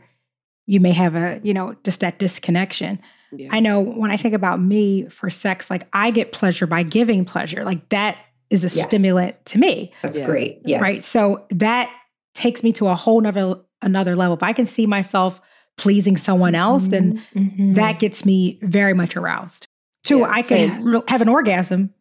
you 0.65 0.79
may 0.79 0.91
have 0.91 1.15
a, 1.15 1.39
you 1.43 1.53
know, 1.53 1.75
just 1.83 2.01
that 2.01 2.19
disconnection. 2.19 2.99
Yeah. 3.31 3.49
I 3.51 3.59
know 3.59 3.79
when 3.81 4.11
I 4.11 4.17
think 4.17 4.33
about 4.33 4.59
me 4.61 5.07
for 5.09 5.29
sex, 5.29 5.69
like 5.69 5.87
I 5.93 6.11
get 6.11 6.31
pleasure 6.31 6.67
by 6.67 6.83
giving 6.83 7.25
pleasure. 7.25 7.63
Like 7.65 7.87
that 7.89 8.17
is 8.49 8.63
a 8.63 8.67
Yes. 8.75 8.85
stimulant 8.87 9.45
to 9.47 9.59
me. 9.59 9.91
that's 10.01 10.17
Yeah. 10.19 10.25
great 10.25 10.61
yes 10.65 10.81
Right. 10.81 11.03
So 11.03 11.45
that 11.49 11.93
takes 12.33 12.63
me 12.63 12.71
to 12.73 12.87
a 12.87 12.95
whole 12.95 13.19
nother 13.21 13.55
another 13.81 14.15
level. 14.15 14.35
If 14.37 14.43
I 14.43 14.53
can 14.53 14.65
see 14.65 14.85
myself 14.85 15.39
pleasing 15.77 16.17
someone 16.17 16.55
else, 16.55 16.87
then 16.87 17.21
Mhm. 17.35 17.75
that 17.75 17.99
gets 17.99 18.25
me 18.25 18.57
very 18.63 18.93
much 18.93 19.15
aroused. 19.15 19.67
Two, 20.03 20.19
Yeah, 20.19 20.27
I 20.29 20.41
can 20.41 20.83
re- 20.83 21.01
have 21.09 21.21
an 21.21 21.27
orgasm 21.29 21.93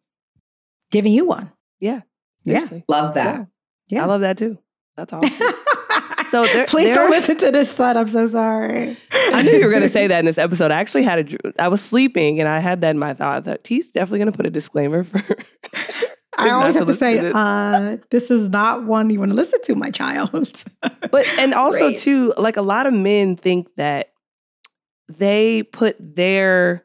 giving 0.93 1.13
you 1.13 1.27
one. 1.27 1.51
yeah, 1.81 2.01
Yeah. 2.45 2.67
love 2.89 3.15
that 3.15 3.47
Yeah. 3.89 4.05
I 4.05 4.07
love 4.07 4.21
that 4.23 4.39
too. 4.39 4.59
That's 4.97 5.13
awesome. 5.13 5.31
So 6.29 6.45
there- 6.47 6.67
please 6.67 6.87
there- 6.87 6.95
don't 6.97 7.11
listen 7.11 7.37
to 7.39 7.51
this 7.51 7.71
son. 7.71 7.97
I'm 7.97 8.09
so 8.09 8.29
sorry. 8.29 8.97
I 9.13 9.43
knew 9.43 9.53
you 9.53 9.65
were 9.65 9.71
going 9.71 9.83
to 9.91 9.91
say 9.91 10.07
that 10.07 10.19
in 10.19 10.25
this 10.25 10.39
episode. 10.39 10.71
I 10.71 10.77
actually 10.81 11.03
had 11.05 11.33
a, 11.35 11.63
I 11.63 11.69
was 11.69 11.83
sleeping 11.83 12.41
and 12.41 12.49
I 12.49 12.59
had 12.61 12.81
that 12.81 12.91
in 12.91 12.99
my 12.99 13.15
thought 13.15 13.45
that 13.45 13.65
T's 13.65 13.91
definitely 13.91 14.19
going 14.21 14.33
to 14.33 14.37
put 14.37 14.47
a 14.47 14.51
disclaimer 14.51 15.05
for. 15.05 15.23
I 16.39 16.51
always 16.51 16.75
have 16.75 16.83
to 16.83 16.87
listen 16.87 16.99
say, 17.01 17.17
to 17.17 17.23
this. 17.23 17.35
uh, 17.35 17.97
this 18.11 18.31
is 18.31 18.49
not 18.49 18.85
one 18.85 19.11
you 19.11 19.19
want 19.19 19.31
to 19.31 19.37
listen 19.37 19.61
to, 19.63 19.75
my 19.75 19.91
child. 19.91 20.31
But 21.11 21.27
and 21.39 21.55
also 21.55 21.89
Great. 21.91 21.99
too, 21.99 22.35
like 22.37 22.57
a 22.57 22.63
lot 22.63 22.87
of 22.87 22.93
men 22.93 23.37
think 23.37 23.69
that 23.77 24.09
they 25.09 25.63
put 25.63 25.97
their 26.01 26.85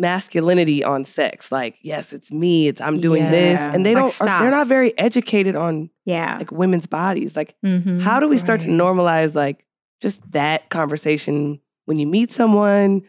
masculinity 0.00 0.82
on 0.82 1.04
sex. 1.04 1.52
Like, 1.52 1.76
yes, 1.82 2.12
it's 2.12 2.32
me. 2.32 2.66
It's 2.68 2.80
I'm 2.80 3.00
doing 3.00 3.22
this, 3.30 3.60
and 3.60 3.84
they 3.86 3.94
don't. 3.94 4.20
are- 4.20 4.40
they're 4.42 4.50
not 4.50 4.66
very 4.66 4.96
educated 4.98 5.54
on 5.54 5.90
Yeah. 6.06 6.36
like 6.38 6.50
women's 6.50 6.86
bodies. 6.86 7.36
Like, 7.36 7.54
mm-hmm, 7.64 8.00
how 8.00 8.18
do 8.18 8.28
we 8.28 8.38
start 8.38 8.60
to 8.62 8.68
normalize 8.68 9.34
like 9.34 9.64
just 10.00 10.20
that 10.32 10.70
conversation 10.70 11.60
when 11.84 11.98
you 11.98 12.06
meet 12.06 12.30
someone, 12.30 13.02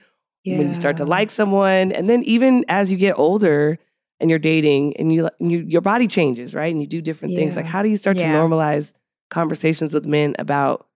when 0.46 0.68
you 0.68 0.74
start 0.74 0.98
to 0.98 1.06
like 1.06 1.32
someone, 1.32 1.92
and 1.92 2.10
then 2.10 2.22
even 2.24 2.66
as 2.68 2.92
you 2.92 2.98
get 2.98 3.18
older 3.18 3.80
and 4.20 4.30
you're 4.30 4.40
dating 4.40 4.96
and 4.98 5.12
you, 5.14 5.30
and 5.40 5.52
you 5.52 5.60
your 5.60 5.82
body 5.82 6.08
changes, 6.08 6.54
right? 6.54 6.72
And 6.74 6.82
you 6.82 6.88
do 6.88 7.02
different 7.02 7.36
things. 7.36 7.56
Like, 7.56 7.66
how 7.66 7.82
do 7.82 7.90
you 7.90 7.98
start 7.98 8.18
to 8.18 8.24
normalize 8.36 8.94
conversations 9.30 9.94
with 9.94 10.06
men 10.06 10.36
about 10.38 10.88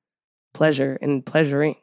pleasure 0.54 0.98
and 1.02 1.26
pleasuring? 1.26 1.76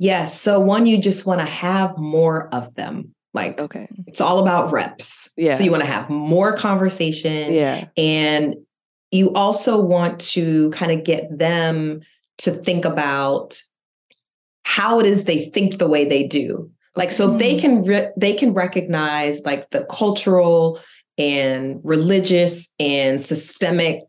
Yes. 0.00 0.40
So 0.40 0.58
one, 0.58 0.86
you 0.86 0.98
just 0.98 1.26
want 1.26 1.40
to 1.40 1.46
have 1.46 1.96
more 1.98 2.52
of 2.54 2.74
them. 2.74 3.14
Like 3.34 3.60
Okay. 3.60 3.86
it's 4.08 4.20
all 4.20 4.40
about 4.40 4.72
reps. 4.72 5.30
Yeah. 5.36 5.54
So 5.54 5.62
you 5.62 5.70
want 5.70 5.82
to 5.84 5.88
have 5.90 6.08
more 6.10 6.56
conversation. 6.56 7.52
Yeah. 7.52 7.86
And 7.96 8.56
you 9.12 9.32
also 9.34 9.80
want 9.80 10.20
to 10.32 10.70
kind 10.70 10.90
of 10.90 11.04
get 11.04 11.38
them 11.38 12.00
to 12.38 12.50
think 12.50 12.84
about 12.86 13.60
how 14.64 14.98
it 15.00 15.06
is 15.06 15.24
they 15.24 15.50
think 15.50 15.78
the 15.78 15.88
way 15.88 16.06
they 16.06 16.26
do. 16.26 16.70
Like 16.96 17.10
so 17.12 17.32
if 17.32 17.38
they 17.38 17.56
Mm. 17.56 17.60
can 17.60 17.82
re- 17.84 18.10
they 18.16 18.32
can 18.32 18.52
recognize 18.54 19.42
like 19.44 19.68
the 19.70 19.84
cultural 19.84 20.80
and 21.18 21.80
religious 21.84 22.72
and 22.80 23.20
systemic 23.22 24.02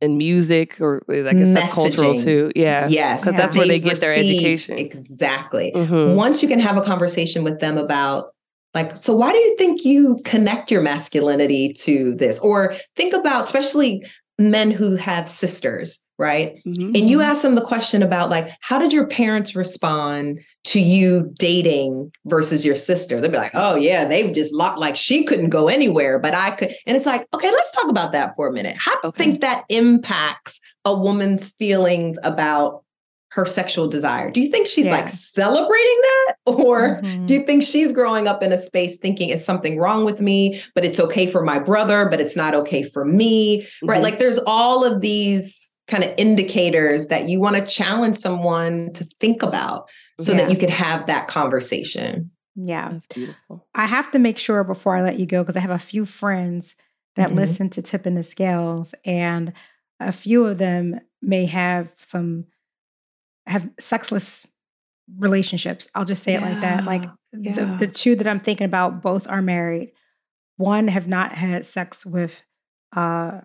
And 0.00 0.16
music, 0.16 0.80
or 0.80 1.02
I 1.08 1.32
guess 1.32 1.52
that's 1.54 1.74
cultural 1.74 2.14
too. 2.16 2.52
Yeah. 2.54 2.86
yes 2.88 3.24
'Cause 3.24 3.32
that's 3.34 3.56
where 3.56 3.66
they 3.66 3.80
get 3.80 3.98
their 3.98 4.14
education. 4.14 4.78
exactly 4.78 5.72
Mhm. 5.74 6.14
once 6.14 6.40
you 6.42 6.48
can 6.48 6.60
have 6.60 6.76
a 6.76 6.80
conversation 6.82 7.42
with 7.42 7.58
them 7.58 7.76
about 7.78 8.28
like 8.74 8.96
so 8.96 9.14
why 9.16 9.32
do 9.32 9.38
you 9.38 9.56
think 9.56 9.84
you 9.84 10.16
connect 10.24 10.70
your 10.70 10.82
masculinity 10.82 11.72
to 11.72 12.14
this 12.14 12.38
or 12.40 12.76
think 12.96 13.12
about 13.12 13.42
especially 13.42 14.04
men 14.38 14.70
who 14.70 14.94
have 14.94 15.26
sisters 15.26 16.04
right 16.16 16.54
Mhm. 16.66 16.96
and 16.96 17.10
you 17.10 17.20
ask 17.20 17.42
them 17.42 17.56
the 17.56 17.60
question 17.60 18.02
about 18.02 18.30
like 18.30 18.50
how 18.60 18.78
did 18.78 18.92
your 18.92 19.06
parents 19.06 19.56
respond 19.56 20.38
to 20.68 20.80
you 20.80 21.32
dating 21.38 22.12
versus 22.26 22.62
your 22.64 22.74
sister 22.74 23.20
they'll 23.22 23.30
be 23.30 23.38
like 23.38 23.52
oh 23.54 23.74
yeah 23.74 24.04
they've 24.06 24.34
just 24.34 24.52
locked 24.52 24.78
like 24.78 24.94
she 24.96 25.24
couldn't 25.24 25.48
go 25.48 25.66
anywhere 25.68 26.18
but 26.18 26.34
i 26.34 26.50
could 26.50 26.70
and 26.86 26.94
it's 26.94 27.06
like 27.06 27.26
okay 27.32 27.50
let's 27.50 27.70
talk 27.72 27.88
about 27.88 28.12
that 28.12 28.34
for 28.36 28.48
a 28.48 28.52
minute 28.52 28.76
how 28.78 28.92
do 28.92 28.98
you 29.04 29.08
Okay. 29.08 29.24
think 29.24 29.40
that 29.40 29.64
impacts 29.70 30.60
a 30.84 30.94
woman's 30.94 31.52
feelings 31.52 32.18
about 32.22 32.82
her 33.30 33.46
sexual 33.46 33.86
desire 33.88 34.30
do 34.30 34.40
you 34.42 34.50
think 34.50 34.66
she's 34.66 34.84
Yeah. 34.86 34.92
like 34.98 35.08
celebrating 35.08 36.00
that 36.02 36.34
or 36.44 36.98
Mhm. 37.02 37.26
do 37.26 37.32
you 37.34 37.40
think 37.46 37.62
she's 37.62 37.90
growing 37.92 38.28
up 38.28 38.42
in 38.42 38.52
a 38.52 38.58
space 38.58 38.98
thinking 38.98 39.30
is 39.30 39.42
something 39.42 39.78
wrong 39.78 40.04
with 40.04 40.20
me 40.20 40.60
but 40.74 40.84
it's 40.84 41.00
okay 41.00 41.26
for 41.26 41.42
my 41.42 41.58
brother 41.58 42.06
but 42.10 42.20
it's 42.20 42.36
not 42.36 42.54
okay 42.54 42.82
for 42.82 43.06
me 43.06 43.66
right 43.82 44.00
Mhm. 44.00 44.02
like 44.02 44.18
there's 44.18 44.38
all 44.46 44.84
of 44.84 45.00
these 45.00 45.72
kind 45.86 46.04
of 46.04 46.12
indicators 46.18 47.06
that 47.06 47.30
you 47.30 47.40
want 47.40 47.56
to 47.56 47.64
challenge 47.64 48.18
someone 48.18 48.92
to 48.92 49.06
think 49.20 49.42
about 49.42 49.88
so 50.20 50.32
Yeah. 50.32 50.38
that 50.38 50.50
you 50.50 50.56
could 50.56 50.70
have 50.70 51.06
that 51.06 51.28
conversation 51.28 52.30
yeah. 52.60 52.88
That's 52.90 53.06
beautiful. 53.06 53.68
I 53.72 53.86
have 53.86 54.10
to 54.10 54.18
make 54.18 54.36
sure 54.36 54.64
before 54.64 54.96
I 54.96 55.02
let 55.02 55.20
you 55.20 55.26
go 55.26 55.44
because 55.44 55.56
I 55.56 55.60
have 55.60 55.70
a 55.70 55.78
few 55.78 56.04
friends 56.04 56.74
that 57.14 57.30
Mhm. 57.30 57.36
listen 57.36 57.70
to 57.70 57.82
Tipping 57.82 58.16
the 58.16 58.24
Scales, 58.24 58.96
and 59.04 59.52
a 60.00 60.10
few 60.10 60.44
of 60.44 60.58
them 60.58 60.98
may 61.22 61.46
have 61.46 61.88
some 61.98 62.46
have 63.46 63.70
sexless 63.78 64.44
relationships. 65.18 65.88
I'll 65.94 66.04
just 66.04 66.22
say 66.24 66.34
it 66.34 66.42
like 66.42 66.60
that. 66.60 66.84
Like 66.84 67.04
Yeah, 67.32 67.52
the, 67.52 67.86
the 67.86 67.86
two 67.86 68.16
that 68.16 68.26
I'm 68.26 68.40
thinking 68.40 68.64
about, 68.64 69.02
both 69.02 69.28
are 69.28 69.40
married. 69.42 69.92
One 70.56 70.88
have 70.88 71.06
not 71.06 71.32
had 71.32 71.64
sex 71.64 72.04
with 72.04 72.42
uh, 72.96 73.42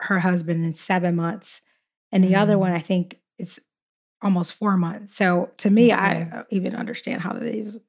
her 0.00 0.18
husband 0.20 0.64
in 0.66 0.74
seven 0.74 1.16
months, 1.16 1.62
and 2.12 2.22
the 2.24 2.34
other 2.36 2.56
Mm. 2.56 2.60
one 2.60 2.72
I 2.72 2.80
think 2.80 3.20
it's 3.38 3.58
almost 4.22 4.54
four 4.54 4.76
months. 4.76 5.14
So 5.14 5.50
to 5.58 5.70
me, 5.70 5.92
I 5.92 6.22
Okay. 6.22 6.30
uh, 6.32 6.42
even 6.50 6.74
understand 6.74 7.22
how 7.22 7.32
that 7.32 7.42
is 7.42 7.80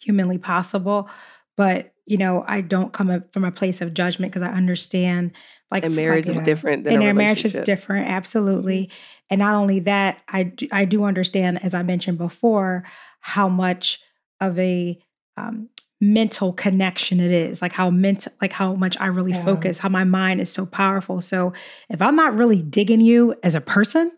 humanly 0.00 0.38
possible, 0.38 1.08
but 1.56 1.92
you 2.06 2.16
know, 2.16 2.44
I 2.48 2.60
don't 2.60 2.92
come 2.92 3.22
from 3.32 3.44
a 3.44 3.52
place 3.52 3.80
of 3.80 3.94
judgment 3.94 4.32
because 4.32 4.42
I 4.42 4.50
understand 4.52 5.32
like 5.70 5.84
And 5.84 5.94
marriage 5.94 6.26
like, 6.26 6.36
is 6.36 6.40
different 6.42 6.84
than 6.84 6.94
and 6.94 7.02
a 7.02 7.04
their 7.06 7.14
marriage 7.14 7.44
is 7.44 7.52
different 7.52 8.08
absolutely 8.08 8.90
and 9.30 9.38
not 9.38 9.54
only 9.54 9.80
that 9.80 10.18
I 10.28 10.42
do, 10.44 10.66
I 10.72 10.84
do 10.84 11.04
understand 11.04 11.62
as 11.62 11.72
i 11.72 11.82
mentioned 11.82 12.18
before 12.18 12.84
how 13.20 13.48
much 13.48 14.00
of 14.40 14.58
a 14.58 14.98
um, 15.36 15.68
mental 16.00 16.52
connection 16.52 17.20
it 17.20 17.30
is 17.30 17.62
like 17.62 17.72
how 17.72 17.90
mental 17.90 18.32
like 18.40 18.52
how 18.52 18.74
much 18.74 18.96
i 19.00 19.06
really 19.06 19.32
Yeah. 19.32 19.44
focus 19.44 19.78
how 19.78 19.88
my 19.88 20.02
mind 20.04 20.40
is 20.40 20.50
so 20.50 20.66
powerful 20.66 21.20
so 21.20 21.52
if 21.90 22.00
i'm 22.02 22.16
not 22.16 22.34
really 22.34 22.62
digging 22.62 23.00
you 23.00 23.34
as 23.42 23.54
a 23.54 23.60
person 23.60 24.10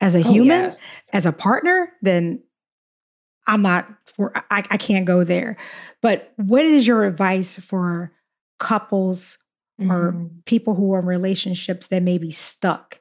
as 0.00 0.14
a 0.14 0.18
Oh, 0.20 0.32
human 0.32 0.46
yes. 0.64 1.08
as 1.12 1.24
a 1.26 1.32
partner 1.32 1.92
then 2.02 2.42
i'm 3.46 3.62
not 3.62 3.88
for 4.06 4.32
I, 4.50 4.62
I 4.70 4.76
can't 4.76 5.06
go 5.06 5.24
there. 5.24 5.56
But 6.02 6.32
what 6.36 6.64
is 6.64 6.86
your 6.86 7.04
advice 7.04 7.56
for 7.58 8.12
couples 8.58 9.38
or 9.78 10.12
Mhm. 10.12 10.30
people 10.46 10.74
who 10.74 10.92
are 10.94 11.00
in 11.00 11.06
relationships 11.06 11.88
that 11.88 12.02
may 12.02 12.16
be 12.18 12.30
stuck 12.30 13.00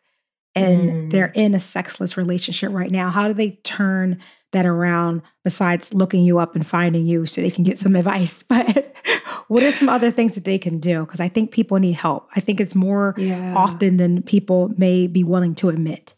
and 0.56 0.82
Mm. 0.90 1.12
they're 1.12 1.32
in 1.36 1.54
a 1.56 1.60
sexless 1.60 2.18
relationship 2.18 2.72
right 2.74 2.92
now? 2.92 3.10
How 3.10 3.28
do 3.28 3.34
they 3.34 3.52
turn 3.64 4.20
that 4.52 4.66
around 4.66 5.22
besides 5.44 5.94
looking 5.94 6.24
you 6.24 6.40
up 6.40 6.56
and 6.56 6.66
finding 6.68 7.06
you 7.08 7.26
so 7.26 7.42
they 7.42 7.52
can 7.52 7.64
get 7.64 7.80
some 7.80 7.96
advice? 8.02 8.44
But 8.44 8.94
what 9.48 9.64
are 9.64 9.72
some 9.72 9.88
other 9.90 10.12
things 10.12 10.36
that 10.36 10.44
they 10.44 10.58
can 10.58 10.80
do? 10.80 11.02
Because 11.02 11.20
i 11.22 11.28
think 11.30 11.52
people 11.52 11.78
need 11.80 11.94
help. 11.94 12.28
I 12.36 12.40
think 12.42 12.60
it's 12.60 12.76
more 12.76 13.14
yeah. 13.18 13.54
often 13.56 13.98
than 13.98 14.22
people 14.24 14.72
may 14.78 15.08
be 15.08 15.24
willing 15.24 15.56
to 15.56 15.70
admit 15.70 16.14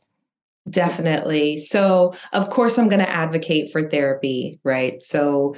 Definitely. 0.69 1.57
So, 1.57 2.13
of 2.33 2.49
course, 2.49 2.77
I'm 2.77 2.89
going 2.89 2.99
to 3.05 3.09
advocate 3.09 3.71
for 3.71 3.89
therapy, 3.89 4.59
right? 4.63 5.01
So, 5.01 5.55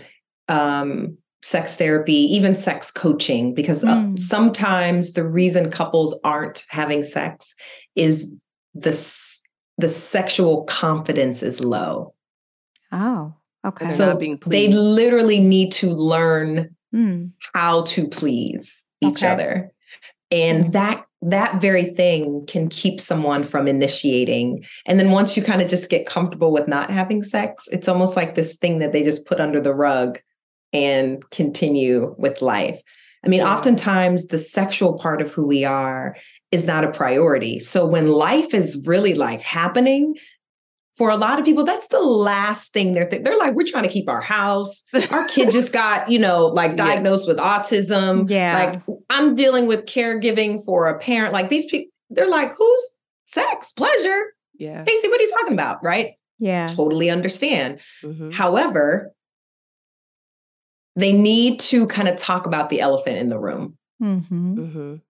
um, 0.48 1.17
sex 1.41 1.78
therapy, 1.78 2.13
even 2.13 2.56
sex 2.56 2.91
coaching, 2.91 3.54
because 3.54 3.84
uh, 3.84 3.95
Mm. 3.95 4.19
sometimes 4.19 5.13
the 5.13 5.28
reason 5.28 5.72
couples 5.72 6.19
aren't 6.24 6.65
having 6.69 7.04
sex 7.04 7.56
is 7.95 8.36
the 8.74 8.91
the 9.78 9.89
sexual 9.89 10.63
confidence 10.65 11.41
is 11.41 11.62
low. 11.62 12.13
oh 12.91 13.34
okay 13.65 13.88
so 13.88 14.17
being 14.17 14.38
they 14.48 14.67
literally 14.67 15.39
need 15.39 15.72
to 15.72 15.88
learn 15.89 16.76
Mm, 16.93 17.32
how 17.54 17.84
to 17.84 18.08
please 18.08 18.86
each 19.00 19.24
Okay. 19.24 19.32
other 19.32 19.72
and 20.32 20.65
Mm. 20.65 20.72
that 20.74 21.06
that 21.21 21.62
very 21.62 21.84
thing 21.84 22.45
can 22.45 22.69
keep 22.69 23.01
someone 23.01 23.43
from 23.43 23.67
initiating. 23.67 24.65
And 24.86 24.99
then 24.99 25.12
once 25.12 25.36
you 25.36 25.43
kind 25.43 25.62
of 25.62 25.69
just 25.69 25.89
get 25.89 26.05
comfortable 26.05 26.53
with 26.53 26.67
not 26.67 26.89
having 26.89 27.23
sex 27.23 27.67
it's 27.71 27.88
almost 27.88 28.15
like 28.15 28.36
this 28.36 28.55
thing 28.55 28.79
that 28.79 28.93
they 28.93 29.03
just 29.03 29.25
put 29.25 29.41
under 29.41 29.60
the 29.60 29.73
rug 29.73 30.19
and 30.71 31.27
continue 31.29 32.15
with 32.17 32.41
life. 32.41 32.82
I 33.23 33.27
mean 33.27 33.41
oftentimes 33.41 34.27
the 34.27 34.38
sexual 34.38 34.97
part 34.97 35.21
of 35.21 35.32
who 35.32 35.45
we 35.45 35.65
are 35.65 36.15
is 36.51 36.65
not 36.65 36.84
a 36.84 36.91
priority. 36.91 37.60
So 37.60 37.86
when 37.86 38.08
life 38.08 38.53
is 38.53 38.84
really 38.86 39.13
like 39.13 39.41
happening 39.41 40.15
for 40.99 41.09
a 41.09 41.15
lot 41.15 41.39
of 41.39 41.45
people 41.45 41.63
that's 41.63 41.88
the 41.88 41.99
last 42.01 42.73
thing 42.73 42.93
they're 42.93 43.09
th- 43.09 43.23
they're 43.23 43.38
like 43.38 43.53
we're 43.55 43.65
trying 43.65 43.83
to 43.83 43.89
keep 43.89 44.09
our 44.09 44.19
house. 44.21 44.83
Our 45.12 45.25
kid 45.29 45.49
just 45.59 45.71
got 45.73 46.12
you 46.12 46.19
know 46.19 46.47
like 46.47 46.71
Yeah. 46.71 46.85
diagnosed 46.88 47.25
with 47.27 47.38
autism. 47.38 48.29
Yeah. 48.29 48.53
Like 48.85 48.97
i'm 49.09 49.33
dealing 49.33 49.65
with 49.65 49.85
caregiving 49.85 50.63
for 50.65 50.87
a 50.87 51.00
parent. 51.00 51.31
Like 51.33 51.47
these 51.50 51.65
people 51.65 51.89
they're 52.10 52.29
like 52.29 52.52
who's 52.58 52.95
sex? 53.25 53.71
Pleasure? 53.71 54.21
Yeah. 54.58 54.83
casey 54.83 55.08
what 55.08 55.19
are 55.19 55.23
you 55.23 55.31
talking 55.39 55.54
about? 55.54 55.81
Right? 55.83 56.10
Yeah. 56.37 56.67
Totally 56.67 57.10
understand. 57.10 57.79
Mhm. 58.04 58.33
however 58.33 59.13
they 60.97 61.13
need 61.13 61.60
to 61.62 61.87
kind 61.87 62.10
of 62.10 62.17
talk 62.17 62.45
about 62.45 62.69
the 62.69 62.81
elephant 62.81 63.17
in 63.19 63.29
the 63.29 63.39
room. 63.39 63.77
Hmm 64.00 64.19
Mhm. 64.19 65.02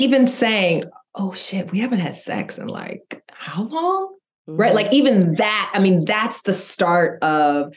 even 0.00 0.26
saying 0.26 0.82
oh 1.14 1.32
shit 1.32 1.70
we 1.70 1.78
haven't 1.78 2.00
had 2.00 2.16
sex 2.16 2.58
in 2.58 2.66
like 2.68 3.22
how 3.30 3.62
long 3.64 4.14
right? 4.48 4.72
Mhm. 4.72 4.74
like 4.74 4.92
even 4.92 5.34
that 5.34 5.70
i 5.74 5.78
mean 5.78 6.02
that's 6.06 6.42
the 6.42 6.54
start 6.54 7.22
of 7.22 7.72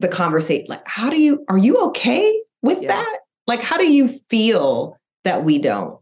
the 0.00 0.08
conversation 0.08 0.66
like 0.68 0.86
how 0.86 1.10
do 1.10 1.20
you 1.20 1.44
are 1.48 1.58
you 1.58 1.76
okay 1.88 2.40
with 2.62 2.80
Yeah. 2.82 2.88
that? 2.88 3.18
Like 3.46 3.60
how 3.60 3.76
do 3.78 3.90
you 3.90 4.08
feel 4.28 4.96
that 5.24 5.44
we 5.44 5.58
don't? 5.58 5.98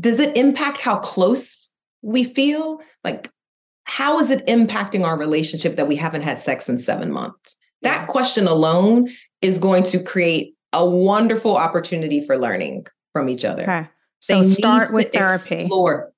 Does 0.00 0.18
it 0.18 0.34
impact 0.36 0.80
how 0.80 0.98
close 0.98 1.70
we 2.00 2.24
feel? 2.24 2.80
Like 3.04 3.30
how 3.84 4.18
is 4.18 4.30
it 4.30 4.44
impacting 4.46 5.04
our 5.04 5.18
relationship 5.18 5.76
that 5.76 5.88
we 5.88 5.96
haven't 5.96 6.22
had 6.22 6.38
sex 6.38 6.68
in 6.68 6.78
seven 6.78 7.12
months? 7.12 7.54
That 7.82 8.08
question 8.08 8.46
alone 8.46 9.08
is 9.42 9.58
going 9.58 9.82
to 9.84 10.02
create 10.02 10.54
a 10.72 10.84
wonderful 10.88 11.56
opportunity 11.56 12.24
for 12.24 12.38
learning 12.38 12.86
from 13.12 13.28
each 13.28 13.44
other. 13.44 13.62
Okay. 13.62 13.82
They 14.28 14.34
so 14.34 14.40
need 14.40 14.54
start 14.54 14.92
with 14.92 15.12
therapy. 15.12 15.56
explore 15.60 16.12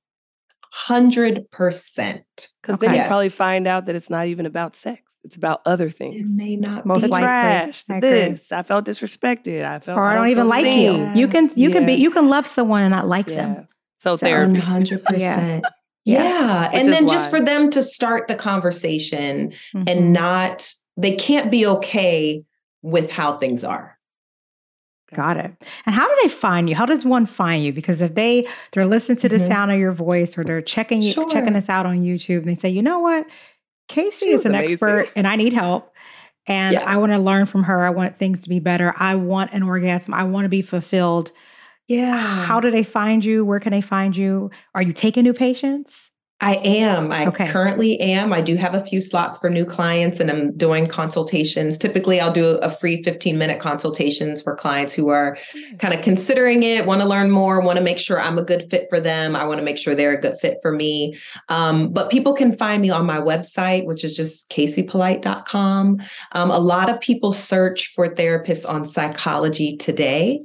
100% 0.88 2.24
Because 2.62 2.74
Okay. 2.74 2.86
then 2.86 2.90
you 2.94 3.00
Yes. 3.00 3.08
probably 3.08 3.28
find 3.28 3.66
out 3.66 3.86
that 3.86 3.94
it's 3.94 4.10
not 4.10 4.26
even 4.26 4.46
about 4.46 4.74
sex. 4.76 5.02
It's 5.24 5.36
about 5.36 5.62
other 5.64 5.88
things. 5.90 6.14
It 6.16 6.18
things. 6.26 6.36
may 6.36 6.56
not 6.56 6.84
Most 6.84 7.02
be. 7.02 7.08
likely. 7.08 7.24
trash, 7.26 7.84
I 7.88 8.00
the 8.00 8.06
agree. 8.08 8.20
this. 8.30 8.52
I 8.52 8.62
felt 8.62 8.84
disrespected. 8.84 9.64
I 9.64 9.78
felt 9.78 9.98
or 9.98 10.04
I 10.04 10.14
don't 10.14 10.24
feel 10.24 10.30
even 10.32 10.48
like 10.48 10.64
seen. 10.64 11.08
you. 11.14 11.20
You 11.22 11.28
can 11.28 11.50
you 11.54 11.70
can 11.70 11.86
be 11.86 11.94
you 11.94 12.10
can 12.10 12.28
love 12.28 12.46
someone 12.46 12.82
and 12.82 12.90
not 12.90 13.06
like 13.08 13.26
Yeah. 13.28 13.36
them. 13.54 13.68
So 13.98 14.16
So- 14.16 14.26
therapy. 14.26 14.58
100%. 14.60 15.20
Yeah. 15.20 15.60
Yeah. 16.04 16.62
Which 16.72 16.80
And 16.80 16.92
then 16.92 17.08
just 17.08 17.30
for 17.30 17.40
them 17.40 17.70
to 17.70 17.82
start 17.82 18.28
the 18.28 18.34
conversation 18.34 19.52
Mhm. 19.74 19.88
and 19.88 20.12
not, 20.12 20.70
they 20.98 21.14
can't 21.16 21.50
be 21.50 21.64
okay 21.66 22.44
with 22.82 23.10
how 23.12 23.34
things 23.38 23.64
are. 23.64 23.96
Got 25.14 25.36
it. 25.38 25.52
And 25.86 25.94
how 25.94 26.08
do 26.08 26.16
they 26.22 26.28
find 26.28 26.68
you? 26.68 26.74
How 26.74 26.86
does 26.86 27.04
one 27.04 27.26
find 27.26 27.64
you? 27.64 27.72
Because 27.72 28.02
if 28.02 28.14
they 28.14 28.46
they're 28.72 28.86
listening 28.86 29.18
to 29.18 29.28
the 29.28 29.36
Mhm. 29.36 29.46
sound 29.46 29.70
of 29.70 29.78
your 29.78 29.92
voice 29.92 30.36
or 30.36 30.44
they're 30.44 30.62
checking 30.62 31.02
you 31.02 31.12
Sure. 31.12 31.28
checking 31.28 31.56
us 31.56 31.68
out 31.68 31.86
on 31.86 32.02
YouTube 32.02 32.38
and 32.38 32.46
they 32.48 32.54
say, 32.54 32.68
you 32.68 32.82
know 32.82 32.98
what, 32.98 33.26
Casey 33.88 34.26
She 34.26 34.32
is 34.32 34.44
an 34.46 34.54
amazing." 34.54 34.72
expert 34.72 35.10
and 35.16 35.26
I 35.26 35.36
need 35.36 35.52
help. 35.52 35.90
And 36.46 36.76
I 36.76 36.98
want 36.98 37.12
to 37.12 37.18
learn 37.18 37.46
from 37.46 37.62
her. 37.64 37.84
I 37.86 37.90
want 37.90 38.18
things 38.18 38.42
to 38.42 38.48
be 38.50 38.58
better. 38.60 38.92
I 38.98 39.14
want 39.14 39.52
an 39.54 39.62
orgasm. 39.62 40.12
I 40.12 40.24
want 40.24 40.44
to 40.44 40.50
be 40.50 40.60
fulfilled. 40.60 41.30
Yeah. 41.88 42.16
How 42.16 42.60
do 42.60 42.70
they 42.70 42.82
find 42.82 43.24
you? 43.24 43.44
Where 43.44 43.60
can 43.60 43.70
they 43.72 43.80
find 43.80 44.14
you? 44.16 44.50
Are 44.74 44.82
you 44.82 44.92
taking 44.92 45.24
new 45.24 45.32
patients? 45.32 46.10
I 46.44 46.56
am. 46.62 47.10
I 47.10 47.26
Okay. 47.28 47.46
currently 47.46 47.98
am. 48.00 48.30
I 48.34 48.42
do 48.42 48.54
have 48.56 48.74
a 48.74 48.80
few 48.84 49.00
slots 49.00 49.38
for 49.38 49.48
new 49.48 49.64
clients 49.64 50.20
and 50.20 50.30
I'm 50.30 50.54
doing 50.58 50.86
consultations. 50.86 51.78
Typically, 51.78 52.20
I'll 52.20 52.34
do 52.34 52.58
a 52.58 52.68
free 52.68 53.02
15 53.02 53.38
minute 53.38 53.60
consultations 53.60 54.42
for 54.42 54.54
clients 54.54 54.92
who 54.92 55.08
are 55.08 55.38
kind 55.78 55.94
of 55.94 56.02
considering 56.02 56.62
it, 56.62 56.84
want 56.84 57.00
to 57.00 57.08
learn 57.08 57.30
more, 57.30 57.62
want 57.62 57.78
to 57.78 57.82
make 57.82 57.98
sure 57.98 58.20
I'm 58.20 58.36
a 58.36 58.42
good 58.42 58.66
fit 58.70 58.88
for 58.90 59.00
them. 59.00 59.34
I 59.34 59.46
want 59.46 59.58
to 59.58 59.64
make 59.64 59.78
sure 59.78 59.94
they're 59.94 60.12
a 60.12 60.20
good 60.20 60.36
fit 60.38 60.58
for 60.60 60.70
me. 60.70 61.16
Um, 61.48 61.90
but 61.90 62.10
people 62.10 62.34
can 62.34 62.52
find 62.54 62.82
me 62.82 62.90
on 62.90 63.06
my 63.06 63.16
website, 63.16 63.86
which 63.86 64.04
is 64.04 64.14
just 64.14 64.50
caseypolite.com. 64.50 66.02
Um, 66.32 66.50
a 66.50 66.58
lot 66.58 66.90
of 66.90 67.00
people 67.00 67.32
search 67.32 67.86
for 67.94 68.06
therapists 68.06 68.68
on 68.68 68.84
psychology 68.84 69.78
today. 69.78 70.42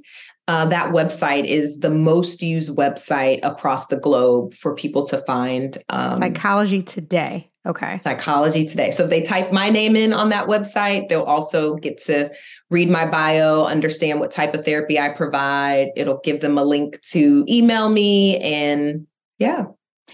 Uh, 0.49 0.65
that 0.65 0.91
website 0.91 1.45
is 1.45 1.77
the 1.81 1.91
most 1.91 2.41
used 2.41 2.75
website 2.75 3.39
across 3.43 3.85
the 3.85 3.95
globe 3.97 4.51
for 4.55 4.73
people 4.73 5.05
to 5.05 5.19
find 5.19 5.77
um, 5.89 6.15
Psychology 6.19 6.81
today. 6.81 7.51
Okay. 7.67 7.99
psychology 7.99 8.65
today. 8.65 8.89
So 8.89 9.03
if 9.03 9.11
they 9.11 9.21
type 9.21 9.51
my 9.51 9.69
name 9.69 9.95
in 9.95 10.11
on 10.11 10.29
that 10.29 10.47
website, 10.47 11.07
they'll 11.07 11.21
also 11.21 11.75
get 11.75 12.01
to 12.05 12.31
read 12.71 12.89
my 12.89 13.05
bio, 13.05 13.65
understand 13.65 14.19
what 14.19 14.31
type 14.31 14.55
of 14.55 14.65
therapy 14.65 14.97
I 14.97 15.09
provide. 15.09 15.89
It'll 15.95 16.21
give 16.23 16.41
them 16.41 16.57
a 16.57 16.63
link 16.63 16.99
to 17.11 17.45
email 17.47 17.89
me. 17.89 18.37
And 18.39 19.05
yeah, 19.37 19.65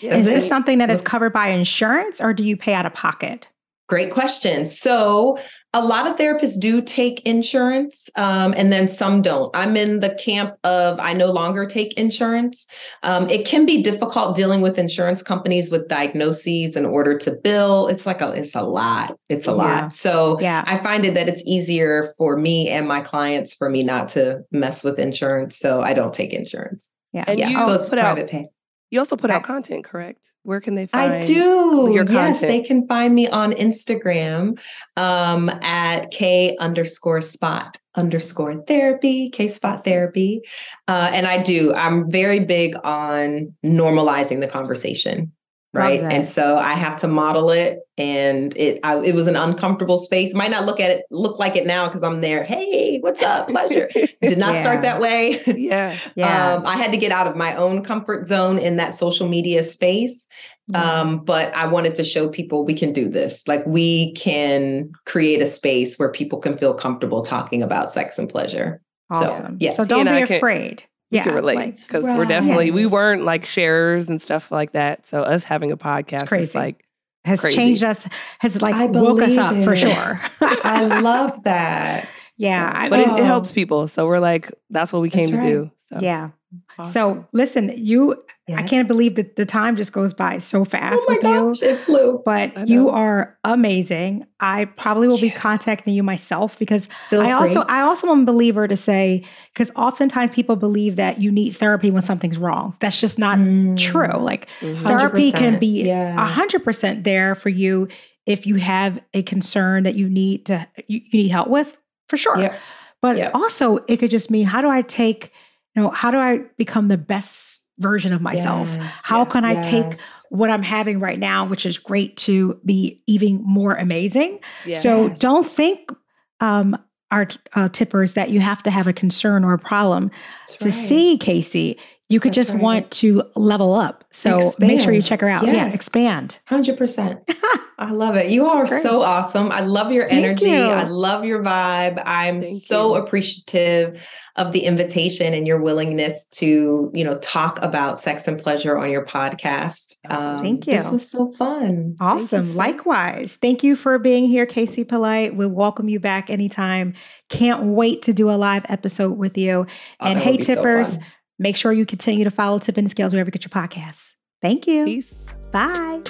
Is 0.01 0.25
this 0.25 0.43
it. 0.43 0.47
something 0.49 0.79
That's- 0.79 1.01
covered 1.01 1.31
by 1.31 1.47
insurance 1.49 2.19
or 2.19 2.33
do 2.33 2.43
you 2.43 2.57
pay 2.57 2.73
out 2.73 2.85
of 2.85 2.93
pocket? 2.93 3.47
great 3.87 4.11
question. 4.11 4.65
So 4.65 5.37
a 5.75 5.83
lot 5.83 6.07
of 6.07 6.15
therapists 6.15 6.57
do 6.57 6.81
take 6.81 7.19
insurance 7.25 8.09
um, 8.15 8.53
and 8.55 8.71
then 8.71 8.87
some 8.87 9.21
don't. 9.21 9.53
I'm 9.53 9.75
in 9.75 9.99
the 9.99 10.15
camp 10.15 10.55
of 10.63 10.97
I 11.01 11.11
no 11.11 11.29
longer 11.33 11.65
take 11.65 11.91
insurance. 11.95 12.65
Um, 13.03 13.29
it 13.29 13.45
can 13.45 13.65
be 13.65 13.83
difficult 13.83 14.37
dealing 14.37 14.61
with 14.61 14.79
insurance 14.79 15.21
companies 15.21 15.69
with 15.69 15.89
diagnoses 15.89 16.77
in 16.77 16.85
order 16.85 17.17
to 17.17 17.35
bill. 17.43 17.87
It's 17.87 18.05
like 18.05 18.21
a, 18.21 18.31
it's 18.31 18.55
a 18.55 18.61
lot. 18.61 19.17
It's 19.27 19.49
a 19.49 19.51
Yeah. 19.51 19.57
lot. 19.57 19.93
So 19.93 20.39
Yeah. 20.39 20.63
I 20.65 20.77
find 20.77 21.03
it 21.03 21.13
that 21.15 21.27
it's 21.27 21.43
easier 21.45 22.13
for 22.17 22.37
me 22.37 22.69
and 22.69 22.87
my 22.87 23.01
clients 23.01 23.53
for 23.53 23.69
me 23.69 23.83
not 23.83 24.07
to 24.09 24.43
mess 24.51 24.81
with 24.81 24.97
insurance. 24.97 25.57
So 25.57 25.81
I 25.81 25.93
don't 25.93 26.13
take 26.13 26.31
insurance. 26.31 26.89
Yeah. 27.11 27.25
And 27.27 27.37
yeah. 27.37 27.49
you 27.49 27.59
so 27.59 27.73
it's 27.73 27.89
put 27.89 27.99
out 27.99 28.13
private 28.15 28.31
pay. 28.31 28.45
You 28.91 28.99
also 28.99 29.17
put 29.17 29.31
out 29.31 29.43
content, 29.43 29.83
correct? 29.83 30.31
Where 30.43 30.61
can 30.61 30.75
they 30.75 30.85
find 30.85 31.13
I 31.13 31.21
do. 31.21 31.89
your 31.91 32.05
Yes, 32.05 32.41
they 32.41 32.61
can 32.61 32.87
find 32.87 33.13
me 33.13 33.27
on 33.27 33.51
Instagram 33.53 34.59
um, 34.95 35.49
at 35.49 36.11
K 36.11 36.55
underscore 36.59 37.21
spot 37.21 37.77
underscore 37.95 38.63
therapy, 38.67 39.29
K 39.29 39.47
spot 39.47 39.83
therapy. 39.83 40.41
Uh, 40.87 41.09
and 41.13 41.25
I 41.25 41.41
do. 41.41 41.73
I'm 41.73 42.09
very 42.09 42.41
big 42.41 42.75
on 42.83 43.53
normalizing 43.65 44.39
the 44.39 44.47
conversation. 44.47 45.31
Love 45.75 45.83
Right. 45.83 46.01
And 46.01 46.27
so 46.27 46.57
I 46.57 46.73
have 46.73 46.97
to 46.97 47.07
model 47.07 47.49
it. 47.51 47.79
And 47.97 48.55
it 48.57 48.79
I, 48.83 48.97
it 48.99 49.15
was 49.15 49.27
an 49.27 49.35
uncomfortable 49.35 49.97
space. 49.97 50.33
Might 50.33 50.51
not 50.51 50.65
look 50.65 50.79
at 50.79 50.91
it 50.91 51.03
look 51.11 51.39
like 51.39 51.55
it 51.55 51.65
now 51.65 51.85
because 51.87 52.03
I'm 52.03 52.21
there. 52.21 52.43
Hey, 52.43 52.97
what's 52.99 53.21
up? 53.21 53.47
Pleasure. 53.47 53.89
Did 54.21 54.37
not 54.37 54.53
Yeah. 54.53 54.61
start 54.61 54.81
that 54.81 54.99
way. 54.99 55.41
yeah. 55.47 55.95
Yeah. 56.15 56.55
Um, 56.55 56.65
I 56.65 56.75
had 56.77 56.91
to 56.91 56.97
get 56.97 57.11
out 57.11 57.27
of 57.27 57.35
my 57.35 57.55
own 57.55 57.83
comfort 57.83 58.25
zone 58.25 58.57
in 58.57 58.77
that 58.77 58.93
social 58.93 59.27
media 59.27 59.63
space. 59.63 60.27
Yeah. 60.67 60.81
Um, 61.01 61.19
but 61.23 61.55
I 61.55 61.67
wanted 61.67 61.95
to 61.95 62.03
show 62.03 62.27
people 62.27 62.65
we 62.65 62.73
can 62.73 62.91
do 62.91 63.07
this. 63.07 63.47
Like 63.47 63.65
we 63.67 64.13
can 64.13 64.91
create 65.05 65.41
a 65.41 65.45
space 65.45 65.97
where 65.97 66.11
people 66.11 66.39
can 66.39 66.57
feel 66.57 66.73
comfortable 66.73 67.21
talking 67.21 67.61
about 67.61 67.89
sex 67.89 68.17
and 68.17 68.27
pleasure. 68.27 68.81
so, 69.13 69.25
awesome. 69.27 69.57
yes. 69.59 69.77
So 69.77 69.85
don't 69.85 70.07
And 70.07 70.17
be 70.17 70.23
I 70.23 70.25
can- 70.25 70.37
afraid. 70.37 70.83
We 71.11 71.17
yeah. 71.17 71.23
can 71.23 71.33
relate 71.35 71.55
like- 71.55 71.81
because 71.81 72.03
we're 72.03 72.25
definitely 72.25 72.71
we 72.71 72.85
weren't 72.85 73.23
like 73.23 73.45
sharers 73.45 74.09
and 74.09 74.21
stuff 74.21 74.51
like 74.51 74.71
that. 74.73 75.05
So 75.07 75.21
us 75.21 75.43
having 75.43 75.71
a 75.71 75.77
podcast 75.77 76.27
crazy. 76.27 76.43
is 76.49 76.55
like 76.55 76.83
has 77.25 77.41
crazy. 77.41 77.55
changed 77.55 77.83
us, 77.83 78.07
has 78.39 78.61
like 78.61 78.75
I 78.75 78.85
woke 78.85 79.21
us 79.21 79.35
believe 79.35 79.39
up 79.39 79.63
for 79.63 79.75
sure. 79.75 80.21
I 80.41 80.99
love 81.01 81.43
that. 81.43 82.09
Yeah, 82.37 82.69
I- 82.75 82.89
but 82.89 82.99
it, 82.99 83.07
it 83.19 83.23
helps 83.25 83.53
people. 83.53 83.87
So 83.87 84.05
we're 84.05 84.19
like, 84.19 84.51
that's 84.69 84.91
what 84.91 85.01
we 85.01 85.09
came 85.09 85.31
That's 85.31 85.41
to 85.43 85.49
do. 85.49 85.71
So 85.89 85.99
yeah. 86.01 86.31
awesome. 86.77 86.91
So 86.93 87.27
listen, 87.31 87.71
you, 87.77 88.21
I 88.53 88.61
can't 88.61 88.87
believe 88.87 89.15
that 89.15 89.37
the 89.37 89.45
time 89.45 89.75
just 89.75 89.91
goes 89.91 90.13
by 90.13 90.37
so 90.37 90.65
fast 90.65 91.01
Oh 91.01 91.05
my 91.09 91.15
with 91.15 91.23
you. 91.23 91.33
gosh, 91.47 91.61
it 91.63 91.79
flew. 91.79 92.21
But 92.23 92.67
you 92.69 92.89
are 92.89 93.35
amazing. 93.43 94.27
I 94.39 94.65
probably 94.65 95.07
will 95.07 95.17
be 95.17 95.31
contacting 95.31 95.95
you 95.95 96.03
myself 96.03 96.59
because 96.59 96.87
Feel 97.09 97.21
I 97.21 97.31
also. 97.31 97.61
I 97.61 97.81
also 97.81 98.07
am 98.11 98.21
a 98.21 98.25
believer 98.25 98.67
to 98.67 98.77
say 98.77 99.23
because 99.53 99.71
oftentimes 99.75 100.29
people 100.31 100.55
believe 100.55 100.97
that 100.97 101.19
you 101.19 101.31
need 101.31 101.51
therapy 101.55 101.89
when 101.89 102.03
something's 102.03 102.37
wrong. 102.37 102.75
That's 102.79 102.99
just 102.99 103.17
not 103.17 103.39
Mm. 103.39 103.77
true. 103.77 104.15
Like 104.17 104.47
Mhm. 104.61 104.83
therapy 104.85 105.31
can 105.31 105.57
be 105.57 105.81
a 105.81 105.85
Yes. 105.85 106.19
hundred 106.19 106.63
percent 106.63 107.03
there 107.03 107.33
for 107.33 107.49
you 107.49 107.87
if 108.27 108.45
you 108.45 108.55
have 108.55 108.99
a 109.13 109.21
concern 109.23 109.83
that 109.83 109.95
you 109.95 110.07
need 110.09 110.45
to 110.47 110.67
you, 110.87 111.01
you 111.11 111.19
need 111.23 111.29
help 111.29 111.47
with 111.47 111.77
for 112.09 112.17
sure. 112.17 112.37
Yep. 112.37 112.59
But 113.01 113.17
Yep. 113.17 113.31
also 113.35 113.77
it 113.87 113.97
could 113.97 114.09
just 114.11 114.29
mean 114.29 114.45
how 114.45 114.61
do 114.61 114.69
I 114.69 114.81
take 114.83 115.31
you 115.75 115.81
know 115.81 115.89
how 115.89 116.11
do 116.11 116.17
I 116.17 116.41
become 116.57 116.87
the 116.89 116.97
best 116.97 117.61
version 117.79 118.13
of 118.13 118.21
myself? 118.21 118.75
Yes, 118.75 119.01
How 119.03 119.19
yeah, 119.19 119.25
can 119.25 119.45
I 119.45 119.61
take 119.61 119.99
what 120.29 120.49
I'm 120.49 120.63
having 120.63 120.99
right 120.99 121.19
now, 121.19 121.45
which 121.45 121.65
is 121.65 121.77
great, 121.77 122.17
to 122.17 122.59
be 122.65 123.01
even 123.07 123.41
more 123.43 123.75
amazing. 123.75 124.39
yeah. 124.65 124.75
So 124.75 125.09
don't 125.09 125.45
think, 125.45 125.91
um, 126.39 126.77
our 127.11 127.27
uh, 127.53 127.69
tippers, 127.69 128.15
that 128.15 128.31
you 128.31 128.39
have 128.39 128.63
to 128.63 128.71
have 128.71 128.87
a 128.87 128.93
concern 128.93 129.45
or 129.45 129.53
a 129.53 129.59
problem 129.59 130.11
That's 130.47 130.57
to 130.57 130.65
right. 130.65 130.73
see 130.73 131.17
Casey. 131.17 131.77
You 132.07 132.19
could 132.19 132.29
That's 132.33 132.49
just 132.49 132.51
right. 132.51 132.61
want 132.61 132.91
to 132.91 133.23
level 133.35 133.73
up. 133.73 134.03
So 134.11 134.39
make 134.59 134.79
sure 134.79 134.93
you 134.93 135.01
check 135.01 135.21
her 135.21 135.29
out. 135.29 135.43
Yeah, 135.45 135.53
Yes. 135.53 135.75
expand. 135.75 136.37
Hundred 136.45 136.77
percent. 136.77 137.19
I 137.77 137.91
love 137.91 138.15
it. 138.15 138.29
You 138.29 138.45
are 138.45 138.65
Great. 138.65 138.81
so 138.83 139.01
awesome. 139.01 139.51
I 139.51 139.59
love 139.61 139.91
your 139.91 140.07
energy. 140.07 140.45
you. 140.45 140.55
I 140.55 140.83
love 140.83 141.25
your 141.25 141.43
vibe. 141.43 142.01
I'm 142.05 142.41
Thank 142.43 142.61
so 142.61 142.95
you. 142.95 143.03
appreciative 143.03 144.01
of 144.37 144.51
the 144.53 144.61
invitation 144.61 145.33
and 145.33 145.45
your 145.47 145.59
willingness 145.61 146.25
to, 146.27 146.89
you 146.93 147.03
know, 147.03 147.17
talk 147.19 147.61
about 147.61 147.99
sex 147.99 148.27
and 148.29 148.39
pleasure 148.39 148.77
on 148.77 148.89
your 148.91 149.05
podcast. 149.05 149.95
Um, 150.09 150.39
Thank 150.39 150.67
you. 150.67 150.73
This 150.73 150.91
was 150.91 151.09
so 151.09 151.31
fun. 151.33 151.95
Awesome. 151.99 152.43
so- 152.43 152.57
Likewise. 152.57 153.37
Thank 153.41 153.63
you 153.63 153.75
for 153.75 153.97
being 153.99 154.27
here, 154.27 154.45
Casey 154.45 154.83
Polite. 154.85 155.35
We'll 155.35 155.49
welcome 155.49 155.89
you 155.89 155.99
back 155.99 156.29
anytime. 156.29 156.93
Can't 157.29 157.63
wait 157.63 158.03
to 158.03 158.13
do 158.13 158.29
a 158.29 158.35
live 158.35 158.65
episode 158.69 159.17
with 159.17 159.37
you. 159.37 159.65
Oh, 159.99 160.05
and 160.05 160.19
hey, 160.19 160.39
so 160.39 160.55
tippers, 160.55 160.97
fun. 160.97 161.05
Make 161.39 161.55
sure 161.55 161.71
you 161.71 161.85
continue 161.85 162.23
to 162.23 162.31
follow 162.31 162.59
Tipping 162.59 162.85
the 162.85 162.89
Scales 162.89 163.13
wherever 163.13 163.27
you 163.27 163.31
get 163.31 163.43
your 163.43 163.49
podcasts. 163.49 164.13
Thank 164.41 164.67
you. 164.67 164.85
Peace. 164.85 165.33
Bye. 165.51 166.01